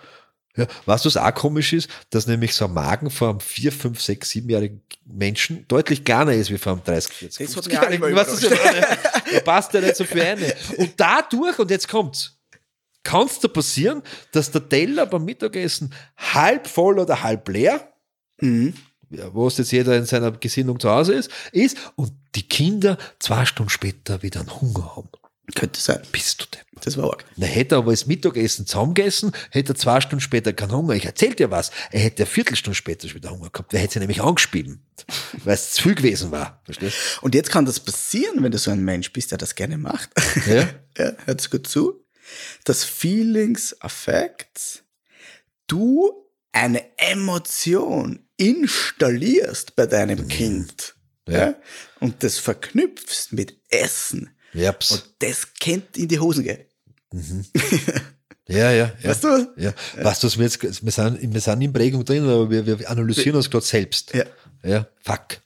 Ja, 0.59 0.67
was 0.87 1.17
auch 1.17 1.35
komisch 1.35 1.73
ist? 1.73 1.89
Dass 2.11 2.27
nämlich 2.27 2.53
so 2.53 2.65
ein 2.65 2.75
Magen 2.75 3.11
vor 3.11 3.31
einem 3.31 3.41
4, 3.41 3.71
5, 3.71 4.01
6, 4.01 4.31
7-jährigen 4.31 4.83
Menschen 5.07 5.65
deutlich 5.69 6.05
kleiner 6.05 6.33
ist 6.33 6.51
wie 6.51 6.59
vor 6.59 6.73
einem 6.73 6.83
30, 6.85 7.13
40, 7.13 7.49
50 7.49 7.73
jährigen 7.73 8.17
weißt 8.17 8.43
du, 8.43 8.49
Da 8.49 9.41
passt 9.45 9.73
ja 9.73 9.81
nicht 9.81 9.95
so 9.95 10.05
viel 10.05 10.21
rein. 10.21 10.39
Und 10.77 10.95
dadurch, 10.97 11.59
und 11.61 11.71
jetzt 11.71 11.89
kommt's, 11.89 12.37
kann 13.05 13.27
es 13.27 13.39
da 13.39 13.47
passieren, 13.47 14.03
dass 14.33 14.51
der 14.51 14.69
Teller 14.69 15.07
beim 15.07 15.25
Mittagessen 15.25 15.95
halb 16.17 16.67
voll 16.67 16.99
oder 16.99 17.23
halb 17.23 17.49
leer, 17.49 17.93
mhm. 18.41 18.75
wo 19.33 19.47
es 19.47 19.59
jetzt 19.59 19.71
jeder 19.71 19.97
in 19.97 20.07
seiner 20.07 20.33
Gesinnung 20.33 20.81
zu 20.81 20.91
Hause 20.91 21.15
ist, 21.15 21.31
ist 21.53 21.79
und 21.95 22.13
die 22.35 22.49
Kinder 22.49 22.99
zwei 23.21 23.47
Stunden 23.47 23.71
später 23.71 24.23
wieder 24.23 24.41
einen 24.41 24.61
Hunger 24.61 24.97
haben. 24.97 25.09
Könnte 25.55 25.81
sein. 25.81 26.01
Bist 26.13 26.43
du 26.43 26.47
denn? 26.47 26.63
Das 26.85 26.97
war 26.97 27.11
arg. 27.11 27.25
Na, 27.37 27.47
hätte 27.47 27.75
er 27.75 27.79
aber 27.79 27.91
das 27.91 28.07
Mittagessen 28.07 28.67
zusammengegessen, 28.67 29.33
hätte 29.51 29.73
er 29.73 29.77
zwei 29.77 30.01
Stunden 30.01 30.21
später 30.21 30.53
keinen 30.53 30.73
Hunger. 30.73 30.95
Ich 30.95 31.07
erzähl 31.07 31.35
dir 31.35 31.51
was. 31.51 31.71
Er 31.91 32.01
hätte 32.01 32.23
eine 32.23 32.31
Viertelstunde 32.31 32.75
später 32.75 33.09
schon 33.09 33.17
wieder 33.17 33.31
Hunger 33.31 33.51
gehabt. 33.51 33.73
Wer 33.73 33.81
hätte 33.81 33.95
sie 33.95 34.01
nämlich 34.01 34.23
angespielt, 34.23 34.79
weil 35.45 35.55
es 35.55 35.73
zu 35.73 35.83
viel 35.83 35.95
gewesen 35.95 36.31
war. 36.31 36.63
Verstehst? 36.65 36.97
Und 37.23 37.35
jetzt 37.35 37.51
kann 37.51 37.65
das 37.65 37.81
passieren, 37.81 38.43
wenn 38.43 38.53
du 38.53 38.59
so 38.59 38.71
ein 38.71 38.85
Mensch 38.85 39.13
bist, 39.13 39.31
der 39.31 39.39
das 39.39 39.55
gerne 39.55 39.79
macht. 39.79 40.11
Ja. 40.47 40.69
ja 40.99 41.13
hört 41.25 41.51
gut 41.51 41.67
zu 41.67 42.05
dass 42.65 42.85
Feelings, 42.85 43.81
Affects, 43.81 44.85
du 45.67 46.13
eine 46.53 46.83
Emotion 46.99 48.27
installierst 48.37 49.77
bei 49.77 49.87
deinem 49.87 50.21
mhm. 50.21 50.29
Kind. 50.29 50.95
Ja. 51.29 51.39
ja. 51.39 51.55
Und 52.01 52.23
das 52.23 52.39
verknüpfst 52.39 53.33
mit 53.33 53.61
Essen. 53.69 54.35
Japs. 54.53 54.93
Und 54.93 55.05
das 55.19 55.55
kennt 55.59 55.97
in 55.97 56.09
die 56.09 56.19
Hosen 56.19 56.45
gehen. 56.45 56.61
Mhm. 57.13 57.45
Ja, 58.51 58.73
ja, 58.73 58.91
ja. 59.03 59.11
Weißt 59.11 59.25
du? 59.25 59.29
Ja. 59.59 59.75
ja. 59.97 60.05
Weißt 60.05 60.23
du, 60.23 60.39
wir, 60.39 60.45
jetzt, 60.45 60.63
wir, 60.63 60.91
sind, 60.91 61.35
wir 61.35 61.41
sind 61.43 61.61
in 61.61 61.71
Prägung 61.71 62.03
drin, 62.03 62.25
aber 62.25 62.49
wir, 62.49 62.67
wir 62.67 62.91
analysieren 62.91 63.37
uns 63.37 63.51
gerade 63.51 63.67
selbst. 63.67 64.15
Ja. 64.15 64.25
Ja, 64.65 64.89
fuck. 65.03 65.39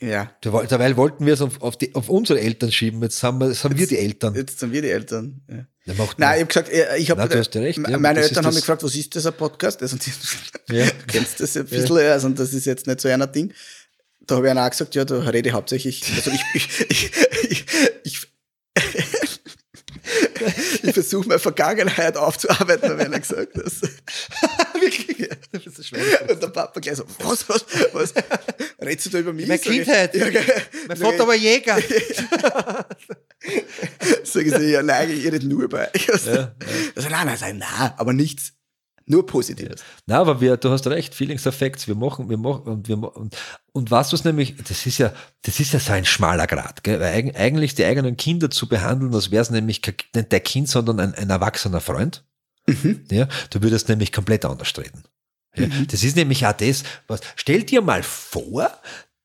Ja. 0.00 0.30
Derweil 0.44 0.96
wollten 0.96 1.26
wir 1.26 1.34
es 1.34 1.40
auf, 1.40 1.60
auf, 1.60 1.76
die, 1.76 1.92
auf 1.94 2.08
unsere 2.08 2.40
Eltern 2.40 2.70
schieben. 2.70 3.02
Jetzt 3.02 3.22
haben 3.22 3.40
wir, 3.40 3.48
jetzt 3.48 3.64
haben 3.64 3.76
wir 3.76 3.86
die 3.86 3.98
Eltern. 3.98 4.34
Jetzt 4.34 4.60
sind 4.60 4.72
wir 4.72 4.80
die 4.80 4.90
Eltern. 4.90 5.40
Ja. 5.48 5.66
Ja, 5.86 5.94
Nein, 6.18 6.34
ich 6.34 6.40
habe 6.40 6.46
gesagt, 6.46 6.68
äh, 6.68 6.96
ich 6.98 7.10
habe. 7.10 7.34
recht. 7.34 7.54
Ja, 7.54 7.98
meine 7.98 8.20
Eltern 8.20 8.44
haben 8.44 8.54
mich 8.54 8.62
gefragt, 8.62 8.82
was 8.82 8.94
ist 8.94 9.16
das 9.16 9.26
ein 9.26 9.32
Podcast? 9.32 9.82
Also, 9.82 9.96
ja. 10.68 10.84
du 10.86 10.92
kennst 11.06 11.40
das 11.40 11.56
ein 11.56 11.64
bisschen, 11.64 11.96
ja. 11.96 12.12
also 12.12 12.28
das 12.28 12.52
ist 12.52 12.66
jetzt 12.66 12.86
nicht 12.86 13.00
so 13.00 13.08
einer 13.08 13.26
Ding. 13.26 13.52
Da 14.30 14.36
habe 14.36 14.46
ich 14.46 14.50
einer 14.52 14.64
auch 14.64 14.70
gesagt, 14.70 14.94
ja, 14.94 15.04
da 15.04 15.18
rede 15.18 15.48
ich 15.48 15.54
hauptsächlich, 15.54 16.04
also 16.14 16.30
ich, 16.30 16.40
ich, 16.54 16.86
ich, 16.88 17.10
ich, 17.50 17.64
ich 18.04 18.28
ich 20.84 20.94
versuche 20.94 21.26
meine 21.26 21.40
Vergangenheit 21.40 22.16
aufzuarbeiten, 22.16 22.96
wenn 22.96 23.12
er 23.12 23.18
gesagt 23.18 23.56
hat. 23.56 23.64
Wirklich? 24.80 25.18
Ja. 25.18 25.26
Das 25.50 25.66
ist 25.66 25.88
schwer. 25.88 26.30
Und 26.30 26.40
der 26.40 26.46
Papa 26.46 26.78
gleich 26.78 26.96
so, 26.96 27.04
was, 27.18 27.48
was, 27.48 27.64
was? 27.92 28.14
Redst 28.80 29.06
du 29.06 29.10
da 29.10 29.18
über 29.18 29.32
mich? 29.32 29.48
Meine 29.48 29.58
Kindheit. 29.60 30.14
Ja, 30.14 30.26
mein 30.86 30.96
Vater 30.96 31.26
war 31.26 31.34
Jäger. 31.34 31.76
Sag 34.22 34.46
ich 34.46 34.52
so, 34.52 34.60
ja, 34.60 34.82
nein, 34.84 35.10
ich 35.10 35.24
rede 35.24 35.44
nur 35.44 35.64
über 35.64 35.88
euch. 35.92 36.06
Ja, 36.06 36.14
ja. 36.32 36.54
Also, 36.94 37.08
nein, 37.08 37.26
nein, 37.26 37.38
nein, 37.40 37.58
nein, 37.58 37.92
aber 37.96 38.12
nichts 38.12 38.52
Nur 39.10 39.26
Positives. 39.26 39.82
Na, 40.06 40.20
aber 40.20 40.40
wir, 40.40 40.56
du 40.56 40.70
hast 40.70 40.86
recht, 40.86 41.16
Feelings 41.16 41.44
Effects, 41.44 41.88
wir 41.88 41.96
machen, 41.96 42.30
wir 42.30 42.36
machen, 42.36 42.62
und 42.62 42.86
wir 42.86 42.96
und, 42.96 43.36
und 43.72 43.90
was 43.90 44.12
was 44.12 44.22
nämlich, 44.22 44.54
das 44.62 44.86
ist 44.86 44.98
ja, 44.98 45.12
das 45.42 45.58
ist 45.58 45.72
ja 45.72 45.80
so 45.80 45.92
ein 45.92 46.04
schmaler 46.04 46.46
Grad, 46.46 46.84
gell? 46.84 47.00
Weil 47.00 47.34
eigentlich 47.34 47.74
die 47.74 47.84
eigenen 47.84 48.16
Kinder 48.16 48.50
zu 48.50 48.68
behandeln, 48.68 49.12
als 49.12 49.32
wäre 49.32 49.42
es 49.42 49.50
nämlich 49.50 49.82
kein, 49.82 49.96
nicht 50.14 50.30
der 50.30 50.38
Kind, 50.38 50.68
sondern 50.68 51.00
ein, 51.00 51.14
ein 51.16 51.28
erwachsener 51.28 51.80
Freund. 51.80 52.24
Mhm. 52.68 53.04
Ja, 53.10 53.26
du 53.50 53.60
würdest 53.62 53.88
nämlich 53.88 54.12
komplett 54.12 54.44
anders 54.44 54.72
reden. 54.78 55.02
Ja, 55.56 55.66
Das 55.88 56.04
ist 56.04 56.14
nämlich 56.14 56.46
auch 56.46 56.52
das, 56.52 56.84
was, 57.08 57.20
stell 57.34 57.64
dir 57.64 57.82
mal 57.82 58.04
vor, 58.04 58.70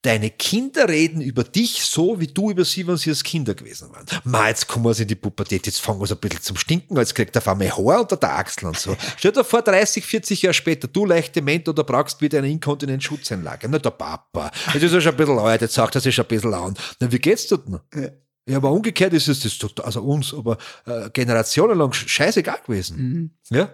deine 0.05 0.29
Kinder 0.29 0.87
reden 0.87 1.21
über 1.21 1.43
dich 1.43 1.83
so, 1.83 2.19
wie 2.19 2.27
du 2.27 2.51
über 2.51 2.63
sie, 2.63 2.85
wenn 2.85 2.97
sie 2.97 3.09
als 3.09 3.23
Kinder 3.23 3.55
gewesen 3.55 3.91
waren. 3.91 4.05
Ma, 4.23 4.47
jetzt 4.47 4.67
kommen 4.67 4.85
wir 4.85 4.99
in 4.99 5.07
die 5.07 5.15
Pubertät, 5.15 5.65
jetzt 5.65 5.81
fangen 5.81 5.99
wir 5.99 6.07
so 6.07 6.15
ein 6.15 6.21
bisschen 6.21 6.41
zum 6.41 6.57
Stinken, 6.57 6.95
jetzt 6.97 7.15
kriegt 7.15 7.35
er 7.35 7.41
auf 7.41 7.47
einmal 7.47 7.69
Haar 7.71 8.01
unter 8.01 8.17
der 8.17 8.37
Achsel 8.37 8.67
und 8.67 8.77
so. 8.77 8.95
Stell 9.17 9.31
dir 9.31 9.43
vor, 9.43 9.61
30, 9.61 10.05
40 10.05 10.41
Jahre 10.43 10.53
später, 10.53 10.87
du 10.87 11.05
leicht 11.05 11.35
dement 11.35 11.67
oder 11.67 11.83
brauchst 11.83 12.21
wieder 12.21 12.37
eine 12.37 12.49
Inkontinenzschutzanlage. 12.49 13.67
Na, 13.67 13.79
der 13.79 13.89
Papa. 13.91 14.51
Jetzt 14.73 14.83
ist 14.83 14.93
er 14.93 15.01
schon 15.01 15.11
ein 15.11 15.17
bisschen 15.17 15.39
alt, 15.39 15.61
jetzt 15.61 15.73
sagt 15.73 15.95
er 15.95 16.01
sich 16.01 16.13
schon 16.13 16.25
ein 16.25 16.29
bisschen 16.29 16.53
an. 16.53 16.75
Na, 16.99 17.11
wie 17.11 17.19
geht's 17.19 17.47
dir 17.47 17.57
denn? 17.57 17.79
Ja. 17.95 18.09
Ja, 18.47 18.57
aber 18.57 18.69
umgekehrt 18.71 19.11
ist 19.13 19.27
es 19.27 19.39
das 19.39 19.57
total, 19.57 19.87
also 19.87 20.03
uns, 20.03 20.31
aber 20.31 20.59
äh, 20.85 21.09
generationenlang 21.09 21.91
scheißegal 21.93 22.59
gewesen. 22.63 23.31
Ja? 23.49 23.69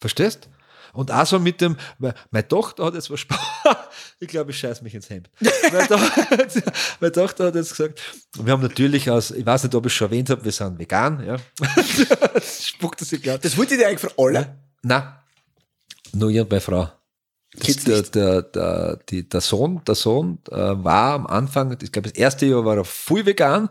Verstehst? 0.00 0.48
Und 0.92 1.10
auch 1.10 1.26
so 1.26 1.38
mit 1.38 1.60
dem, 1.60 1.76
weil 1.98 2.14
meine 2.30 2.46
Tochter 2.46 2.84
hat 2.84 2.94
jetzt 2.94 3.10
was 3.10 3.20
Spaß. 3.20 3.38
ich 4.20 4.28
glaube, 4.28 4.50
ich 4.50 4.58
scheiß 4.58 4.82
mich 4.82 4.94
ins 4.94 5.10
Hemd. 5.10 5.30
meine, 5.40 5.88
Tochter, 5.88 6.72
meine 7.00 7.12
Tochter 7.12 7.46
hat 7.46 7.54
jetzt 7.54 7.76
gesagt, 7.76 8.00
wir 8.38 8.52
haben 8.52 8.62
natürlich 8.62 9.10
aus, 9.10 9.30
ich 9.30 9.44
weiß 9.44 9.64
nicht, 9.64 9.74
ob 9.74 9.86
ich 9.86 9.94
schon 9.94 10.08
erwähnt 10.08 10.30
habe, 10.30 10.44
wir 10.44 10.52
sind 10.52 10.78
vegan, 10.78 11.24
ja. 11.24 11.36
Spuckt 12.40 13.00
das 13.00 13.10
gerade. 13.10 13.40
Das 13.40 13.56
wollte 13.56 13.74
ich 13.74 13.80
dir 13.80 13.88
eigentlich 13.88 14.00
für 14.00 14.18
alle. 14.18 14.56
Na, 14.82 15.22
nur 16.12 16.30
ihr 16.30 16.44
bei 16.44 16.60
Frau. 16.60 16.90
Das, 17.54 17.76
der, 17.84 18.02
der, 18.02 18.42
der, 18.42 18.98
die, 19.08 19.28
der 19.28 19.40
Sohn, 19.40 19.82
der 19.86 19.94
Sohn 19.94 20.38
äh, 20.50 20.54
war 20.54 21.14
am 21.14 21.26
Anfang, 21.26 21.76
ich 21.82 21.90
glaube, 21.90 22.10
das 22.10 22.18
erste 22.18 22.46
Jahr 22.46 22.64
war 22.64 22.76
er 22.76 22.84
voll 22.84 23.24
vegan, 23.24 23.70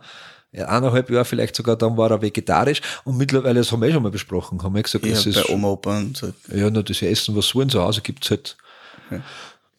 eineinhalb 0.53 1.09
Jahre 1.09 1.25
vielleicht 1.25 1.55
sogar, 1.55 1.75
dann 1.75 1.97
war 1.97 2.09
er 2.11 2.21
vegetarisch 2.21 2.81
und 3.03 3.17
mittlerweile, 3.17 3.59
das 3.59 3.71
haben 3.71 3.81
wir 3.81 3.89
eh 3.89 3.93
schon 3.93 4.03
mal 4.03 4.11
besprochen, 4.11 4.61
haben 4.63 4.73
wir 4.75 4.83
gesagt, 4.83 5.05
Ja, 5.05 5.11
das 5.13 5.25
ist, 5.25 5.35
bei 5.47 5.53
Oma, 5.53 5.69
Opa 5.69 5.97
und 5.97 6.17
so. 6.17 6.33
ja, 6.53 6.69
nur 6.69 6.83
das 6.83 7.01
Essen, 7.01 7.35
was 7.35 7.47
so 7.47 7.61
in 7.61 7.69
zu 7.69 7.81
Hause 7.81 8.01
gibt 8.01 8.23
es 8.23 8.31
halt 8.31 8.57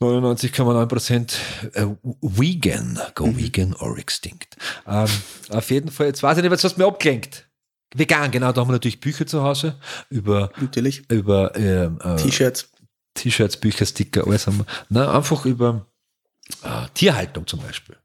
99,9 0.00 0.86
Prozent 0.86 1.38
äh, 1.74 1.86
vegan, 2.20 2.98
go 3.14 3.26
Mhm. 3.26 3.38
vegan 3.38 3.74
or 3.74 3.98
extinct. 3.98 4.56
Ähm, 4.86 5.08
auf 5.50 5.70
jeden 5.70 5.90
Fall, 5.90 6.06
jetzt 6.06 6.22
weiß 6.22 6.36
ich 6.38 6.42
nicht, 6.42 6.52
was 6.52 6.62
hast 6.62 6.76
du 6.76 6.80
mir 6.82 6.86
abgelenkt. 6.86 7.46
Vegan, 7.94 8.30
genau, 8.30 8.52
da 8.52 8.60
haben 8.60 8.68
wir 8.68 8.72
natürlich 8.72 9.00
Bücher 9.00 9.26
zu 9.26 9.42
Hause 9.42 9.76
über, 10.10 10.52
Natürlich. 10.60 11.10
über 11.10 11.56
ähm, 11.56 11.98
äh, 12.04 12.16
T-Shirts. 12.16 12.70
T-Shirts, 13.14 13.56
Bücher, 13.56 13.86
Sticker, 13.86 14.24
alles 14.26 14.46
haben 14.46 14.58
wir. 14.58 14.66
Na, 14.90 15.16
einfach 15.16 15.44
über 15.46 15.86
äh, 16.62 16.86
Tierhaltung 16.94 17.46
zum 17.46 17.60
Beispiel. 17.60 17.96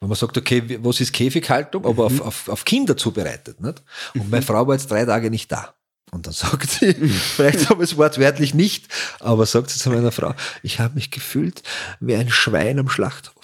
Wenn 0.00 0.08
man 0.08 0.16
sagt, 0.16 0.38
okay, 0.38 0.78
was 0.82 1.00
ist 1.00 1.12
Käfighaltung, 1.12 1.84
aber 1.84 2.06
auf, 2.06 2.20
auf, 2.22 2.48
auf 2.48 2.64
Kinder 2.64 2.96
zubereitet. 2.96 3.60
Nicht? 3.60 3.82
Und 4.14 4.30
meine 4.30 4.42
Frau 4.42 4.66
war 4.66 4.74
jetzt 4.74 4.90
drei 4.90 5.04
Tage 5.04 5.30
nicht 5.30 5.52
da. 5.52 5.74
Und 6.10 6.26
dann 6.26 6.32
sagt 6.34 6.70
sie, 6.70 6.94
vielleicht 6.94 7.68
habe 7.68 7.84
ich 7.84 7.92
es 7.92 7.96
wortwörtlich 7.96 8.54
nicht, 8.54 8.88
aber 9.20 9.46
sagt 9.46 9.70
sie 9.70 9.78
zu 9.78 9.90
meiner 9.90 10.10
Frau, 10.10 10.34
ich 10.62 10.80
habe 10.80 10.94
mich 10.94 11.10
gefühlt 11.10 11.62
wie 12.00 12.14
ein 12.14 12.30
Schwein 12.30 12.78
am 12.78 12.88
Schlachthof. 12.88 13.34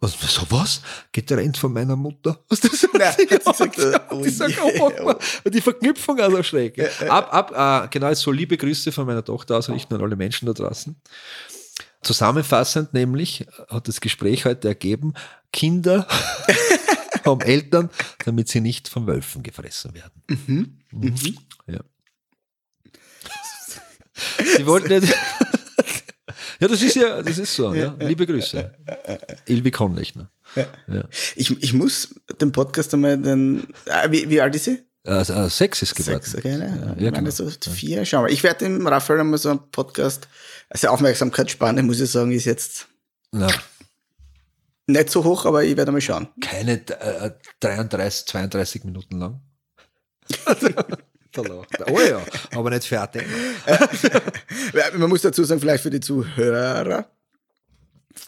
Und 0.00 0.12
so 0.12 0.42
was? 0.50 0.82
Getrennt 1.12 1.56
von 1.56 1.72
meiner 1.72 1.96
Mutter. 1.96 2.38
Was 2.50 2.60
das 2.60 2.86
Nein, 2.92 3.14
sie 3.16 3.26
gesagt? 3.26 3.78
oh 4.10 4.22
die 4.22 4.28
sagt, 4.28 4.50
je. 4.74 4.80
oh, 4.80 4.92
oh, 5.02 5.14
oh. 5.14 5.48
Die 5.48 5.62
Verknüpfung 5.62 6.20
also 6.20 6.42
schräg. 6.42 6.78
Ab, 7.08 7.32
ab, 7.32 7.84
äh, 7.86 7.88
genau, 7.88 8.12
so 8.12 8.30
liebe 8.30 8.58
Grüße 8.58 8.92
von 8.92 9.06
meiner 9.06 9.24
Tochter 9.24 9.56
ausrichten 9.56 9.94
an 9.94 10.02
alle 10.02 10.14
Menschen 10.14 10.44
da 10.44 10.52
draußen. 10.52 10.94
Zusammenfassend 12.04 12.94
nämlich 12.94 13.46
hat 13.68 13.88
das 13.88 14.00
Gespräch 14.00 14.44
heute 14.44 14.68
ergeben, 14.68 15.14
Kinder 15.52 16.06
haben 17.24 17.40
Eltern, 17.40 17.90
damit 18.24 18.48
sie 18.48 18.60
nicht 18.60 18.88
von 18.88 19.06
Wölfen 19.06 19.42
gefressen 19.42 19.94
werden. 19.94 20.22
Mhm. 20.46 21.36
Ja. 21.66 21.80
Sie 24.56 24.66
wollten 24.66 25.00
nicht. 25.00 25.14
Ja, 26.60 26.68
das 26.68 26.82
ist 26.82 26.94
ja, 26.94 27.20
das 27.20 27.36
ist 27.36 27.54
so, 27.54 27.74
ja. 27.74 27.96
Liebe 27.98 28.26
Grüße. 28.26 28.72
Ilvi 29.46 29.70
Konlechner. 29.72 30.30
Ja. 30.86 31.08
Ich, 31.34 31.50
ich 31.62 31.72
muss 31.72 32.14
den 32.40 32.52
Podcast 32.52 32.94
einmal 32.94 33.18
den. 33.18 33.66
Ah, 33.88 34.06
wie, 34.10 34.30
wie 34.30 34.40
alt 34.40 34.54
ist 34.54 34.64
sie? 34.64 34.78
Also, 35.06 35.34
äh, 35.34 35.50
Sex 35.50 35.82
ist 35.82 35.94
geworden. 35.94 36.22
Sechs, 36.22 36.34
okay, 36.34 36.56
ne? 36.56 36.94
Ja, 36.98 37.06
ich 37.06 37.12
meine, 37.12 37.30
genau. 37.30 37.30
so 37.30 37.70
vier. 37.70 38.04
Schauen 38.06 38.26
wir. 38.26 38.32
Ich 38.32 38.42
werde 38.42 38.64
dem 38.64 38.86
Raphael 38.86 39.20
einmal 39.20 39.38
so 39.38 39.50
einen 39.50 39.70
Podcast. 39.70 40.28
Also 40.70 40.88
Aufmerksamkeitsspanne, 40.88 41.82
muss 41.82 42.00
ich 42.00 42.10
sagen, 42.10 42.32
ist 42.32 42.46
jetzt 42.46 42.88
Na, 43.32 43.48
nicht 44.86 45.10
so 45.10 45.24
hoch, 45.24 45.44
aber 45.44 45.62
ich 45.62 45.76
werde 45.76 45.92
mal 45.92 46.00
schauen. 46.00 46.28
keine 46.40 46.80
äh, 47.00 47.32
33, 47.60 48.26
32 48.26 48.84
Minuten 48.84 49.18
lang. 49.18 49.40
Oh 51.36 52.00
ja, 52.00 52.22
aber 52.52 52.70
nicht 52.70 52.86
fertig. 52.86 53.24
Ja, 53.66 54.90
Man 54.96 55.08
muss 55.08 55.22
dazu 55.22 55.42
sagen, 55.42 55.60
vielleicht 55.60 55.82
für 55.82 55.90
die 55.90 55.98
Zuhörer. 55.98 57.10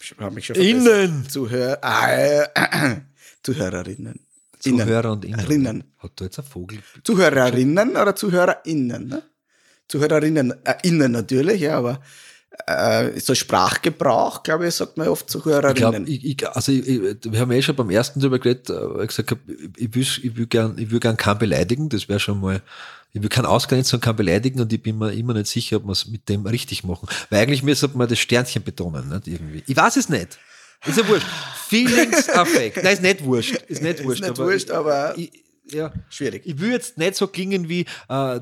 Ich 0.00 0.12
habe 0.18 0.34
mich 0.34 0.46
schon 0.46 0.56
Innen. 0.56 1.28
Zuhörer, 1.28 1.78
äh, 1.84 2.96
Zuhörerinnen. 3.44 4.25
Zuhörer 4.66 5.12
und 5.12 5.24
Innen. 5.24 5.84
Hat 5.98 6.12
da 6.16 6.24
jetzt 6.24 6.38
ein 6.38 6.44
Vogel? 6.44 6.78
Zuhörerinnen 7.04 7.96
oder 7.96 8.14
ZuhörerInnen? 8.14 9.08
Ne? 9.08 9.22
Zuhörerinnen, 9.88 10.54
äh, 10.64 10.74
innen 10.82 11.12
natürlich, 11.12 11.60
ja, 11.60 11.78
aber 11.78 12.00
äh, 12.66 13.18
so 13.20 13.34
Sprachgebrauch, 13.34 14.42
glaube 14.42 14.68
ich, 14.68 14.74
sagt 14.74 14.96
man 14.96 15.08
oft 15.08 15.26
Ich 15.26 15.32
glaub, 15.32 15.44
Zuhörerinnen. 15.44 16.06
ich, 16.06 16.24
ich, 16.24 16.48
also 16.48 16.72
ich, 16.72 16.86
wir 16.86 17.40
haben 17.40 17.52
ja 17.52 17.58
eh 17.58 17.62
schon 17.62 17.76
beim 17.76 17.90
ersten 17.90 18.20
drüber 18.20 18.38
geredet, 18.38 18.70
äh, 18.70 19.02
ich 19.02 19.08
gesagt 19.08 19.36
ich 19.76 19.94
will, 19.94 20.06
ich 20.22 20.36
will 20.36 20.46
gern, 20.46 20.76
ich 20.78 20.90
will 20.90 21.00
gern 21.00 21.16
keinen 21.16 21.38
beleidigen, 21.38 21.88
das 21.88 22.08
wäre 22.08 22.18
schon 22.18 22.40
mal, 22.40 22.62
ich 23.12 23.22
will 23.22 23.28
keinen 23.28 23.46
ausgrenzen 23.46 23.96
und 23.96 24.00
keinen 24.00 24.16
beleidigen 24.16 24.60
und 24.60 24.72
ich 24.72 24.82
bin 24.82 24.98
mir 24.98 25.12
immer 25.12 25.34
nicht 25.34 25.48
sicher, 25.48 25.76
ob 25.76 25.84
wir 25.84 25.92
es 25.92 26.06
mit 26.06 26.28
dem 26.28 26.46
richtig 26.46 26.82
machen. 26.84 27.08
Weil 27.30 27.42
eigentlich 27.42 27.62
müsste 27.62 27.88
man 27.94 28.08
das 28.08 28.18
Sternchen 28.18 28.62
betonen, 28.62 29.08
nicht 29.08 29.28
irgendwie. 29.28 29.62
Ich 29.66 29.76
weiß 29.76 29.96
es 29.96 30.08
nicht. 30.08 30.38
Ist 30.84 30.98
ja 30.98 31.08
wurscht. 31.08 31.26
Feelings 31.68 32.28
Affect. 32.28 32.82
Nein, 32.82 32.92
ist 32.94 33.02
nicht 33.02 33.24
wurscht. 33.24 33.54
Ist 33.68 33.82
nicht 33.82 34.04
wurscht. 34.04 34.22
nicht 34.22 34.38
wurscht, 34.38 34.70
aber- 34.70 35.16
ich, 35.16 35.32
ja. 35.68 35.92
Schwierig. 36.10 36.42
Ich 36.46 36.60
will 36.60 36.70
jetzt 36.70 36.96
nicht 36.96 37.16
so 37.16 37.26
klingen 37.26 37.68
wie, 37.68 37.86
äh, 38.08 38.40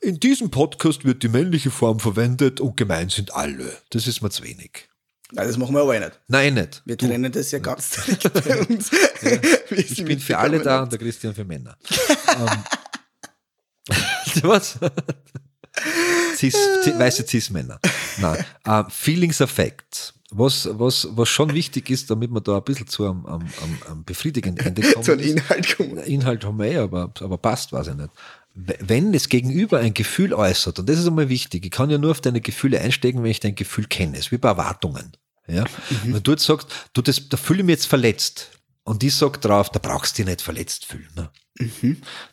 in 0.00 0.18
diesem 0.18 0.50
Podcast 0.50 1.04
wird 1.04 1.22
die 1.22 1.28
männliche 1.28 1.70
Form 1.70 2.00
verwendet 2.00 2.60
und 2.60 2.76
gemeint 2.76 3.12
sind 3.12 3.32
alle. 3.34 3.72
Das 3.90 4.06
ist 4.08 4.20
mir 4.20 4.30
zu 4.30 4.42
wenig. 4.42 4.88
Nein, 5.32 5.46
das 5.46 5.56
machen 5.58 5.74
wir 5.76 5.82
aber 5.82 5.94
eh 5.94 6.00
nicht. 6.00 6.18
Nein, 6.26 6.54
nicht. 6.54 6.82
Wir 6.84 6.98
trennen 6.98 7.30
das 7.30 7.52
ja 7.52 7.60
ganz 7.60 7.92
strikt 8.02 8.32
bei 8.32 8.58
uns. 8.62 8.90
Sie 9.20 9.80
Ich 9.80 10.04
bin 10.04 10.18
für 10.18 10.38
alle 10.38 10.58
da 10.60 10.82
und 10.82 10.90
der 10.90 10.98
Christian 10.98 11.32
für 11.36 11.44
Männer. 11.44 11.76
ähm, 12.36 12.64
was? 14.42 14.76
Cis, 16.36 16.54
weiße 16.54 17.24
Cis-Männer. 17.26 17.78
Nein. 18.18 18.44
Ähm, 18.66 18.86
Feelings 18.90 19.40
Affects. 19.40 20.14
Was, 20.32 20.68
was, 20.72 21.08
was 21.10 21.28
schon 21.28 21.52
wichtig 21.54 21.90
ist, 21.90 22.10
damit 22.10 22.30
wir 22.30 22.40
da 22.40 22.56
ein 22.58 22.62
bisschen 22.64 22.86
zu 22.86 23.04
einem, 23.04 23.26
einem, 23.26 23.40
einem, 23.62 23.82
einem 23.90 24.04
befriedigenden 24.04 24.64
Ende 24.64 24.82
kommen. 24.82 25.04
So 25.04 25.12
ein 25.12 25.18
ist- 25.18 25.30
Inhalt 25.36 25.76
kommen. 25.76 25.98
Inhalt 25.98 26.44
haben 26.44 26.58
wir 26.58 26.66
eh, 26.66 26.76
aber, 26.76 27.12
aber 27.20 27.38
passt, 27.38 27.72
weiß 27.72 27.88
ich 27.88 27.94
nicht. 27.94 28.10
Wenn 28.54 29.12
das 29.12 29.28
Gegenüber 29.28 29.78
ein 29.80 29.94
Gefühl 29.94 30.32
äußert, 30.34 30.78
und 30.78 30.88
das 30.88 30.98
ist 30.98 31.06
einmal 31.06 31.28
wichtig, 31.28 31.64
ich 31.64 31.70
kann 31.70 31.90
ja 31.90 31.98
nur 31.98 32.10
auf 32.12 32.20
deine 32.20 32.40
Gefühle 32.40 32.80
einsteigen, 32.80 33.22
wenn 33.22 33.30
ich 33.30 33.40
dein 33.40 33.54
Gefühl 33.54 33.86
kenne. 33.86 34.14
Es 34.18 34.26
ist 34.26 34.32
wie 34.32 34.38
bei 34.38 34.48
Erwartungen. 34.50 35.12
Ja? 35.48 35.64
Wenn 36.04 36.22
du 36.22 36.30
jetzt 36.32 36.44
sagst, 36.44 36.68
du, 36.92 37.02
das, 37.02 37.28
da 37.28 37.36
fühle 37.36 37.60
ich 37.60 37.66
mich 37.66 37.74
jetzt 37.74 37.86
verletzt. 37.86 38.50
Und 38.84 39.02
ich 39.04 39.14
sag 39.14 39.40
drauf, 39.40 39.70
da 39.70 39.78
brauchst 39.78 40.16
du 40.18 40.22
dich 40.22 40.26
nicht 40.30 40.42
verletzt 40.42 40.84
fühlen. 40.84 41.08
Ne? 41.16 41.30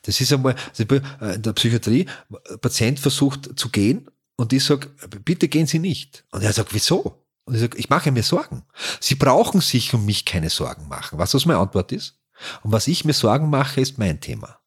Das 0.03 0.19
ist 0.21 0.31
einmal, 0.33 0.55
also 0.69 0.83
äh, 0.83 1.35
in 1.35 1.41
der 1.41 1.53
Psychiatrie, 1.53 2.05
ein 2.29 2.59
Patient 2.61 2.99
versucht 2.99 3.57
zu 3.59 3.69
gehen 3.69 4.09
und 4.37 4.53
ich 4.53 4.63
sag, 4.63 4.87
bitte 5.25 5.47
gehen 5.47 5.67
Sie 5.67 5.79
nicht. 5.79 6.23
Und 6.31 6.43
er 6.43 6.53
sagt, 6.53 6.73
wieso? 6.73 7.23
Und 7.47 7.55
ich 7.55 7.61
sag, 7.61 7.79
ich 7.79 7.89
mache 7.89 8.11
mir 8.11 8.23
Sorgen. 8.23 8.63
Sie 8.99 9.15
brauchen 9.15 9.61
sich 9.61 9.93
um 9.93 10.05
mich 10.05 10.25
keine 10.25 10.49
Sorgen 10.49 10.87
machen. 10.89 11.17
Weißt 11.17 11.33
du, 11.33 11.37
was 11.37 11.45
meine 11.45 11.59
Antwort 11.59 11.91
ist? 11.93 12.19
Und 12.61 12.71
was 12.73 12.87
ich 12.87 13.05
mir 13.05 13.13
Sorgen 13.13 13.49
mache, 13.49 13.79
ist 13.81 13.97
mein 13.97 14.19
Thema. 14.19 14.59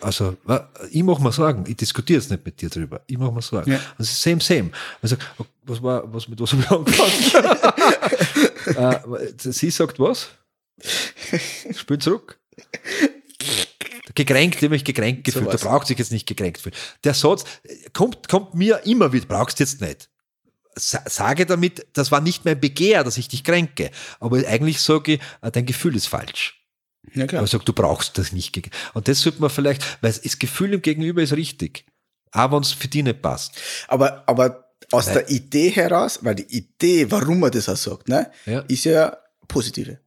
Also, 0.00 0.36
wa- 0.44 0.68
ich 0.90 1.02
mache 1.02 1.20
mir 1.22 1.32
Sorgen. 1.32 1.64
Ich 1.66 1.76
diskutiere 1.76 2.20
jetzt 2.20 2.30
nicht 2.30 2.44
mit 2.44 2.60
dir 2.60 2.70
drüber. 2.70 3.00
Ich 3.08 3.18
mache 3.18 3.32
mir 3.32 3.42
Sorgen. 3.42 3.72
Ja. 3.72 3.80
Das 3.98 4.08
ist 4.08 4.22
same, 4.22 4.40
same. 4.40 4.70
Also, 5.02 5.16
was 5.64 5.82
war, 5.82 6.12
was 6.14 6.28
mit 6.28 6.40
was 6.40 6.52
habe 6.52 6.62
ich 6.62 6.70
angefangen? 6.70 9.16
äh, 9.16 9.32
sie 9.52 9.70
sagt 9.70 9.98
was? 9.98 10.28
Spiel 11.76 11.98
zurück. 11.98 12.38
Gekränkt, 14.14 14.62
ich 14.62 14.70
mich 14.70 14.84
gekränkt 14.84 15.24
gefühlt. 15.24 15.46
was. 15.46 15.60
Der 15.60 15.68
braucht 15.68 15.88
sich 15.88 15.98
jetzt 15.98 16.12
nicht 16.12 16.26
gekränkt 16.26 16.60
fühlen. 16.60 16.76
Der 17.02 17.14
Satz 17.14 17.44
äh, 17.64 17.90
kommt, 17.92 18.28
kommt 18.28 18.54
mir 18.54 18.80
immer 18.86 19.12
wieder, 19.12 19.26
brauchst 19.26 19.58
jetzt 19.58 19.80
nicht. 19.80 20.08
Sa 20.76 21.02
sage 21.06 21.46
damit, 21.46 21.86
das 21.92 22.10
war 22.10 22.20
nicht 22.20 22.44
mein 22.44 22.58
Begehr, 22.60 23.04
dass 23.04 23.16
ich 23.16 23.28
dich 23.28 23.44
kränke. 23.44 23.90
Aber 24.20 24.38
eigentlich 24.46 24.80
sage 24.80 25.14
ich, 25.14 25.20
äh, 25.42 25.50
dein 25.50 25.66
Gefühl 25.66 25.94
ist 25.96 26.06
falsch. 26.08 26.60
Ja, 27.14 27.26
klar. 27.26 27.40
Aber 27.40 27.46
sagt, 27.46 27.68
du 27.68 27.72
brauchst 27.72 28.18
das 28.18 28.32
nicht. 28.32 28.58
Und 28.94 29.06
das 29.08 29.20
sollte 29.20 29.40
man 29.40 29.50
vielleicht, 29.50 30.02
weil 30.02 30.12
das 30.12 30.38
Gefühl 30.38 30.72
im 30.74 30.82
Gegenüber 30.82 31.22
ist 31.22 31.32
richtig. 31.34 31.84
Auch 32.32 32.50
wenn 32.50 32.62
es 32.62 32.72
für 32.72 32.88
die 32.88 33.02
nicht 33.02 33.22
passt. 33.22 33.52
Aber, 33.88 34.24
aber 34.26 34.72
aus 34.90 35.06
Weil- 35.08 35.14
der 35.14 35.30
Idee 35.30 35.70
heraus, 35.70 36.18
weil 36.22 36.34
die 36.34 36.56
Idee, 36.56 37.10
warum 37.10 37.40
man 37.40 37.50
das 37.52 37.68
auch 37.68 37.76
sagt, 37.76 38.08
ne, 38.08 38.30
Ja. 38.46 38.60
ist 38.68 38.84
ja 38.84 39.16
positive. 39.46 39.98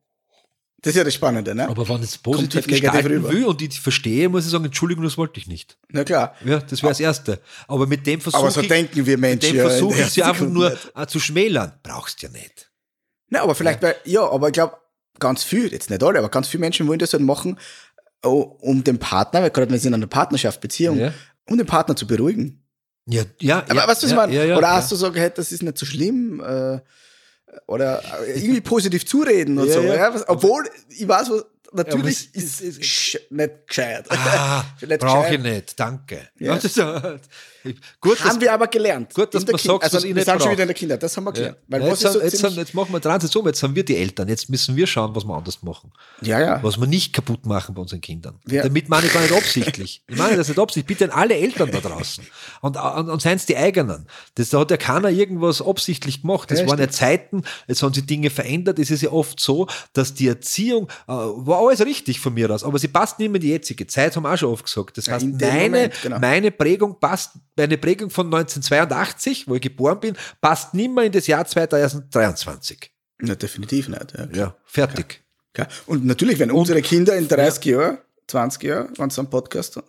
Das 0.82 0.92
ist 0.92 0.98
ja 0.98 1.04
das 1.04 1.16
Spannende, 1.16 1.56
ne? 1.56 1.68
Aber 1.68 1.90
wenn 1.90 2.04
es 2.04 2.18
positiv 2.20 2.56
halt 2.56 2.68
gestalten 2.68 3.08
rüber. 3.08 3.32
will 3.32 3.46
und 3.46 3.62
ich 3.62 3.80
verstehe, 3.80 4.30
muss 4.30 4.46
ich 4.46 4.52
sagen, 4.52 4.66
Entschuldigung, 4.66 5.04
das 5.04 5.18
wollte 5.18 5.40
ich 5.40 5.48
nicht. 5.48 5.78
Na 5.90 6.04
klar. 6.04 6.36
Ja, 6.46 6.60
das 6.60 6.84
wäre 6.84 6.92
das 6.92 7.00
Erste. 7.00 7.40
Aber 7.68 7.88
mit 7.88 8.06
dem 8.06 8.22
versuche 8.22 8.42
Aber 8.42 8.52
so 8.52 8.62
ich, 8.62 8.68
denken 8.68 9.06
wir 9.06 9.18
mit 9.18 9.22
Menschen. 9.42 9.56
dem 9.56 9.58
ja 9.58 9.70
der 9.70 10.00
ich 10.06 10.12
sie 10.12 10.24
einfach 10.24 10.48
nur 10.48 10.70
nicht. 10.70 10.92
äh, 10.96 11.08
zu 11.08 11.20
schmälern. 11.20 11.74
Brauchst 11.82 12.22
ja 12.22 12.30
nicht. 12.30 12.72
Na, 13.30 13.42
aber 13.42 13.56
vielleicht, 13.56 13.82
weil, 13.82 13.96
ja, 14.06 14.30
aber 14.30 14.48
ich 14.48 14.54
glaube, 14.54 14.78
ganz 15.20 15.44
viel, 15.44 15.72
jetzt 15.72 15.90
nicht 15.90 16.04
alle, 16.04 16.20
aber 16.20 16.30
ganz 16.30 16.48
viele 16.48 16.62
Menschen 16.62 16.88
wollen 16.88 17.00
das 17.00 17.12
halt 17.12 17.24
machen, 17.24 17.60
oh, 18.24 18.58
um 18.62 18.84
den 18.84 19.00
Partner, 19.00 19.42
weil 19.42 19.50
gerade 19.50 19.72
wenn 19.72 19.80
sie 19.80 19.88
in 19.88 19.96
einer 19.96 20.08
Partnerschaft, 20.08 20.62
Beziehung, 20.62 21.00
Ja. 21.00 21.14
um 21.50 21.58
den 21.58 21.66
Partner 21.68 21.96
zu 21.96 22.06
beruhigen. 22.06 22.64
Ja, 23.08 23.24
ja. 23.42 23.60
Aber 23.64 23.76
ja, 23.76 23.82
du, 23.82 23.88
was 23.88 24.04
ich 24.04 24.10
ja, 24.12 24.16
meine? 24.16 24.34
Ja, 24.34 24.44
ja, 24.44 24.58
oder 24.58 24.68
ja. 24.68 24.76
hast 24.76 24.92
du 24.92 24.96
sagen, 24.96 25.16
hey, 25.16 25.32
das 25.34 25.52
ist 25.52 25.64
nicht 25.64 25.78
so 25.78 25.86
schlimm, 25.86 26.40
äh, 26.42 26.80
oder 27.66 28.04
irgendwie 28.36 28.62
positiv 28.62 29.06
zureden 29.06 29.58
und 29.58 29.68
Ja, 29.68 29.74
so. 29.74 29.82
ja. 29.82 29.96
Ja. 29.96 30.14
was, 30.14 30.28
obwohl, 30.28 30.70
ich 30.90 31.08
weiß, 31.08 31.30
was, 31.30 31.46
natürlich 31.74 32.30
es- 32.34 32.62
ist 32.62 32.82
sch- 32.82 33.20
nicht 33.30 33.68
gescheit. 33.68 34.06
Ah, 34.10 34.64
Nicht 34.88 35.00
brauche 35.00 35.34
ich 35.36 35.40
nicht, 35.42 35.80
danke. 35.80 36.28
Ja. 36.40 36.60
Gut, 38.02 38.24
Haben 38.24 38.42
wir 38.42 38.54
aber 38.54 38.68
gelernt. 38.68 39.14
Gut, 39.14 39.34
dass 39.34 39.46
Kind- 39.46 39.60
sagst, 39.60 39.94
also, 39.94 40.08
wir 40.08 40.14
nicht 40.14 40.26
sind 40.26 40.42
schon 40.42 40.52
wieder 40.52 40.64
in 40.64 40.68
der 40.68 40.76
Kinder, 40.76 40.98
das 40.98 41.16
haben 41.18 41.24
wir 41.26 41.32
gelernt. 41.34 41.58
Weil 41.68 41.82
Ja, 41.82 41.92
was 41.92 42.02
jetzt, 42.02 42.08
ist 42.08 42.14
so 42.14 42.20
sind, 42.20 42.32
jetzt, 42.32 42.42
sind, 42.42 42.58
jetzt 42.58 42.74
machen 42.74 42.92
wir 42.94 43.02
Transition, 43.02 43.46
jetzt 43.46 43.60
sind 43.60 43.76
wir 43.76 43.84
die 43.86 43.98
Eltern. 43.98 44.28
Jetzt 44.28 44.50
müssen 44.50 44.76
wir 44.76 44.88
schauen, 44.88 45.16
was 45.16 45.24
wir 45.26 45.34
anders 45.36 45.62
machen. 45.64 45.92
ja, 46.22 46.40
ja. 46.40 46.64
Was 46.64 46.80
wir 46.80 46.88
nicht 46.88 47.14
kaputt 47.14 47.46
machen 47.46 47.76
bei 47.76 47.82
unseren 47.82 48.02
Kindern. 48.02 48.40
Ja. 48.48 48.64
Damit 48.64 48.90
meine 48.90 49.08
ich 49.08 49.14
gar 49.14 49.22
nicht 49.22 49.34
absichtlich. 49.34 50.04
Ich 50.10 50.18
meine 50.18 50.38
das 50.38 50.48
nicht 50.48 50.60
absichtlich. 50.60 50.98
Bitte 50.98 51.12
an 51.14 51.20
alle 51.20 51.36
Eltern 51.36 51.70
da 51.72 51.80
draußen. 51.80 52.26
Und, 52.62 52.78
und, 52.78 53.10
und 53.10 53.22
seien 53.22 53.36
es 53.38 53.46
die 53.46 53.56
eigenen. 53.58 54.08
Das, 54.36 54.50
da 54.50 54.60
hat 54.60 54.72
ja 54.72 54.78
keiner 54.78 55.10
irgendwas 55.10 55.62
absichtlich 55.62 56.22
gemacht. 56.22 56.50
Das 56.52 56.62
Ja, 56.62 56.68
waren 56.68 56.80
ja 56.80 56.90
Zeiten, 56.90 57.44
jetzt 57.68 57.84
haben 57.84 57.94
sich 57.94 58.06
Dinge 58.06 58.30
verändert. 58.30 58.80
Es 58.80 58.90
ist 58.92 59.02
ja 59.04 59.12
oft 59.12 59.40
so, 59.40 59.68
dass 59.94 60.14
die 60.14 60.28
Erziehung, 60.28 60.88
äh, 61.08 61.12
war 61.12 61.60
alles 61.60 61.82
richtig 61.86 62.20
von 62.20 62.34
mir 62.34 62.50
aus, 62.50 62.64
aber 62.64 62.80
sie 62.80 62.88
passt 62.88 63.20
nicht 63.20 63.30
mehr 63.30 63.36
in 63.36 63.42
die 63.42 63.50
jetzige 63.50 63.86
Zeit, 63.88 64.16
haben 64.16 64.24
wir 64.24 64.34
auch 64.34 64.38
schon 64.38 64.50
oft 64.52 64.66
gesagt. 64.66 64.98
Das 64.98 65.08
heißt, 65.08 65.26
meine, 65.26 65.64
Moment, 65.70 65.94
genau. 66.02 66.20
meine 66.20 66.52
Prägung 66.52 67.00
passt, 67.00 67.32
meine 67.58 67.78
Prägung 67.78 68.10
von 68.10 68.28
1982, 68.28 69.48
wo 69.48 69.56
ich 69.56 69.62
geboren 69.62 70.00
bin, 70.00 70.16
passt 70.42 70.74
nicht 70.74 70.92
mehr 70.94 71.04
in 71.06 71.12
das 71.12 71.28
Jahr 71.28 71.46
2023. 71.46 72.92
Na, 73.20 73.36
definitiv 73.36 73.90
nicht. 73.90 74.14
Ja. 74.18 74.28
Ja, 74.34 74.56
fertig. 74.66 75.24
Ja. 75.58 75.68
Und 75.88 76.06
natürlich, 76.06 76.38
wenn 76.40 76.52
unsere 76.52 76.82
Kinder 76.84 77.16
in 77.18 77.28
30 77.28 77.66
Jahren, 77.66 77.98
20 78.28 78.64
Jahren, 78.64 78.90
wenn 78.98 79.10
sie 79.10 79.22
einen 79.22 79.30
Podcast, 79.30 79.78
da 79.78 79.82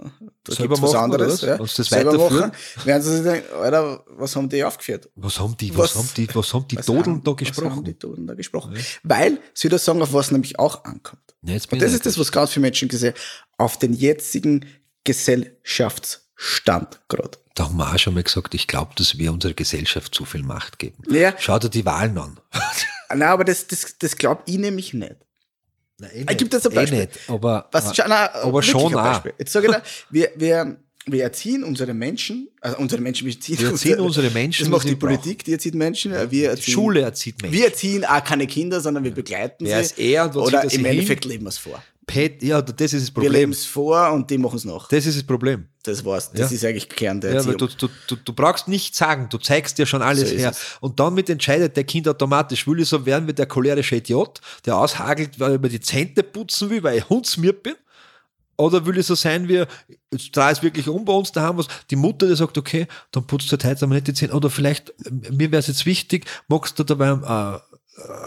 Selber 0.48 0.76
gibt's 0.76 0.82
was 0.82 0.94
anderes, 0.94 1.40
ja, 1.42 1.56
das 1.58 1.74
selber 1.74 2.16
machen, 2.16 2.52
werden 2.84 3.02
sie 3.02 3.14
sich 3.16 3.22
denken, 3.24 3.52
Alter, 3.54 4.04
was 4.16 4.34
haben 4.36 4.48
die 4.48 4.62
aufgeführt? 4.64 5.10
Was 5.16 5.38
haben 5.40 5.56
die, 5.56 5.76
was, 5.76 5.90
Was- 5.90 5.96
haben 5.96 6.10
die, 6.16 6.34
was 6.34 6.54
haben 6.54 6.68
die 6.68 6.76
haben- 6.76 6.84
da 6.86 6.92
Was 6.92 7.26
haben 7.26 7.36
gesprochen? 7.36 7.84
die 7.84 7.94
Toten 7.94 8.26
da 8.28 8.34
gesprochen? 8.34 8.76
Weil 9.02 9.38
sie 9.54 9.68
das 9.68 9.84
sagen, 9.84 10.00
auf 10.00 10.12
was 10.12 10.30
nämlich 10.30 10.58
auch 10.58 10.84
ankommt. 10.84 11.20
Ja, 11.42 11.54
Und 11.70 11.82
das 11.82 11.92
ist 11.92 12.06
das, 12.06 12.18
was 12.18 12.30
ganz 12.32 12.50
viele 12.52 12.62
Menschen 12.62 12.88
gesehen 12.88 13.14
auf 13.58 13.76
den 13.78 13.92
jetzigen 13.92 14.64
Gesellschaftsstand 15.04 17.00
gerade. 17.08 17.38
Da 17.58 17.64
haben 17.64 17.76
wir 17.76 17.92
auch 17.92 17.98
schon 17.98 18.14
mal 18.14 18.22
gesagt, 18.22 18.54
ich 18.54 18.68
glaube, 18.68 18.92
dass 18.94 19.18
wir 19.18 19.32
unserer 19.32 19.52
Gesellschaft 19.52 20.14
zu 20.14 20.24
viel 20.24 20.44
Macht 20.44 20.78
geben. 20.78 21.02
Ja. 21.10 21.34
Schau 21.38 21.58
dir 21.58 21.68
die 21.68 21.84
Wahlen 21.84 22.16
an. 22.16 22.38
Nein, 23.08 23.22
aber 23.22 23.42
das, 23.42 23.66
das, 23.66 23.96
das 23.98 24.16
glaube 24.16 24.42
ich 24.46 24.58
nämlich 24.58 24.94
nicht. 24.94 25.16
Nein, 25.98 26.10
eh 26.14 26.20
Ich 26.30 26.38
gebe 26.38 26.54
jetzt 26.54 26.64
ein 26.68 26.72
Beispiel. 26.72 26.98
Eh 26.98 27.06
nicht, 27.06 27.18
aber, 27.26 27.68
Was, 27.72 27.96
schau, 27.96 28.06
nein, 28.06 28.28
aber 28.32 28.62
schon 28.62 28.94
auch. 28.94 29.24
Jetzt 29.38 29.52
sage 29.52 29.66
ich 29.66 29.72
dir, 29.72 29.82
wir, 30.10 30.30
wir, 30.36 30.76
wir 31.06 31.22
erziehen 31.24 31.64
unsere 31.64 31.94
Menschen, 31.94 32.48
also 32.60 32.78
unsere 32.78 33.02
Menschen, 33.02 33.26
wir 33.26 33.34
erziehen, 33.34 33.58
Wir 33.58 33.70
erziehen 33.70 33.98
unsere 33.98 34.30
Menschen, 34.30 34.62
Das 34.62 34.70
macht 34.70 34.84
die 34.84 34.90
sie 34.90 34.94
brauchen. 34.94 35.16
Politik, 35.16 35.42
die 35.42 35.52
erzieht 35.54 35.74
Menschen. 35.74 36.12
Wir 36.12 36.26
die 36.26 36.44
erziehen, 36.44 36.72
Schule 36.74 37.00
erzieht 37.00 37.42
Menschen. 37.42 37.58
Wir 37.58 37.66
erziehen 37.66 38.04
auch 38.04 38.22
keine 38.22 38.46
Kinder, 38.46 38.80
sondern 38.80 39.02
wir 39.02 39.10
begleiten 39.10 39.64
Wer 39.66 39.78
sie. 39.78 39.82
ist 39.82 39.98
er 39.98 40.36
Oder 40.36 40.62
er 40.62 40.72
im 40.72 40.84
Endeffekt 40.84 41.24
leben 41.24 41.44
wir 41.44 41.48
es 41.48 41.58
vor. 41.58 41.82
Pet, 42.08 42.42
ja, 42.42 42.60
das 42.60 42.92
ist 42.92 43.08
das 43.08 43.14
Wir 43.14 43.22
leben 43.30 43.32
Problem. 43.32 43.50
es 43.50 43.64
vor 43.64 44.10
und 44.12 44.28
die 44.28 44.38
machen 44.38 44.56
es 44.56 44.64
nach. 44.64 44.88
Das 44.88 45.06
ist 45.06 45.16
das 45.16 45.22
Problem. 45.24 45.66
Das 45.84 46.04
war's. 46.04 46.32
Das 46.32 46.50
Ja. 46.50 46.56
ist 46.56 46.64
eigentlich 46.64 46.88
Kern 46.88 47.20
der 47.20 47.34
Ja, 47.34 47.42
du, 47.42 47.66
du, 47.68 47.88
du, 48.08 48.16
du 48.16 48.32
brauchst 48.32 48.66
nicht 48.66 48.96
sagen, 48.96 49.28
du 49.30 49.38
zeigst 49.38 49.78
dir 49.78 49.86
schon 49.86 50.02
alles 50.02 50.30
So 50.30 50.36
her. 50.36 50.50
es. 50.50 50.76
Und 50.80 50.98
dann 50.98 51.14
mit 51.14 51.30
entscheidet 51.30 51.76
der 51.76 51.84
Kind 51.84 52.08
automatisch, 52.08 52.66
will 52.66 52.80
ich 52.80 52.88
so 52.88 53.06
werden 53.06 53.28
wie 53.28 53.32
der 53.32 53.46
cholerische 53.46 53.94
Idiot, 53.96 54.40
der 54.66 54.76
aushagelt, 54.76 55.38
weil 55.38 55.52
er 55.52 55.58
mir 55.60 55.68
die 55.68 55.80
Zähne 55.80 56.22
putzen 56.24 56.68
will, 56.70 56.82
weil 56.82 56.98
ich 56.98 57.08
hundsmiert 57.08 57.62
bin. 57.62 57.74
Oder 58.56 58.84
will 58.86 58.98
ich 58.98 59.06
so 59.06 59.14
sein 59.14 59.48
wie, 59.48 59.62
jetzt 60.10 60.36
drehe 60.36 60.46
ich 60.50 60.58
es 60.58 60.62
wirklich 60.64 60.88
um 60.88 61.04
bei 61.04 61.12
uns, 61.12 61.30
da 61.30 61.42
haben 61.42 61.58
wir 61.58 61.66
Die 61.92 61.94
Mutter, 61.96 62.26
die 62.26 62.34
sagt, 62.34 62.58
okay, 62.58 62.88
dann 63.12 63.24
putzt 63.24 63.52
du 63.52 63.56
heute 63.56 63.68
einmal 63.84 63.98
nicht 63.98 64.08
die 64.08 64.14
Zähne. 64.14 64.32
Oder 64.32 64.50
vielleicht, 64.50 64.92
mir 65.30 65.52
wäre 65.52 65.60
es 65.60 65.68
jetzt 65.68 65.86
wichtig, 65.86 66.26
magst 66.48 66.76
du 66.76 66.82
dabei 66.82 67.10
äh, 67.10 67.67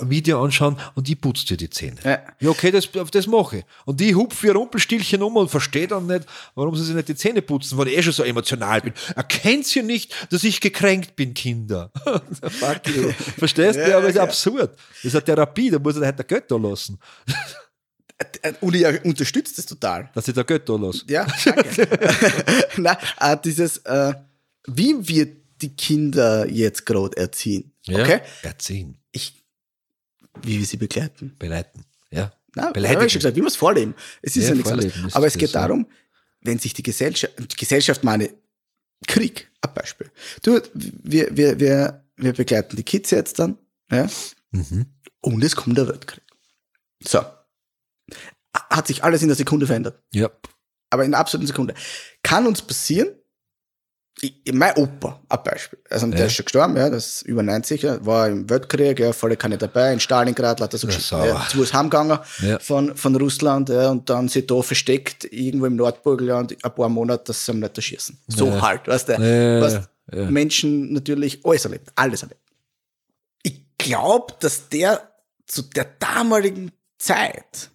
Video 0.01 0.43
anschauen 0.43 0.77
und 0.95 1.07
ich 1.09 1.19
putze 1.19 1.45
dir 1.45 1.57
die 1.57 1.69
Zähne. 1.69 1.97
Ja. 2.03 2.19
Ja, 2.39 2.49
okay, 2.49 2.71
das, 2.71 2.89
das 3.11 3.27
mache 3.27 3.59
ich. 3.59 3.63
Und 3.85 4.01
ich 4.01 4.13
hupfe 4.15 4.43
wie 4.43 4.49
ein 4.49 4.55
Rumpelstilchen 4.57 5.21
um 5.23 5.37
und 5.37 5.49
verstehe 5.49 5.87
dann 5.87 6.07
nicht, 6.07 6.25
warum 6.55 6.75
sie 6.75 6.83
sich 6.83 6.95
nicht 6.95 7.07
die 7.07 7.15
Zähne 7.15 7.41
putzen, 7.41 7.77
weil 7.77 7.87
ich 7.87 7.97
eh 7.97 8.03
schon 8.03 8.13
so 8.13 8.23
emotional 8.23 8.81
bin. 8.81 8.93
Erkennt 9.15 9.73
ihr 9.75 9.83
nicht, 9.83 10.13
dass 10.31 10.43
ich 10.43 10.59
gekränkt 10.61 11.15
bin, 11.15 11.33
Kinder? 11.33 11.91
Fuck 12.41 12.87
you. 12.95 13.11
Verstehst 13.37 13.79
du? 13.79 13.89
Ja, 13.89 13.97
Aber 13.97 14.01
das 14.01 14.09
ist 14.11 14.15
ja. 14.17 14.23
absurd. 14.23 14.77
Das 14.77 15.05
ist 15.05 15.15
eine 15.15 15.23
Therapie, 15.23 15.69
da 15.69 15.79
muss 15.79 15.95
er 15.95 16.05
halt 16.05 16.17
der 16.17 16.25
Götter 16.25 16.59
lassen. 16.59 16.99
Uli 18.61 18.83
er 18.83 19.03
unterstützt 19.05 19.57
das 19.57 19.65
total. 19.65 20.09
Dass 20.13 20.27
ich 20.27 20.33
der 20.33 20.43
Götter 20.43 20.77
lasse. 20.77 21.03
Ja, 21.07 21.25
danke. 21.45 21.87
Nein, 22.77 22.97
äh, 23.19 23.37
dieses, 23.43 23.77
äh, 23.79 24.13
wie 24.67 24.95
wir 25.07 25.27
die 25.61 25.75
Kinder 25.75 26.47
jetzt 26.47 26.85
gerade 26.85 27.15
erziehen. 27.17 27.71
Okay? 27.89 28.21
Erziehen, 28.43 28.97
Ich, 29.11 29.40
wie 30.47 30.59
wir 30.59 30.65
sie 30.65 30.77
begleiten. 30.77 31.35
beleiten. 31.39 31.85
Ja. 32.11 32.31
Nein, 32.55 32.73
Beleidigen. 32.73 32.97
habe 32.97 33.07
ich 33.07 33.13
schon 33.13 33.19
gesagt, 33.19 33.35
wie 33.37 33.41
wir 33.41 33.47
es 33.47 33.55
vorleben. 33.55 33.95
Es 34.21 34.35
ist 34.35 34.43
Ja, 34.43 34.49
ja, 34.49 34.55
nichts 34.55 34.71
anderes. 34.71 35.15
Aber 35.15 35.25
es 35.27 35.37
geht 35.37 35.55
darum, 35.55 35.87
wenn 36.41 36.59
sich 36.59 36.73
die 36.73 36.83
Gesellschaft, 36.83 37.33
die 37.39 37.55
Gesellschaft 37.55 38.03
meine, 38.03 38.29
Krieg, 39.07 39.49
ein 39.61 39.73
Beispiel. 39.73 40.11
Du, 40.43 40.59
wir, 40.73 41.35
wir, 41.35 41.59
wir, 41.59 42.03
wir 42.17 42.33
begleiten 42.33 42.75
die 42.75 42.83
Kids 42.83 43.09
jetzt 43.11 43.39
dann, 43.39 43.57
ja, 43.89 44.07
Mhm. 44.51 44.85
und 45.21 45.41
es 45.43 45.55
kommt 45.55 45.77
der 45.77 45.87
Weltkrieg. 45.87 46.21
So. 47.03 47.23
Hat 48.53 48.87
sich 48.87 49.03
alles 49.03 49.21
in 49.21 49.29
der 49.29 49.37
Sekunde 49.37 49.65
verändert. 49.65 50.01
Ja. 50.11 50.29
aber 50.89 51.05
in 51.05 51.13
einer 51.13 51.19
absoluten 51.19 51.47
Sekunde. 51.47 51.73
Kann 52.21 52.45
uns 52.45 52.61
passieren, 52.61 53.15
ich, 54.21 54.53
mein 54.53 54.75
Opa, 54.75 55.19
ein 55.29 55.39
Beispiel, 55.43 55.79
also 55.89 56.07
der 56.07 56.19
Ja. 56.19 56.25
ist 56.27 56.33
schon 56.33 56.45
gestorben, 56.45 56.77
ja, 56.77 56.89
das 56.89 57.07
ist 57.07 57.21
über 57.23 57.41
90, 57.43 57.81
ja, 57.81 58.05
war 58.05 58.27
im 58.29 58.49
Weltkrieg, 58.49 58.99
ja, 58.99 59.13
volle 59.13 59.35
Kanne 59.35 59.57
dabei, 59.57 59.93
in 59.93 59.99
Stalingrad, 59.99 60.59
lauter 60.59 60.77
so 60.77 60.87
Ja, 60.87 60.93
Geschichten, 60.93 61.15
ja, 61.23 61.47
zu 61.49 61.59
was 61.59 61.73
heimgegangen 61.73 62.19
Ja. 62.41 62.59
von, 62.59 62.95
von 62.95 63.15
Russland, 63.15 63.69
ja, 63.69 63.89
und 63.89 64.09
dann 64.09 64.27
sich 64.29 64.45
da 64.45 64.61
versteckt, 64.61 65.25
irgendwo 65.31 65.65
im 65.65 65.75
Nordburgenland, 65.75 66.55
ein 66.63 66.75
paar 66.75 66.89
Monate, 66.89 67.23
dass 67.25 67.45
sie 67.45 67.51
ihn 67.51 67.59
nicht 67.59 67.75
erschießen. 67.75 68.17
So 68.27 68.47
Ja. 68.47 68.61
halt, 68.61 68.87
weißt 68.87 69.09
du, 69.09 69.13
Ja, 69.13 69.61
was. 69.61 69.89
Menschen 70.29 70.91
natürlich 70.93 71.39
alles 71.45 71.63
erlebt, 71.65 71.89
alles 71.95 72.21
erlebt. 72.23 72.41
Ich 73.43 73.63
glaube, 73.77 74.33
dass 74.39 74.67
der 74.69 75.09
zu 75.47 75.61
der 75.63 75.85
damaligen 75.99 76.71
Zeit 76.99 77.69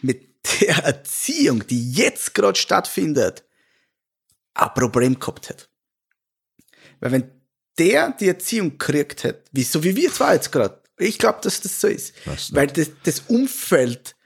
mit 0.00 0.22
der 0.60 0.84
Erziehung, 0.84 1.66
die 1.66 1.92
jetzt 1.92 2.34
gerade 2.34 2.58
stattfindet, 2.58 3.42
ein 4.56 4.74
Problem 4.74 5.18
gehabt 5.18 5.48
hätte. 5.48 5.66
Weil 7.00 7.12
wenn 7.12 7.30
der 7.78 8.10
die 8.12 8.28
Erziehung 8.28 8.78
gekriegt 8.78 9.24
hätte, 9.24 9.44
wie, 9.52 9.62
so 9.62 9.84
wie 9.84 9.96
wir 9.96 10.12
zwei 10.12 10.34
jetzt 10.34 10.52
gerade, 10.52 10.82
ich 10.98 11.18
glaube, 11.18 11.40
dass 11.42 11.60
das 11.60 11.80
so 11.80 11.88
ist, 11.88 12.14
weil 12.54 12.68
das, 12.68 12.88
das 13.04 13.20
Umfeld 13.28 14.16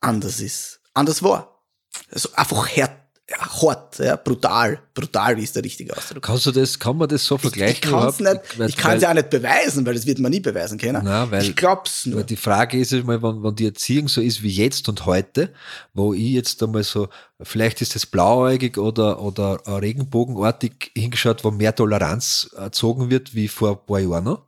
anders 0.00 0.40
ist, 0.40 0.80
anders 0.94 1.22
war. 1.22 1.66
Also 2.10 2.30
einfach 2.34 2.68
hart, 2.76 3.03
ja, 3.30 3.62
hart 3.62 3.98
ja, 4.00 4.16
brutal, 4.16 4.78
brutal 4.92 5.38
ist 5.38 5.56
der 5.56 5.64
richtige 5.64 5.96
Ausdruck. 5.96 6.22
Kannst 6.22 6.44
du 6.44 6.50
das, 6.52 6.78
kann 6.78 6.98
man 6.98 7.08
das 7.08 7.24
so 7.24 7.36
Ich, 7.36 7.40
vergleichen? 7.40 7.74
ich 7.74 7.80
kann 7.80 8.08
es 8.08 8.20
überhaupt? 8.20 8.58
nicht, 8.58 8.68
ich 8.68 8.76
kann 8.76 8.96
es 8.96 9.02
ja 9.02 9.10
auch 9.10 9.14
nicht 9.14 9.30
beweisen, 9.30 9.86
weil 9.86 9.94
das 9.94 10.04
wird 10.04 10.18
man 10.18 10.30
nie 10.30 10.40
beweisen 10.40 10.76
können. 10.78 11.02
Nein, 11.04 11.30
weil- 11.30 11.42
ich 11.42 11.56
glaub's 11.56 12.04
nur. 12.04 12.18
Weil 12.18 12.24
die 12.24 12.36
Frage 12.36 12.78
ist 12.78 12.92
mal, 13.04 13.22
wenn, 13.22 13.42
wenn 13.42 13.54
die 13.56 13.64
Erziehung 13.66 14.08
so 14.08 14.20
ist 14.20 14.42
wie 14.42 14.50
jetzt 14.50 14.88
und 14.90 15.06
heute, 15.06 15.54
wo 15.94 16.12
ich 16.12 16.32
jetzt 16.32 16.62
einmal 16.62 16.82
so, 16.82 17.08
vielleicht 17.40 17.80
ist 17.80 17.96
es 17.96 18.04
blauäugig 18.04 18.76
oder, 18.76 19.20
oder 19.22 19.58
regenbogenartig 19.66 20.92
hingeschaut, 20.94 21.44
wo 21.44 21.50
mehr 21.50 21.74
Toleranz 21.74 22.50
erzogen 22.56 23.10
wird 23.10 23.34
wie 23.34 23.48
vor 23.48 23.70
ein 23.70 23.86
paar 23.86 24.00
Jahren 24.00 24.24
noch. 24.24 24.42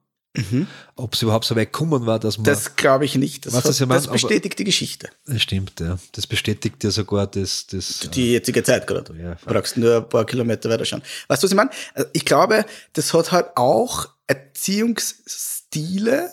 Ob 0.96 1.14
es 1.14 1.22
überhaupt 1.22 1.44
so 1.44 1.56
weit 1.56 1.72
gekommen 1.72 2.06
war, 2.06 2.18
dass 2.18 2.38
man. 2.38 2.42
Mhm. 2.42 2.46
Das 2.46 2.76
glaube 2.76 3.04
ich 3.04 3.14
nicht. 3.16 3.46
Das, 3.46 3.54
Was 3.54 3.64
das 3.64 3.78
ja 3.78 3.86
meint, 3.86 4.04
das 4.04 4.12
bestätigt 4.12 4.58
die 4.58 4.64
Geschichte. 4.64 5.08
das 5.26 5.42
stimmt, 5.42 5.80
ja. 5.80 5.98
Das 6.12 6.26
bestätigt 6.26 6.82
ja 6.84 6.90
sogar 6.90 7.26
das. 7.26 7.66
das 7.66 8.08
Die 8.14 8.32
jetzige 8.32 8.62
Zeit 8.62 8.86
gerade. 8.86 9.14
Ja, 9.20 9.34
Du 9.34 9.46
brauchst 9.52 9.76
nur 9.76 9.96
ein 9.96 10.08
paar 10.08 10.24
Kilometer 10.24 10.68
weiter 10.70 10.84
schauen. 10.84 11.02
Weißt 11.28 11.42
du, 11.42 11.46
was 11.46 11.52
ich 11.52 11.56
meine? 11.56 11.70
Also 11.94 12.08
Ich 12.12 12.24
glaube, 12.24 12.64
das 12.92 13.12
hat 13.14 13.32
halt 13.32 13.56
auch 13.56 14.08
Erziehungsstile. 14.26 16.30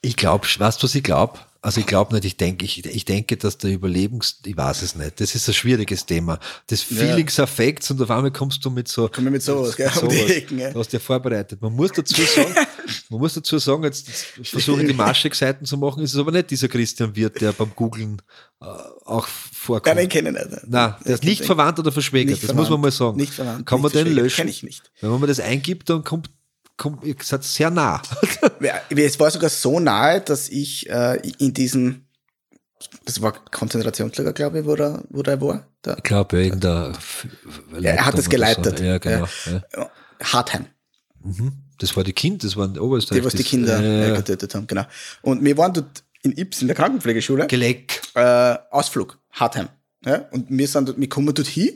ich 0.00 0.16
glaube, 0.16 0.46
weißt 0.46 0.82
du, 0.82 0.84
was 0.84 0.94
ich 0.94 1.02
glaube? 1.02 1.38
Also 1.64 1.78
ich 1.78 1.86
glaube 1.86 2.12
nicht, 2.12 2.24
ich 2.24 2.36
denke, 2.36 2.64
ich, 2.64 2.84
ich 2.84 3.04
denke, 3.04 3.36
dass 3.36 3.56
der 3.56 3.70
Überlebens, 3.70 4.40
ich 4.44 4.56
weiß 4.56 4.82
es 4.82 4.96
nicht, 4.96 5.20
das 5.20 5.36
ist 5.36 5.46
ein 5.48 5.54
schwieriges 5.54 6.04
Thema. 6.04 6.40
Das 6.66 6.82
Feelings 6.82 7.38
Affects 7.38 7.88
und 7.92 8.02
auf 8.02 8.10
einmal 8.10 8.32
kommst 8.32 8.64
du 8.64 8.70
mit 8.70 8.88
so. 8.88 9.08
Komm 9.08 9.24
mit 9.26 9.44
sowas, 9.44 9.76
gell, 9.76 9.88
um 10.02 10.08
die 10.08 10.16
Ecken, 10.18 10.58
Du 10.58 10.80
hast 10.80 10.92
ja 10.92 10.98
vorbereitet. 10.98 11.62
Man 11.62 11.72
muss 11.72 11.92
dazu 11.92 12.20
sagen, 12.20 12.52
man 13.10 13.20
muss 13.20 13.34
dazu 13.34 13.58
sagen, 13.58 13.84
jetzt, 13.84 14.08
jetzt 14.08 14.48
versuche 14.50 14.82
ich 14.82 14.88
die 14.88 14.94
Maschig-Seiten 14.94 15.64
zu 15.64 15.76
machen, 15.76 16.02
ist 16.02 16.14
es 16.14 16.18
aber 16.18 16.32
nicht 16.32 16.50
dieser 16.50 16.66
Christian 16.66 17.14
Wirt, 17.14 17.40
der 17.40 17.52
beim 17.52 17.70
Googlen 17.76 18.20
äh, 18.60 18.64
auch 18.64 19.28
vorkommt. 19.28 19.86
Nein, 19.94 20.04
den 20.04 20.08
kenne 20.08 20.30
ich 20.30 20.34
nicht. 20.50 20.66
Nein, 20.68 20.94
der 21.06 21.14
ist 21.14 21.22
nicht 21.22 21.44
verwandt 21.44 21.78
oder 21.78 21.92
verschwägert, 21.92 22.30
Nicht 22.30 22.42
das 22.42 22.50
verwandt. 22.50 22.70
muss 22.70 22.70
man 22.70 22.80
mal 22.80 22.90
sagen. 22.90 23.16
Nicht 23.18 23.34
verwandt, 23.34 23.66
Kann 23.66 23.80
man 23.80 23.92
nicht 23.92 23.94
den 23.94 24.00
verschwägert, 24.06 24.24
löschen? 24.24 24.36
kenn 24.36 24.48
ich 24.48 24.62
nicht. 24.64 24.90
Wenn 25.00 25.10
man 25.12 25.28
das 25.28 25.38
eingibt, 25.38 25.88
dann 25.88 26.02
kommt, 26.02 26.28
kommt 26.76 27.04
ihr 27.04 27.14
seid 27.22 27.44
sehr 27.44 27.70
nah. 27.70 28.00
Ja, 28.60 28.80
Es 28.90 29.18
war 29.20 29.30
sogar 29.30 29.50
so 29.50 29.78
nahe, 29.80 30.20
dass 30.20 30.48
ich 30.48 30.88
äh, 30.88 31.20
in 31.38 31.52
diesem, 31.54 32.06
das 33.04 33.20
war 33.22 33.32
Konzentrationslager, 33.32 34.32
glaube 34.32 34.60
ich, 34.60 34.64
wo 34.64 34.74
er, 34.74 35.02
wo 35.10 35.22
er 35.22 35.40
war. 35.40 35.66
Da. 35.82 35.96
Ich 35.96 36.02
glaube, 36.02 36.38
wegen 36.38 36.60
der 36.60 36.92
er 37.82 38.06
hat 38.06 38.18
es 38.18 38.28
geleitet. 38.28 38.80
Ja, 38.80 38.98
genau. 38.98 39.26
Ja. 39.46 39.62
Ja. 39.76 39.90
Hartheim, 40.22 40.66
Das 41.78 41.96
war 41.96 42.04
die 42.04 42.12
Kind, 42.12 42.44
das 42.44 42.56
waren 42.56 42.78
Oberösterreich. 42.78 43.20
die, 43.20 43.24
was 43.26 43.34
die 43.34 43.42
Kinder 43.42 43.80
äh, 43.82 44.16
getötet 44.16 44.54
haben, 44.54 44.66
genau. 44.68 44.84
Und 45.22 45.44
wir 45.44 45.56
waren 45.58 45.72
dort 45.72 46.04
in 46.22 46.32
Ips 46.38 46.62
in 46.62 46.68
der 46.68 46.76
Krankenpflegeschule. 46.76 47.48
Geleck. 47.48 48.00
äh, 48.14 48.56
Ausflug, 48.70 49.18
Hartheim. 49.32 49.68
Ja? 50.04 50.28
Und 50.30 50.46
wir 50.50 50.68
sind 50.68 50.88
dort, 50.88 51.00
wir 51.00 51.08
kommen 51.08 51.34
dort 51.34 51.48
hin, 51.48 51.70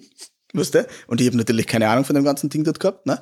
weißt 0.59 0.75
du? 0.75 0.87
Und 1.07 1.21
ich 1.21 1.27
habe 1.27 1.37
natürlich 1.37 1.67
keine 1.67 1.89
Ahnung 1.89 2.05
von 2.05 2.15
dem 2.15 2.25
ganzen 2.25 2.49
Ding 2.51 2.65
dort 2.65 2.81
gehabt. 2.81 3.07
Ne? 3.07 3.21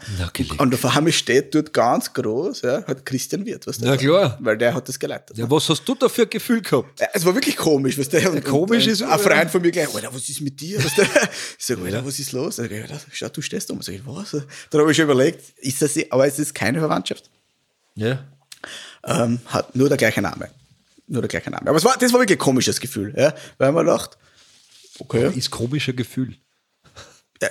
Und 0.59 0.75
auf 0.75 0.85
einmal 0.97 1.13
steht 1.13 1.55
dort 1.55 1.73
ganz 1.73 2.13
groß, 2.13 2.63
ja, 2.63 2.85
halt 2.87 3.05
Christian 3.05 3.45
Wirt, 3.47 3.67
weißt 3.67 3.83
du? 3.83 3.87
Na 3.87 3.97
klar. 3.97 4.39
Weil 4.41 4.57
der 4.59 4.75
hat 4.75 4.89
das 4.89 4.99
geleitet. 4.99 5.37
Ja, 5.37 5.51
was 5.51 5.69
hast 5.69 5.85
du 5.85 5.95
da 5.95 6.09
für 6.09 6.23
ein 6.23 6.31
Gefühl 6.31 6.63
gehabt? 6.63 7.01
Ja, 7.01 7.07
Es 7.13 7.25
war 7.25 7.35
wirklich 7.35 7.57
komisch, 7.57 7.99
weißt 7.99 8.13
du? 8.13 8.31
Und, 8.31 8.45
komisch 8.45 8.85
und, 8.87 8.93
ist- 8.93 9.03
Ein 9.03 9.19
Freund 9.19 9.51
von 9.51 9.63
mir 9.63 9.71
gleich, 9.71 9.95
Alter, 9.95 10.15
was 10.15 10.29
ist 10.29 10.41
mit 10.41 10.61
dir? 10.61 10.83
Weißt 10.83 10.99
du? 10.99 11.03
Ich 11.59 11.67
sag, 11.67 11.79
Alter, 11.79 12.05
was 12.05 12.19
ist 12.19 12.33
los? 12.33 12.59
Ich 12.59 12.69
sag, 12.71 12.73
Alter, 12.83 13.01
schau, 13.13 13.29
du 13.29 13.41
stehst 13.43 13.71
da. 13.71 13.75
Ich 13.75 13.85
sag, 13.87 13.95
was? 14.05 14.31
Dann 14.71 14.81
habe 14.81 14.91
ich 14.91 14.97
schon 14.97 15.05
überlegt, 15.05 15.43
ist 15.59 15.81
das, 15.83 15.99
aber 16.11 16.27
es 16.27 16.39
ist 16.39 16.55
keine 16.55 16.79
Verwandtschaft. 16.79 17.31
Ja. 17.95 18.25
Ähm, 19.05 19.39
hat 19.47 19.75
nur 19.77 19.89
der 19.89 19.99
gleiche 19.99 20.23
Name. 20.23 20.49
Nur 21.07 21.21
der 21.23 21.29
gleiche 21.29 21.51
Name. 21.51 21.69
Aber 21.69 21.77
es 21.77 21.85
war, 21.85 21.97
das 21.99 22.13
war 22.13 22.21
wirklich 22.21 22.39
ein 22.39 22.43
komisches 22.43 22.81
Gefühl, 22.81 23.15
ja? 23.17 23.35
Weil 23.59 23.73
man 23.73 23.87
dachte, 23.87 24.17
okay, 24.99 25.31
Ist 25.37 25.51
komischer 25.51 25.93
Gefühl. 25.93 26.35
Ja. 27.43 27.49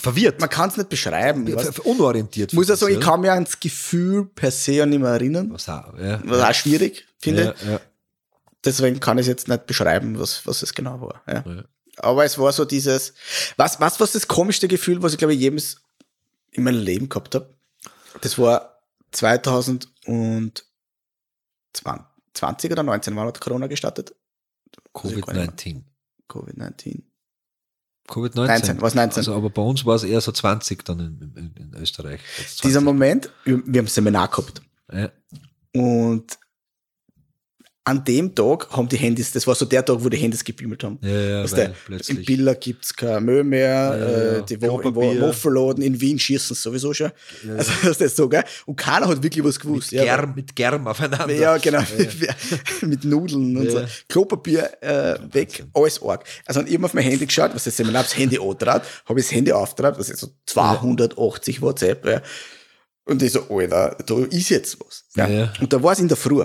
Verwirrt. 0.00 0.38
man 0.40 0.50
kann 0.50 0.68
es 0.68 0.76
nicht 0.76 0.90
beschreiben. 0.90 1.46
Ich 1.46 1.54
weiß, 1.56 1.70
Ver- 1.70 1.86
Unorientiert. 1.86 2.52
muss 2.52 2.68
ja 2.68 2.76
sagen, 2.76 2.92
ich 2.94 3.00
kann 3.00 3.20
mich 3.22 3.30
ans 3.30 3.58
Gefühl 3.58 4.26
per 4.26 4.50
se 4.50 4.84
nicht 4.86 5.00
mehr 5.00 5.10
erinnern. 5.10 5.50
Was 5.52 5.68
auch, 5.68 5.96
ja. 5.98 6.20
Was 6.24 6.42
auch 6.42 6.54
schwierig, 6.54 7.06
finde 7.18 7.54
ich. 7.58 7.66
Ja. 7.68 7.80
Deswegen 8.64 9.00
kann 9.00 9.16
ich 9.18 9.26
jetzt 9.26 9.48
nicht 9.48 9.66
beschreiben, 9.66 10.18
was, 10.18 10.46
was 10.46 10.62
es 10.62 10.74
genau 10.74 11.00
war. 11.00 11.22
Aber 11.96 12.24
es 12.24 12.38
war 12.38 12.52
so 12.52 12.64
dieses, 12.64 13.14
was, 13.56 13.80
was, 13.80 13.98
was 13.98 14.12
das 14.12 14.28
komischste 14.28 14.68
Gefühl, 14.68 15.02
was 15.02 15.12
ich 15.12 15.18
glaube 15.18 15.34
ich 15.34 15.40
jemals 15.40 15.80
in 16.52 16.64
meinem 16.64 16.80
Leben 16.82 17.08
gehabt 17.08 17.34
habe. 17.34 17.54
Das 18.20 18.38
war 18.38 18.82
2020 19.12 20.64
oder 22.72 22.82
19, 22.82 23.16
wann 23.16 23.26
hat 23.28 23.40
Corona 23.40 23.66
gestartet? 23.68 24.14
Covid-19. 24.94 25.82
Covid-19. 26.28 27.02
Covid-19. 28.08 28.46
19, 28.46 28.80
was 28.80 28.94
19? 28.94 29.18
Also, 29.18 29.34
aber 29.34 29.50
bei 29.50 29.62
uns 29.62 29.84
war 29.84 29.94
es 29.94 30.02
eher 30.02 30.20
so 30.20 30.32
20 30.32 30.84
dann 30.84 31.00
in, 31.00 31.32
in, 31.36 31.54
in 31.56 31.80
Österreich. 31.80 32.20
Jetzt 32.38 32.58
20. 32.58 32.62
Dieser 32.62 32.80
Moment, 32.80 33.30
wir, 33.44 33.62
wir 33.66 33.78
haben 33.80 33.86
ein 33.86 33.88
Seminar 33.88 34.28
gehabt. 34.28 34.62
Ja. 34.92 35.10
Und 35.74 36.38
an 37.88 38.04
dem 38.04 38.34
Tag 38.34 38.68
haben 38.70 38.86
die 38.88 38.96
Handys, 38.98 39.32
das 39.32 39.46
war 39.46 39.54
so 39.54 39.64
der 39.64 39.82
Tag, 39.84 39.96
wo 40.04 40.08
die 40.10 40.18
Handys 40.18 40.44
gebimmelt 40.44 40.84
haben. 40.84 40.98
Ja, 41.00 41.08
ja, 41.10 41.42
Weißt 41.42 41.56
weil 41.56 41.68
du, 41.68 41.74
plötzlich- 41.86 42.18
in 42.18 42.24
Billa 42.24 42.52
gibt's 42.54 42.94
kein 42.94 43.24
Müll 43.24 43.44
mehr, 43.44 43.68
Ja, 43.68 43.94
äh, 43.94 44.34
ja. 44.36 44.40
die 44.42 44.60
Wo 44.60 44.78
Waffelladen 45.22 45.82
in 45.82 45.98
Wien 46.00 46.18
schießen 46.18 46.54
sowieso 46.54 46.92
schon. 46.92 47.10
Also 47.56 47.72
das 47.84 48.00
ist 48.00 48.16
so, 48.16 48.28
gell? 48.28 48.44
Und 48.66 48.76
keiner 48.76 49.08
hat 49.08 49.22
wirklich 49.22 49.42
was 49.44 49.58
gewusst. 49.58 49.92
Mit, 49.92 50.02
Germ, 50.02 50.32
mit 50.36 50.54
Germ 50.54 50.86
aufeinander. 50.86 51.34
Ja, 51.34 51.56
genau. 51.56 51.80
Mit 52.82 53.04
Nudeln 53.04 53.56
und 53.56 53.70
so. 53.70 53.78
Ja. 53.80 53.86
Klopapier 54.08 54.70
äh, 54.82 55.18
weg, 55.32 55.64
alles 55.74 56.02
arg. 56.02 56.24
Also 56.46 56.60
ich 56.62 56.74
habe 56.74 56.84
auf 56.84 56.94
mein 56.94 57.04
Handy 57.04 57.24
geschaut, 57.26 57.54
was 57.54 57.64
das 57.64 57.76
Seminar 57.76 58.02
das 58.02 58.16
Handy 58.16 58.38
angetraut, 58.38 58.82
habe 59.06 59.20
ich 59.20 59.26
das 59.26 59.34
Handy 59.34 59.52
aufgetraut, 59.52 59.94
was 59.98 60.10
ist 60.10 60.20
so 60.20 60.28
280 60.46 61.62
WhatsApp. 61.62 62.04
Ja. 62.06 62.22
Und 63.04 63.22
ich 63.22 63.32
so, 63.32 63.40
Alter, 63.48 63.96
da 64.04 64.18
ist 64.24 64.50
jetzt 64.50 64.78
was. 64.80 65.04
Ja. 65.16 65.26
Ja. 65.26 65.52
Und 65.60 65.72
da 65.72 65.82
war 65.82 65.92
es 65.92 65.98
in 65.98 66.08
der 66.08 66.16
Früh. 66.18 66.44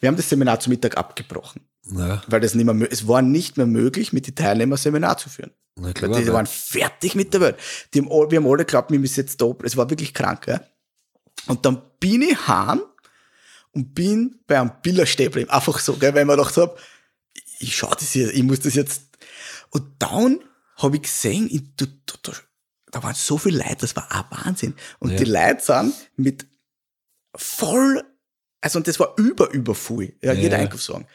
Wir 0.00 0.08
haben 0.08 0.16
das 0.16 0.28
Seminar 0.28 0.60
zum 0.60 0.70
Mittag 0.70 0.96
abgebrochen, 0.96 1.62
Ja, 1.86 2.22
weil 2.28 2.40
das 2.40 2.54
nicht 2.54 2.64
mehr, 2.64 2.92
es 2.92 3.06
war 3.08 3.22
nicht 3.22 3.56
mehr 3.56 3.66
möglich, 3.66 4.12
mit 4.12 4.26
den 4.26 4.34
Teilnehmern 4.34 4.78
Seminar 4.78 5.18
zu 5.18 5.28
führen. 5.28 5.50
na 5.78 5.92
klar. 5.92 6.10
Die 6.18 6.26
weil- 6.26 6.32
waren 6.32 6.46
fertig 6.46 7.14
mit 7.14 7.34
der 7.34 7.40
Welt. 7.40 7.56
Die 7.92 8.00
haben, 8.00 8.08
wir 8.30 8.38
haben 8.38 8.46
alle 8.46 8.58
geglaubt, 8.64 8.90
wir 8.90 8.98
müssen 8.98 9.20
jetzt 9.20 9.40
da, 9.40 9.52
es 9.64 9.76
war 9.76 9.90
wirklich 9.90 10.14
krank. 10.14 10.46
Ja? 10.46 10.60
Und 11.48 11.66
dann 11.66 11.82
bin 12.00 12.22
ich 12.22 12.46
heim 12.48 12.80
und 13.72 13.94
bin 13.94 14.38
bei 14.46 14.58
einem 14.60 14.72
Biller 14.82 15.04
stehen 15.06 15.26
geblieben. 15.26 15.50
Einfach 15.50 15.78
so, 15.80 15.94
gell, 15.96 16.14
weil 16.14 16.20
ich 16.22 16.26
mir 16.26 16.36
gedacht 16.36 16.56
habe, 16.56 16.76
ich 17.58 17.76
schau 17.76 17.90
das 17.90 18.10
hier, 18.12 18.32
ich 18.32 18.42
muss 18.42 18.60
das 18.60 18.74
jetzt. 18.74 19.02
Und 19.70 19.84
dann 19.98 20.40
habe 20.76 20.96
ich 20.96 21.02
gesehen, 21.02 21.48
ich, 21.50 21.62
da, 21.76 21.86
da, 22.06 22.14
da, 22.22 22.32
da 22.92 23.02
waren 23.02 23.14
so 23.14 23.36
viele 23.36 23.58
Leute, 23.58 23.76
das 23.80 23.96
war 23.96 24.06
auch 24.10 24.44
Wahnsinn. 24.44 24.74
Und 24.98 25.10
Ja. 25.10 25.16
die 25.18 25.24
Leute 25.24 25.62
sind 25.62 25.94
mit 26.16 26.46
voll, 27.34 28.02
also 28.66 28.80
und 28.80 28.88
das 28.88 28.98
war 28.98 29.14
über, 29.16 29.48
über 29.52 29.76
viel, 29.76 30.16
ja, 30.20 30.32
jeder 30.32 30.58
Einkaufswagen. 30.58 31.06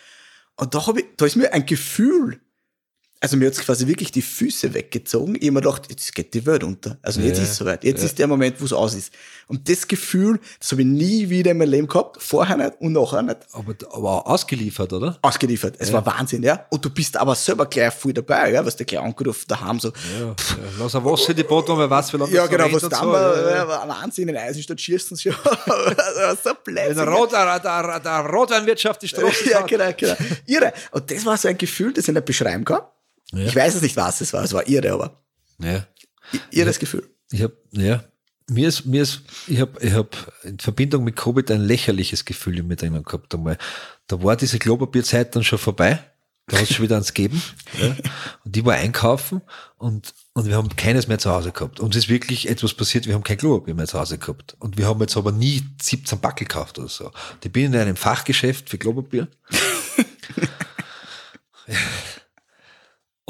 Und 0.56 0.74
da 0.74 0.88
habe 0.88 1.02
ich, 1.02 1.08
da 1.18 1.26
ist 1.26 1.36
mir 1.36 1.52
ein 1.52 1.66
Gefühl, 1.66 2.39
also 3.24 3.38
mir 3.38 3.46
hat's 3.48 3.60
quasi 3.60 3.86
wirklich 3.86 4.12
die 4.12 4.24
Füße 4.24 4.74
weggezogen. 4.74 5.36
Ich 5.40 5.48
hab 5.48 5.54
mir 5.54 5.62
gedacht, 5.62 5.84
jetzt 5.90 6.14
geht 6.16 6.34
die 6.34 6.44
Welt 6.48 6.64
unter. 6.64 6.98
Also 7.04 7.22
jetzt 7.22 7.38
Ja. 7.38 7.44
ist 7.44 7.52
es 7.52 7.56
soweit. 7.58 7.84
Jetzt 7.84 8.00
Ja. 8.00 8.06
ist 8.08 8.18
der 8.18 8.26
Moment, 8.26 8.60
wo 8.60 8.66
es 8.66 8.74
aus 8.74 8.96
ist. 8.96 9.14
Und 9.48 9.70
das 9.70 9.88
Gefühl, 9.88 10.40
das 10.60 10.72
habe 10.72 10.82
ich 10.82 10.88
nie 10.88 11.30
wieder 11.30 11.52
in 11.52 11.60
meinem 11.60 11.70
Leben 11.70 11.88
gehabt. 11.88 12.22
Vorher 12.22 12.58
nicht 12.58 12.74
und 12.80 12.94
nachher 12.94 13.22
nicht. 13.22 13.38
aber, 13.54 13.76
aber 13.92 14.26
ausgeliefert, 14.28 14.92
oder? 14.94 15.20
Ausgeliefert. 15.22 15.76
Es 15.78 15.94
war 15.94 16.04
Wahnsinn, 16.06 16.42
ja. 16.42 16.66
Und 16.72 16.84
du 16.84 16.90
bist 16.90 17.16
aber 17.16 17.36
selber 17.36 17.68
gleich 17.68 17.94
viel 17.94 18.14
dabei, 18.14 18.54
ja. 18.54 18.66
Was 18.66 18.76
der 18.76 18.88
gleich 18.88 19.02
angerufen 19.02 19.46
daheim 19.48 19.80
so. 19.80 19.90
Ja, 19.90 20.26
ja. 20.28 20.36
Lass 20.80 20.96
ein 20.96 21.06
Wasser 21.06 21.30
in 21.30 21.36
die 21.36 21.44
Boden, 21.44 21.78
weil 21.78 21.90
weiß, 21.90 22.12
wie 22.14 22.18
lange 22.18 22.32
Ja, 22.34 22.48
genau, 22.48 22.72
was 22.72 22.84
und 22.84 22.92
da 22.92 22.98
so. 23.02 23.08
war, 23.12 23.38
Ja, 23.38 23.50
ja. 23.50 23.56
ja, 23.68 23.88
Wahnsinn, 23.88 24.30
in 24.30 24.38
Eisenstadt 24.38 24.82
schießen 24.82 25.16
sie 25.16 25.32
schon. 25.32 25.36
Also, 25.68 26.42
so 26.50 26.56
blöd. 26.64 26.88
In 26.90 27.00
Rot, 27.00 27.32
der, 27.34 27.60
der, 27.60 28.00
der 28.00 28.20
Rotweinwirtschaft 28.26 29.02
die 29.04 29.08
Straße. 29.10 29.50
Ja, 29.52 29.62
genau, 29.62 29.92
genau. 29.96 30.16
Irre. 30.48 30.74
Und 30.92 31.12
das 31.12 31.24
war 31.26 31.38
so 31.38 31.48
ein 31.50 31.58
Gefühl, 31.58 31.94
das 31.94 32.08
ich 32.08 32.14
nicht 32.14 32.26
beschreiben 32.26 32.66
kann. 32.66 32.82
Ja. 33.32 33.46
Ich 33.46 33.56
weiß 33.56 33.76
es 33.76 33.82
nicht, 33.82 33.96
was 33.96 34.22
es 34.22 34.34
war. 34.34 34.44
Es 34.44 34.54
war 34.54 34.68
irre, 34.68 34.92
aber 34.92 35.24
Ja. 35.60 35.86
irres 36.52 36.80
Gefühl. 36.80 37.10
Ich 37.32 37.42
habe, 37.42 37.56
ja, 37.72 38.04
mir 38.50 38.68
ist, 38.68 38.86
mir 38.86 39.04
ist, 39.04 39.22
ich 39.48 39.62
habe, 39.62 39.80
ich 39.86 39.94
habe 39.94 40.10
in 40.44 40.60
Verbindung 40.60 41.04
mit 41.06 41.16
Covid 41.16 41.50
ein 41.52 41.62
lächerliches 41.62 42.26
Gefühl 42.26 42.60
in 42.60 42.68
mir 42.68 42.76
drinnen 42.76 43.04
gehabt 43.04 43.34
einmal. 43.34 43.58
Da 44.08 44.22
war 44.22 44.36
diese 44.36 44.60
Klopapierzeit 44.60 45.34
dann 45.36 45.44
schon 45.44 45.60
vorbei. 45.60 46.04
Da 46.48 46.58
hat 46.58 46.64
es 46.64 46.74
schon 46.76 46.84
wieder 46.84 46.96
ans 46.96 47.14
Geben. 47.14 47.42
Ja. 47.80 47.96
Und 48.44 48.58
ich 48.58 48.66
war 48.66 48.74
einkaufen 48.74 49.42
und, 49.78 50.14
und 50.34 50.46
wir 50.48 50.58
haben 50.58 50.76
keines 50.76 51.08
mehr 51.08 51.20
zu 51.20 51.32
Hause 51.32 51.54
gehabt. 51.54 51.80
Uns 51.80 51.96
ist 51.96 52.10
wirklich 52.10 52.50
etwas 52.50 52.74
passiert, 52.74 53.08
wir 53.08 53.14
haben 53.14 53.24
kein 53.24 53.38
Klopapier 53.38 53.74
mehr 53.74 53.88
zu 53.88 53.98
Hause 53.98 54.18
gehabt. 54.18 54.58
Und 54.60 54.78
wir 54.78 54.88
haben 54.88 55.00
jetzt 55.00 55.16
aber 55.16 55.32
nie 55.32 55.64
17 55.82 56.20
Backel 56.20 56.46
gekauft 56.46 56.78
oder 56.80 56.90
so. 56.90 57.12
Ich 57.42 57.52
bin 57.52 57.68
in 57.68 57.76
einem 57.80 57.96
Fachgeschäft 57.96 58.70
für 58.70 58.78
Klopapier. 58.78 59.30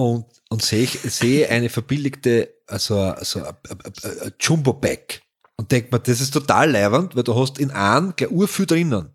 und, 0.01 0.25
und 0.49 0.61
sehe, 0.63 0.87
sehe 0.87 1.49
eine 1.49 1.69
verbilligte, 1.69 2.53
also, 2.67 2.99
also 2.99 3.41
a, 3.41 3.49
a, 3.49 3.49
a, 3.49 4.27
a 4.27 4.31
Jumbo 4.39 4.73
Bag 4.73 5.21
und 5.57 5.71
denke 5.71 5.89
mir, 5.91 5.99
das 5.99 6.21
ist 6.21 6.33
total 6.33 6.71
leibernd, 6.71 7.15
weil 7.15 7.23
du 7.23 7.35
hast 7.35 7.59
in 7.59 7.71
einem 7.71 8.15
gleich 8.15 8.31
urviel 8.31 8.65
drinnen. 8.65 9.09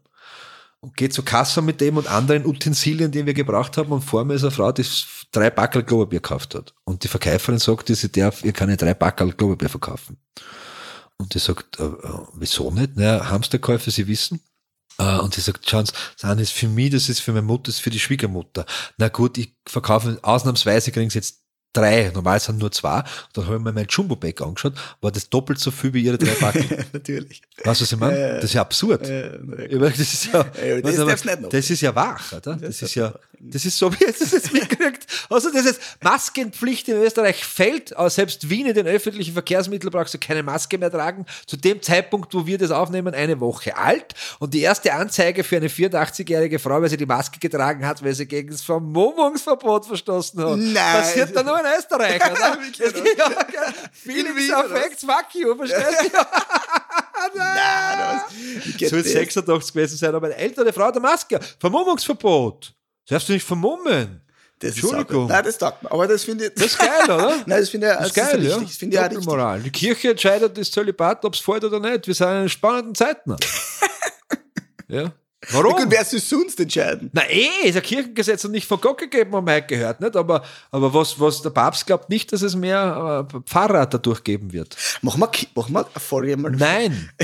Und 0.80 0.96
geht 0.96 1.12
zur 1.12 1.24
Kasse 1.24 1.62
mit 1.62 1.80
dem 1.80 1.96
und 1.96 2.06
anderen 2.06 2.46
Utensilien, 2.46 3.10
die 3.10 3.26
wir 3.26 3.34
gebraucht 3.34 3.76
haben 3.76 3.90
und 3.90 4.02
vor 4.02 4.24
mir 4.24 4.34
ist 4.34 4.42
eine 4.42 4.52
Frau, 4.52 4.70
die 4.70 4.84
drei 5.32 5.50
Backel 5.50 5.82
Klopapier 5.82 6.20
gekauft 6.20 6.54
hat. 6.54 6.72
Und 6.84 7.02
die 7.02 7.08
Verkäuferin 7.08 7.58
sagt, 7.58 7.88
sie 7.88 8.12
darf 8.12 8.44
ihr 8.44 8.52
keine 8.52 8.76
drei 8.76 8.94
Backel 8.94 9.32
Klopapier 9.32 9.68
verkaufen. 9.68 10.18
Und 11.16 11.34
die 11.34 11.40
sagt, 11.40 11.80
äh, 11.80 11.84
äh, 11.84 12.20
wieso 12.34 12.70
nicht? 12.70 12.96
Naja, 12.96 13.28
Hamsterkäufe, 13.28 13.90
Sie 13.90 14.06
wissen. 14.06 14.40
Äh, 14.98 15.18
Und 15.18 15.34
sie 15.34 15.40
sagt, 15.40 15.68
schauen 15.68 15.86
Sie, 15.86 15.92
das 16.20 16.40
ist 16.40 16.52
für 16.52 16.68
mich, 16.68 16.90
das 16.90 17.08
ist 17.08 17.20
für 17.20 17.32
meine 17.32 17.42
Mutter, 17.46 17.64
das 17.64 17.76
ist 17.76 17.80
für 17.80 17.90
die 17.90 18.00
Schwiegermutter. 18.00 18.66
Na 18.98 19.08
gut, 19.08 19.38
ich 19.38 19.54
verkaufe, 19.66 20.18
ausnahmsweise 20.22 20.92
kriegen 20.92 21.10
Sie 21.10 21.18
jetzt 21.18 21.45
drei, 21.76 22.10
normal 22.14 22.40
sind 22.40 22.58
nur 22.58 22.72
zwei. 22.72 22.98
Und 22.98 23.04
dann 23.34 23.46
habe 23.46 23.56
ich 23.56 23.62
mir 23.62 23.72
mein 23.72 23.86
Jumbo-Bag 23.88 24.40
angeschaut, 24.42 24.72
war 25.00 25.10
das 25.12 25.28
doppelt 25.28 25.58
so 25.58 25.70
viel 25.70 25.92
wie 25.94 26.02
ihre 26.02 26.18
drei 26.18 26.32
Packen. 26.32 26.84
Natürlich. 26.92 27.42
Weißt 27.64 27.80
du, 27.80 27.84
was 27.84 27.92
ich 27.92 27.98
meine? 27.98 28.16
Äh, 28.18 28.34
das 28.36 28.44
ist 28.44 28.54
ja 28.54 28.60
absurd. 28.62 29.08
Äh, 29.08 29.36
Ich 29.66 29.72
meine, 29.78 29.90
das 29.90 29.98
ist 30.00 30.26
ja, 30.32 30.40
Äh, 30.62 30.82
das 30.82 30.96
was 30.98 31.26
aber- 31.26 31.48
das 31.48 31.70
ist 31.70 31.80
ja 31.80 31.94
wach, 31.94 32.32
oder? 32.32 32.54
Das, 32.56 32.60
Das 32.60 32.82
ist 32.82 32.94
ja, 32.94 33.14
das 33.38 33.64
ist 33.64 33.76
so, 33.78 33.92
wie 34.00 34.04
jetzt 34.04 34.20
das 34.22 34.32
jetzt 34.32 34.52
mitgekriegt. 34.52 35.06
Also, 35.30 35.50
das 35.52 35.66
ist 35.66 35.80
Maskenpflicht 36.02 36.88
in 36.88 36.96
Österreich 36.96 37.44
fällt, 37.44 37.94
selbst 38.08 38.48
Wien 38.48 38.66
in 38.66 38.74
den 38.74 38.86
öffentlichen 38.86 39.32
Verkehrsmitteln 39.34 39.90
brauchst 39.92 40.14
du 40.14 40.18
keine 40.18 40.42
Maske 40.42 40.78
mehr 40.78 40.90
tragen. 40.90 41.26
Zu 41.46 41.56
dem 41.56 41.82
Zeitpunkt, 41.82 42.32
wo 42.34 42.46
wir 42.46 42.58
das 42.58 42.70
aufnehmen, 42.70 43.14
eine 43.14 43.38
Woche 43.40 43.76
alt. 43.76 44.14
Und 44.38 44.54
die 44.54 44.60
erste 44.60 44.92
Anzeige 44.94 45.44
für 45.44 45.56
eine 45.56 45.68
84-jährige 45.68 46.58
Frau, 46.58 46.80
weil 46.80 46.88
sie 46.88 46.96
die 46.96 47.06
Maske 47.06 47.38
getragen 47.38 47.86
hat, 47.86 48.02
weil 48.02 48.14
sie 48.14 48.26
gegen 48.26 48.50
das 48.50 48.62
Vermummungsverbot 48.62 49.86
verstoßen 49.86 50.40
hat. 50.42 50.56
Nein. 50.58 50.74
Passiert 50.74 51.34
da 51.36 51.42
nur 51.42 51.56
in 51.66 51.78
Österreich, 51.78 52.22
oder? 52.30 52.58
Wie 52.60 52.72
geht 52.72 52.94
das? 52.94 54.48
ja, 54.48 54.60
oder 54.60 54.70
was? 54.70 54.80
facts, 54.80 55.04
fuck 55.04 55.34
you, 55.34 55.54
verstehst 55.54 56.12
du? 56.12 56.18
Nein, 57.38 58.20
geht 58.76 58.88
Soll 58.88 59.02
das? 59.02 59.12
86 59.12 59.72
gewesen 59.72 59.96
sein, 59.96 60.14
aber 60.14 60.26
eine 60.26 60.36
ältere 60.36 60.72
Frau 60.72 60.90
der 60.90 61.00
Maske. 61.00 61.40
Vermummungsverbot. 61.58 62.74
Darfst 63.08 63.28
du 63.28 63.32
nicht 63.32 63.46
vermummen. 63.46 64.22
Das 64.58 64.70
Entschuldigung. 64.70 65.28
Nein, 65.28 65.44
das 65.44 65.58
taugt 65.58 65.82
mir. 65.82 65.92
Aber 65.92 66.08
das 66.08 66.24
finde 66.24 66.46
ich. 66.46 66.54
Das 66.54 66.66
ist 66.66 66.78
geil, 66.78 67.04
oder? 67.04 67.36
Nein, 67.46 67.60
das 67.60 67.68
finde 67.68 67.88
ich, 67.88 67.96
Das 67.98 68.06
ist 68.06 68.16
das 68.16 68.30
geil, 68.30 68.42
ja. 68.42 68.58
Das 68.58 68.76
finde 68.76 68.96
ich 68.96 69.00
auch 69.00 69.04
richtig. 69.04 69.24
Doppelmoral. 69.24 69.60
Die 69.60 69.70
Kirche 69.70 70.10
entscheidet 70.10 70.56
das 70.56 70.70
Zölibat, 70.70 71.24
ob 71.24 71.34
es 71.34 71.40
fällt 71.40 71.64
oder 71.64 71.78
nicht. 71.78 72.06
Wir 72.06 72.14
sind 72.14 72.42
in 72.42 72.48
spannenden 72.48 72.94
Zeiten. 72.94 73.36
ja. 74.88 75.12
Warum? 75.50 75.72
Ja, 75.76 75.84
gut, 75.84 75.92
wer 75.92 76.04
soll 76.04 76.20
sonst 76.20 76.58
entscheiden? 76.58 77.10
Na 77.12 77.22
eh, 77.28 77.68
ist 77.68 77.76
ein 77.76 77.82
Kirchengesetz 77.82 78.44
und 78.44 78.50
nicht 78.52 78.66
von 78.66 78.80
Gott 78.80 78.98
gegeben, 78.98 79.34
haben 79.34 79.46
wir 79.46 79.54
heute 79.54 79.66
gehört, 79.66 80.00
nicht? 80.00 80.16
Aber, 80.16 80.42
aber 80.70 80.92
was, 80.92 81.20
was 81.20 81.42
der 81.42 81.50
Papst 81.50 81.86
glaubt 81.86 82.10
nicht, 82.10 82.32
dass 82.32 82.42
es 82.42 82.56
mehr 82.56 83.28
äh, 83.32 83.40
Pfarrer 83.46 83.86
dadurch 83.86 84.24
geben 84.24 84.52
wird. 84.52 84.76
Machen 85.02 85.20
wir, 85.20 85.30
machen 85.54 85.72
wir 85.72 85.86
eine 85.86 86.00
Folge 86.00 86.36
mal. 86.36 86.50
Nein, 86.50 87.10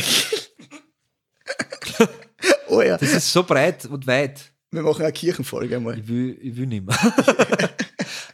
Oh 2.69 2.81
ja, 2.81 2.97
das 2.97 3.13
ist 3.13 3.33
so 3.33 3.43
breit 3.43 3.85
und 3.87 4.07
weit. 4.07 4.53
wir 4.71 4.83
machen 4.83 5.03
eine 5.03 5.13
Kirchenfolge 5.13 5.77
einmal. 5.77 5.99
Ich 5.99 6.09
will, 6.09 6.39
ich 6.41 6.57
will 6.57 6.67
nicht 6.67 6.87
mehr. 6.87 6.97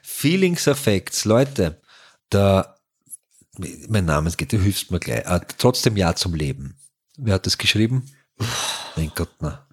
Feelings 0.03 0.67
Effects, 0.67 1.25
Leute, 1.25 1.81
da, 2.31 2.77
mein 3.89 4.05
Name 4.05 4.31
geht, 4.31 4.53
du 4.53 4.59
hilfst 4.59 4.91
mir 4.91 5.01
gleich. 5.01 5.25
Äh, 5.27 5.41
trotzdem 5.59 5.97
Ja 5.97 6.15
zum 6.15 6.35
Leben. 6.35 6.77
Wer 7.17 7.35
hat 7.35 7.47
das 7.47 7.59
geschrieben? 7.59 8.09
Mein 8.97 9.11
Gott, 9.15 9.31
na. 9.41 9.67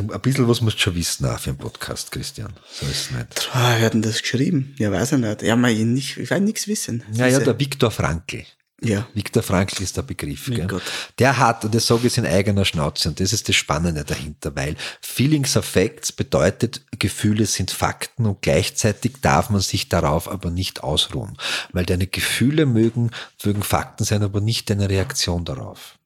Du, 0.00 0.12
ein 0.12 0.20
bisschen 0.20 0.48
was 0.48 0.62
musst 0.62 0.78
du 0.78 0.80
schon 0.80 0.94
wissen 0.94 1.26
auch 1.26 1.38
für 1.38 1.50
einen 1.50 1.58
Podcast, 1.58 2.10
Christian. 2.10 2.52
So 2.72 2.86
ist 2.86 3.06
es 3.06 3.10
nicht. 3.10 3.50
Ah, 3.52 3.74
wer 3.76 3.86
hat 3.86 3.92
denn 3.92 4.00
das 4.02 4.22
geschrieben? 4.22 4.74
Ja, 4.78 4.90
weiß 4.90 5.12
ich 5.12 5.18
nicht. 5.18 5.42
Ja, 5.42 5.56
mal, 5.56 5.70
ich, 5.70 5.80
nicht, 5.80 6.16
ich 6.16 6.30
will 6.30 6.40
nichts 6.40 6.66
wissen. 6.68 7.02
Ja, 7.12 7.26
ja, 7.26 7.38
der 7.38 7.58
Viktor 7.58 7.90
Frankl. 7.90 8.44
ja. 8.80 9.06
Viktor 9.12 9.42
Frankl 9.42 9.82
ist 9.82 9.98
der 9.98 10.02
Begriff. 10.02 10.48
Mein 10.48 10.56
Gell? 10.56 10.66
Gott. 10.68 10.82
Der 11.18 11.36
hat, 11.36 11.66
und 11.66 11.74
das 11.74 11.86
sage 11.86 12.06
ich 12.06 12.16
in 12.16 12.24
eigener 12.24 12.64
Schnauze, 12.64 13.10
und 13.10 13.20
das 13.20 13.34
ist 13.34 13.50
das 13.50 13.56
Spannende 13.56 14.04
dahinter, 14.04 14.56
weil 14.56 14.74
Feelings 15.02 15.54
of 15.58 15.66
Facts 15.66 16.12
bedeutet, 16.12 16.80
Gefühle 16.98 17.44
sind 17.44 17.70
Fakten 17.70 18.24
und 18.24 18.40
gleichzeitig 18.40 19.16
darf 19.20 19.50
man 19.50 19.60
sich 19.60 19.90
darauf 19.90 20.30
aber 20.30 20.50
nicht 20.50 20.82
ausruhen. 20.82 21.36
Weil 21.72 21.84
deine 21.84 22.06
Gefühle 22.06 22.64
mögen, 22.64 23.10
mögen 23.44 23.62
Fakten 23.62 24.04
sein, 24.04 24.22
aber 24.22 24.40
nicht 24.40 24.70
deine 24.70 24.88
Reaktion 24.88 25.44
darauf. 25.44 25.98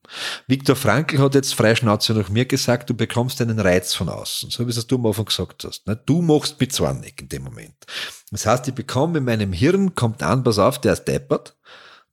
Viktor 0.46 0.76
Frankl 0.76 1.18
hat 1.18 1.34
jetzt 1.34 1.54
frei 1.54 1.74
Schnauze 1.74 2.12
nach 2.14 2.28
mir 2.28 2.44
gesagt, 2.44 2.90
du 2.90 2.94
bekommst 2.94 3.40
einen 3.40 3.58
Reiz 3.58 3.94
von 3.94 4.08
außen, 4.08 4.50
so 4.50 4.66
wie 4.66 4.70
es 4.70 4.86
du 4.86 4.96
am 4.96 5.06
Anfang 5.06 5.24
gesagt 5.24 5.64
hast. 5.64 5.86
ne? 5.86 5.96
Du 5.96 6.22
machst 6.22 6.60
mich 6.60 6.72
zornig 6.72 7.20
in 7.20 7.28
dem 7.28 7.44
Moment. 7.44 7.74
Das 8.30 8.46
heißt, 8.46 8.68
ich 8.68 8.74
bekomme 8.74 9.18
in 9.18 9.24
meinem 9.24 9.52
Hirn, 9.52 9.94
kommt 9.94 10.22
an, 10.22 10.44
pass 10.44 10.58
auf, 10.58 10.80
der 10.80 10.94
ist 10.94 11.04
deppert, 11.04 11.56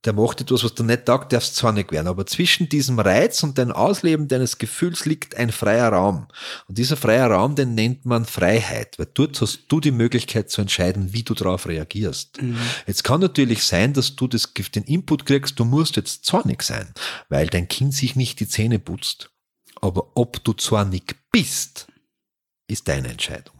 der 0.04 0.12
macht 0.12 0.40
etwas, 0.40 0.64
was 0.64 0.74
dir 0.74 0.82
nicht 0.82 1.06
taugt, 1.06 1.32
darfst 1.32 1.54
zornig 1.54 1.92
werden. 1.92 2.08
Aber 2.08 2.26
zwischen 2.26 2.68
diesem 2.68 2.98
Reiz 2.98 3.42
und 3.42 3.56
dem 3.56 3.70
Ausleben 3.70 4.26
deines 4.26 4.58
Gefühls 4.58 5.04
liegt 5.04 5.36
ein 5.36 5.52
freier 5.52 5.90
Raum. 5.90 6.26
Und 6.66 6.78
dieser 6.78 6.96
freie 6.96 7.24
Raum, 7.24 7.54
den 7.54 7.74
nennt 7.74 8.04
man 8.04 8.24
Freiheit, 8.24 8.98
weil 8.98 9.06
dort 9.14 9.40
hast 9.40 9.66
du 9.68 9.78
die 9.78 9.92
Möglichkeit 9.92 10.50
zu 10.50 10.60
entscheiden, 10.60 11.12
wie 11.12 11.22
du 11.22 11.34
darauf 11.34 11.68
reagierst. 11.68 12.38
Jetzt 12.86 13.04
kann 13.04 13.20
natürlich 13.20 13.62
sein, 13.62 13.92
dass 13.92 14.16
du 14.16 14.26
das, 14.26 14.52
den 14.74 14.84
Input 14.84 15.24
kriegst, 15.24 15.60
du 15.60 15.64
musst 15.64 15.96
jetzt 15.96 16.24
zornig 16.24 16.62
sein, 16.62 16.92
weil 17.28 17.46
dein 17.46 17.68
Kind 17.68 17.94
sich 17.94 18.16
nicht 18.16 18.40
die 18.40 18.48
Zähne 18.48 18.80
putzt. 18.80 19.30
Aber 19.80 20.12
ob 20.16 20.42
du 20.42 20.52
zornig 20.52 21.16
bist, 21.30 21.86
ist 22.66 22.88
deine 22.88 23.08
Entscheidung. 23.08 23.54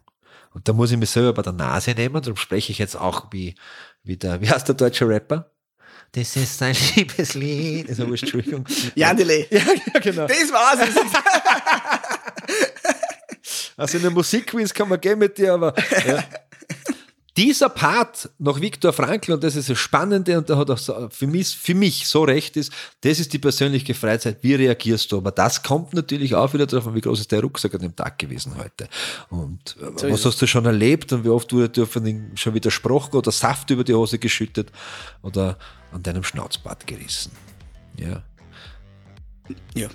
Und 0.55 0.69
da 0.69 0.73
muss 0.73 0.91
ich 0.91 0.99
mich 0.99 1.11
selber 1.11 1.35
bei 1.35 1.43
der 1.43 1.53
Nase 1.53 1.93
nehmen, 1.93 2.21
darum 2.21 2.37
spreche 2.37 2.73
ich 2.73 2.79
jetzt 2.79 2.97
auch 2.97 3.33
wie, 3.33 3.55
wie 4.03 4.17
der, 4.17 4.41
wie 4.41 4.51
heißt 4.51 4.69
der 4.69 4.75
deutsche 4.75 5.09
Rapper? 5.09 5.52
Das 6.11 6.37
ist 6.37 6.63
ein 6.63 6.75
Liebeslied. 6.97 7.89
Also, 7.89 8.05
Entschuldigung. 8.05 8.67
Jandele. 8.95 9.47
Ja, 9.51 9.61
ja, 9.95 10.01
genau. 10.01 10.27
Das 10.27 10.53
war's. 10.53 10.89
Also 13.77 13.97
in 13.97 14.03
der 14.03 14.13
Musikquiz 14.13 14.73
kann 14.73 14.89
man 14.89 15.01
gehen 15.01 15.19
mit 15.19 15.37
dir, 15.39 15.55
aber 15.55 15.75
ja. 16.07 16.23
Dieser 17.37 17.71
Part 17.71 18.29
nach 18.39 18.61
Viktor 18.61 18.93
Frankl, 18.93 19.33
und 19.33 19.43
das 19.43 19.57
ist 19.57 19.71
das 19.71 19.79
Spannende, 19.79 20.37
und 20.37 20.51
da 20.51 20.59
hat 20.59 20.71
auch 20.71 21.11
für, 21.11 21.27
mich, 21.27 21.57
für 21.57 21.75
mich 21.75 22.07
so 22.07 22.25
recht 22.25 22.57
ist, 22.57 22.73
das 23.01 23.21
ist 23.21 23.33
die 23.33 23.39
persönliche 23.39 23.95
Freizeit. 23.95 24.39
Wie 24.43 24.55
reagierst 24.55 25.11
du? 25.13 25.19
Aber 25.19 25.31
das 25.31 25.63
kommt 25.63 25.95
natürlich 25.95 26.35
auch 26.35 26.53
wieder 26.53 26.67
darauf 26.67 26.89
an, 26.89 26.95
wie 26.95 27.01
groß 27.01 27.21
ist 27.21 27.33
der 27.33 27.41
Rucksack 27.41 27.75
an 27.75 27.81
dem 27.81 27.97
Tag 27.97 28.19
gewesen 28.19 28.57
heute. 28.59 28.89
Und 29.31 29.77
äh, 29.81 29.99
So 29.99 30.11
was 30.11 30.25
hast 30.27 30.43
du 30.43 30.47
schon 30.47 30.67
erlebt 30.67 31.13
und 31.13 31.25
wie 31.25 31.31
oft 31.31 31.53
wurde 31.53 31.71
dir 31.71 31.87
von 31.87 32.05
ihm 32.05 32.37
schon 32.37 32.55
widersprochen 32.55 33.17
oder 33.17 33.33
Saft 33.33 33.71
über 33.71 33.85
die 33.85 33.95
Hose 33.95 34.19
geschüttet 34.19 34.71
oder 35.23 35.59
an 35.91 36.03
deinem 36.03 36.25
Schnauzbart 36.25 36.87
gerissen. 36.87 37.33
Ja, 37.97 38.23
ja, 39.75 39.89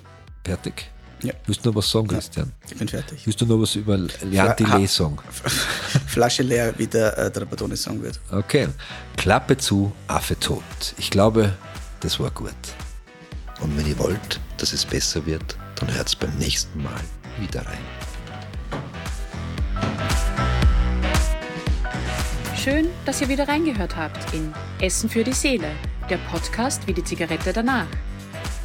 fertig. 0.44 0.90
Ja. 1.22 1.32
Willst 1.46 1.64
du 1.64 1.70
noch 1.70 1.76
was 1.76 1.90
sagen, 1.90 2.06
Christian? 2.06 2.52
ich 2.70 2.76
bin 2.76 2.86
fertig. 2.88 3.26
Willst 3.26 3.40
du 3.40 3.46
noch 3.46 3.60
was 3.60 3.74
über 3.74 3.98
ha- 3.98 4.76
Lesung? 4.78 5.20
Flasche 6.06 6.42
leer, 6.44 6.72
wie 6.78 6.86
der, 6.86 7.16
äh, 7.18 7.30
der 7.30 7.44
Badone 7.44 7.76
sagen 7.76 8.02
wird. 8.02 8.20
Okay. 8.30 8.68
Klappe 9.16 9.56
zu, 9.56 9.92
Affe 10.06 10.38
tot. 10.38 10.62
Ich 10.96 11.10
glaube, 11.10 11.52
das 12.00 12.20
war 12.20 12.30
gut. 12.30 12.52
Und 13.60 13.76
wenn 13.76 13.86
ihr 13.86 13.98
wollt, 13.98 14.38
dass 14.58 14.72
es 14.72 14.84
besser 14.84 15.26
wird, 15.26 15.56
dann 15.76 15.92
hört's 15.92 16.14
beim 16.14 16.34
nächsten 16.38 16.82
Mal 16.82 17.00
wieder 17.40 17.66
rein. 17.66 17.78
Schön, 22.56 22.88
dass 23.06 23.20
ihr 23.20 23.28
wieder 23.28 23.48
reingehört 23.48 23.96
habt 23.96 24.32
in 24.34 24.52
Essen 24.80 25.08
für 25.08 25.24
die 25.24 25.32
Seele, 25.32 25.70
der 26.10 26.18
Podcast 26.30 26.86
wie 26.86 26.92
die 26.92 27.04
Zigarette 27.04 27.52
danach. 27.52 27.86